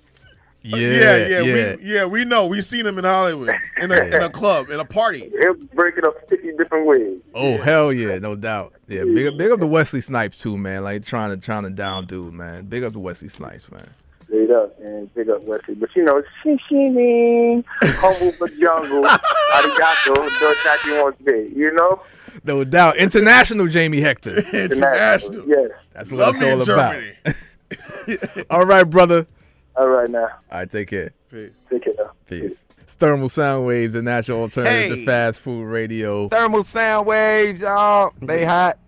Yeah, 0.63 0.77
yeah, 0.77 1.27
yeah, 1.27 1.39
yeah. 1.39 1.75
we 1.75 1.83
yeah 1.83 2.05
we 2.05 2.25
know. 2.25 2.47
We 2.47 2.61
seen 2.61 2.85
him 2.85 2.97
in 2.97 3.05
Hollywood 3.05 3.55
in 3.79 3.91
a 3.91 4.03
in 4.03 4.23
a 4.23 4.29
club 4.29 4.69
in 4.69 4.79
a 4.79 4.85
party. 4.85 5.31
He'll 5.39 5.53
break 5.53 5.97
it 5.97 6.03
up 6.03 6.15
fifty 6.27 6.51
different 6.57 6.87
ways. 6.87 7.19
Oh 7.33 7.57
hell 7.57 7.93
yeah, 7.93 8.19
no 8.19 8.35
doubt. 8.35 8.73
Yeah, 8.87 9.03
big 9.05 9.27
up, 9.27 9.37
big 9.37 9.51
up 9.51 9.59
the 9.59 9.67
Wesley 9.67 10.01
Snipes 10.01 10.37
too, 10.37 10.57
man. 10.57 10.83
Like 10.83 11.05
trying 11.05 11.29
to 11.29 11.37
trying 11.37 11.63
to 11.63 11.69
down 11.69 12.05
dude, 12.05 12.33
man. 12.33 12.65
Big 12.65 12.83
up 12.83 12.93
the 12.93 12.99
Wesley 12.99 13.29
Snipes, 13.29 13.71
man. 13.71 13.87
Straight 14.25 14.51
up, 14.51 14.77
man. 14.81 15.09
Big 15.15 15.29
up 15.29 15.41
Wesley. 15.43 15.75
But 15.75 15.95
you 15.95 16.03
know, 16.03 16.21
shishimi, 16.43 17.63
humble 17.83 18.33
but 18.37 18.51
jungle, 18.59 19.03
arigato, 19.03 20.15
do 20.15 20.45
what 20.45 20.85
you 20.85 21.03
want 21.03 21.17
to 21.19 21.23
be. 21.23 21.53
You 21.55 21.71
know? 21.73 22.01
No 22.47 22.63
doubt. 22.63 22.95
International 22.97 23.67
Jamie 23.67 23.99
Hector. 23.99 24.39
International. 24.53 25.47
Yes. 25.47 25.71
That's 25.93 26.09
what 26.09 26.19
Love 26.19 26.35
it's 26.35 26.43
me 26.43 26.51
all 26.51 26.61
in 26.61 26.69
about. 26.69 26.93
Germany. 26.95 28.45
All 28.49 28.65
right, 28.65 28.85
brother. 28.85 29.27
All 29.75 29.87
right 29.89 30.09
now. 30.09 30.29
All 30.51 30.59
right, 30.59 30.69
take 30.69 30.87
care. 30.87 31.11
Peace. 31.29 31.51
Take 31.69 31.83
care 31.83 31.93
now. 31.97 32.11
Peace. 32.25 32.65
It's 32.79 32.93
Thermal 32.93 33.27
Sound 33.27 33.65
Waves, 33.67 33.93
the 33.93 34.01
natural 34.01 34.39
alternative 34.39 34.99
to 34.99 35.05
fast 35.05 35.41
food 35.41 35.65
radio. 35.65 36.29
Thermal 36.29 36.63
sound 36.63 37.05
waves, 37.05 37.59
y'all. 37.61 38.13
They 38.21 38.45
hot. 38.45 38.79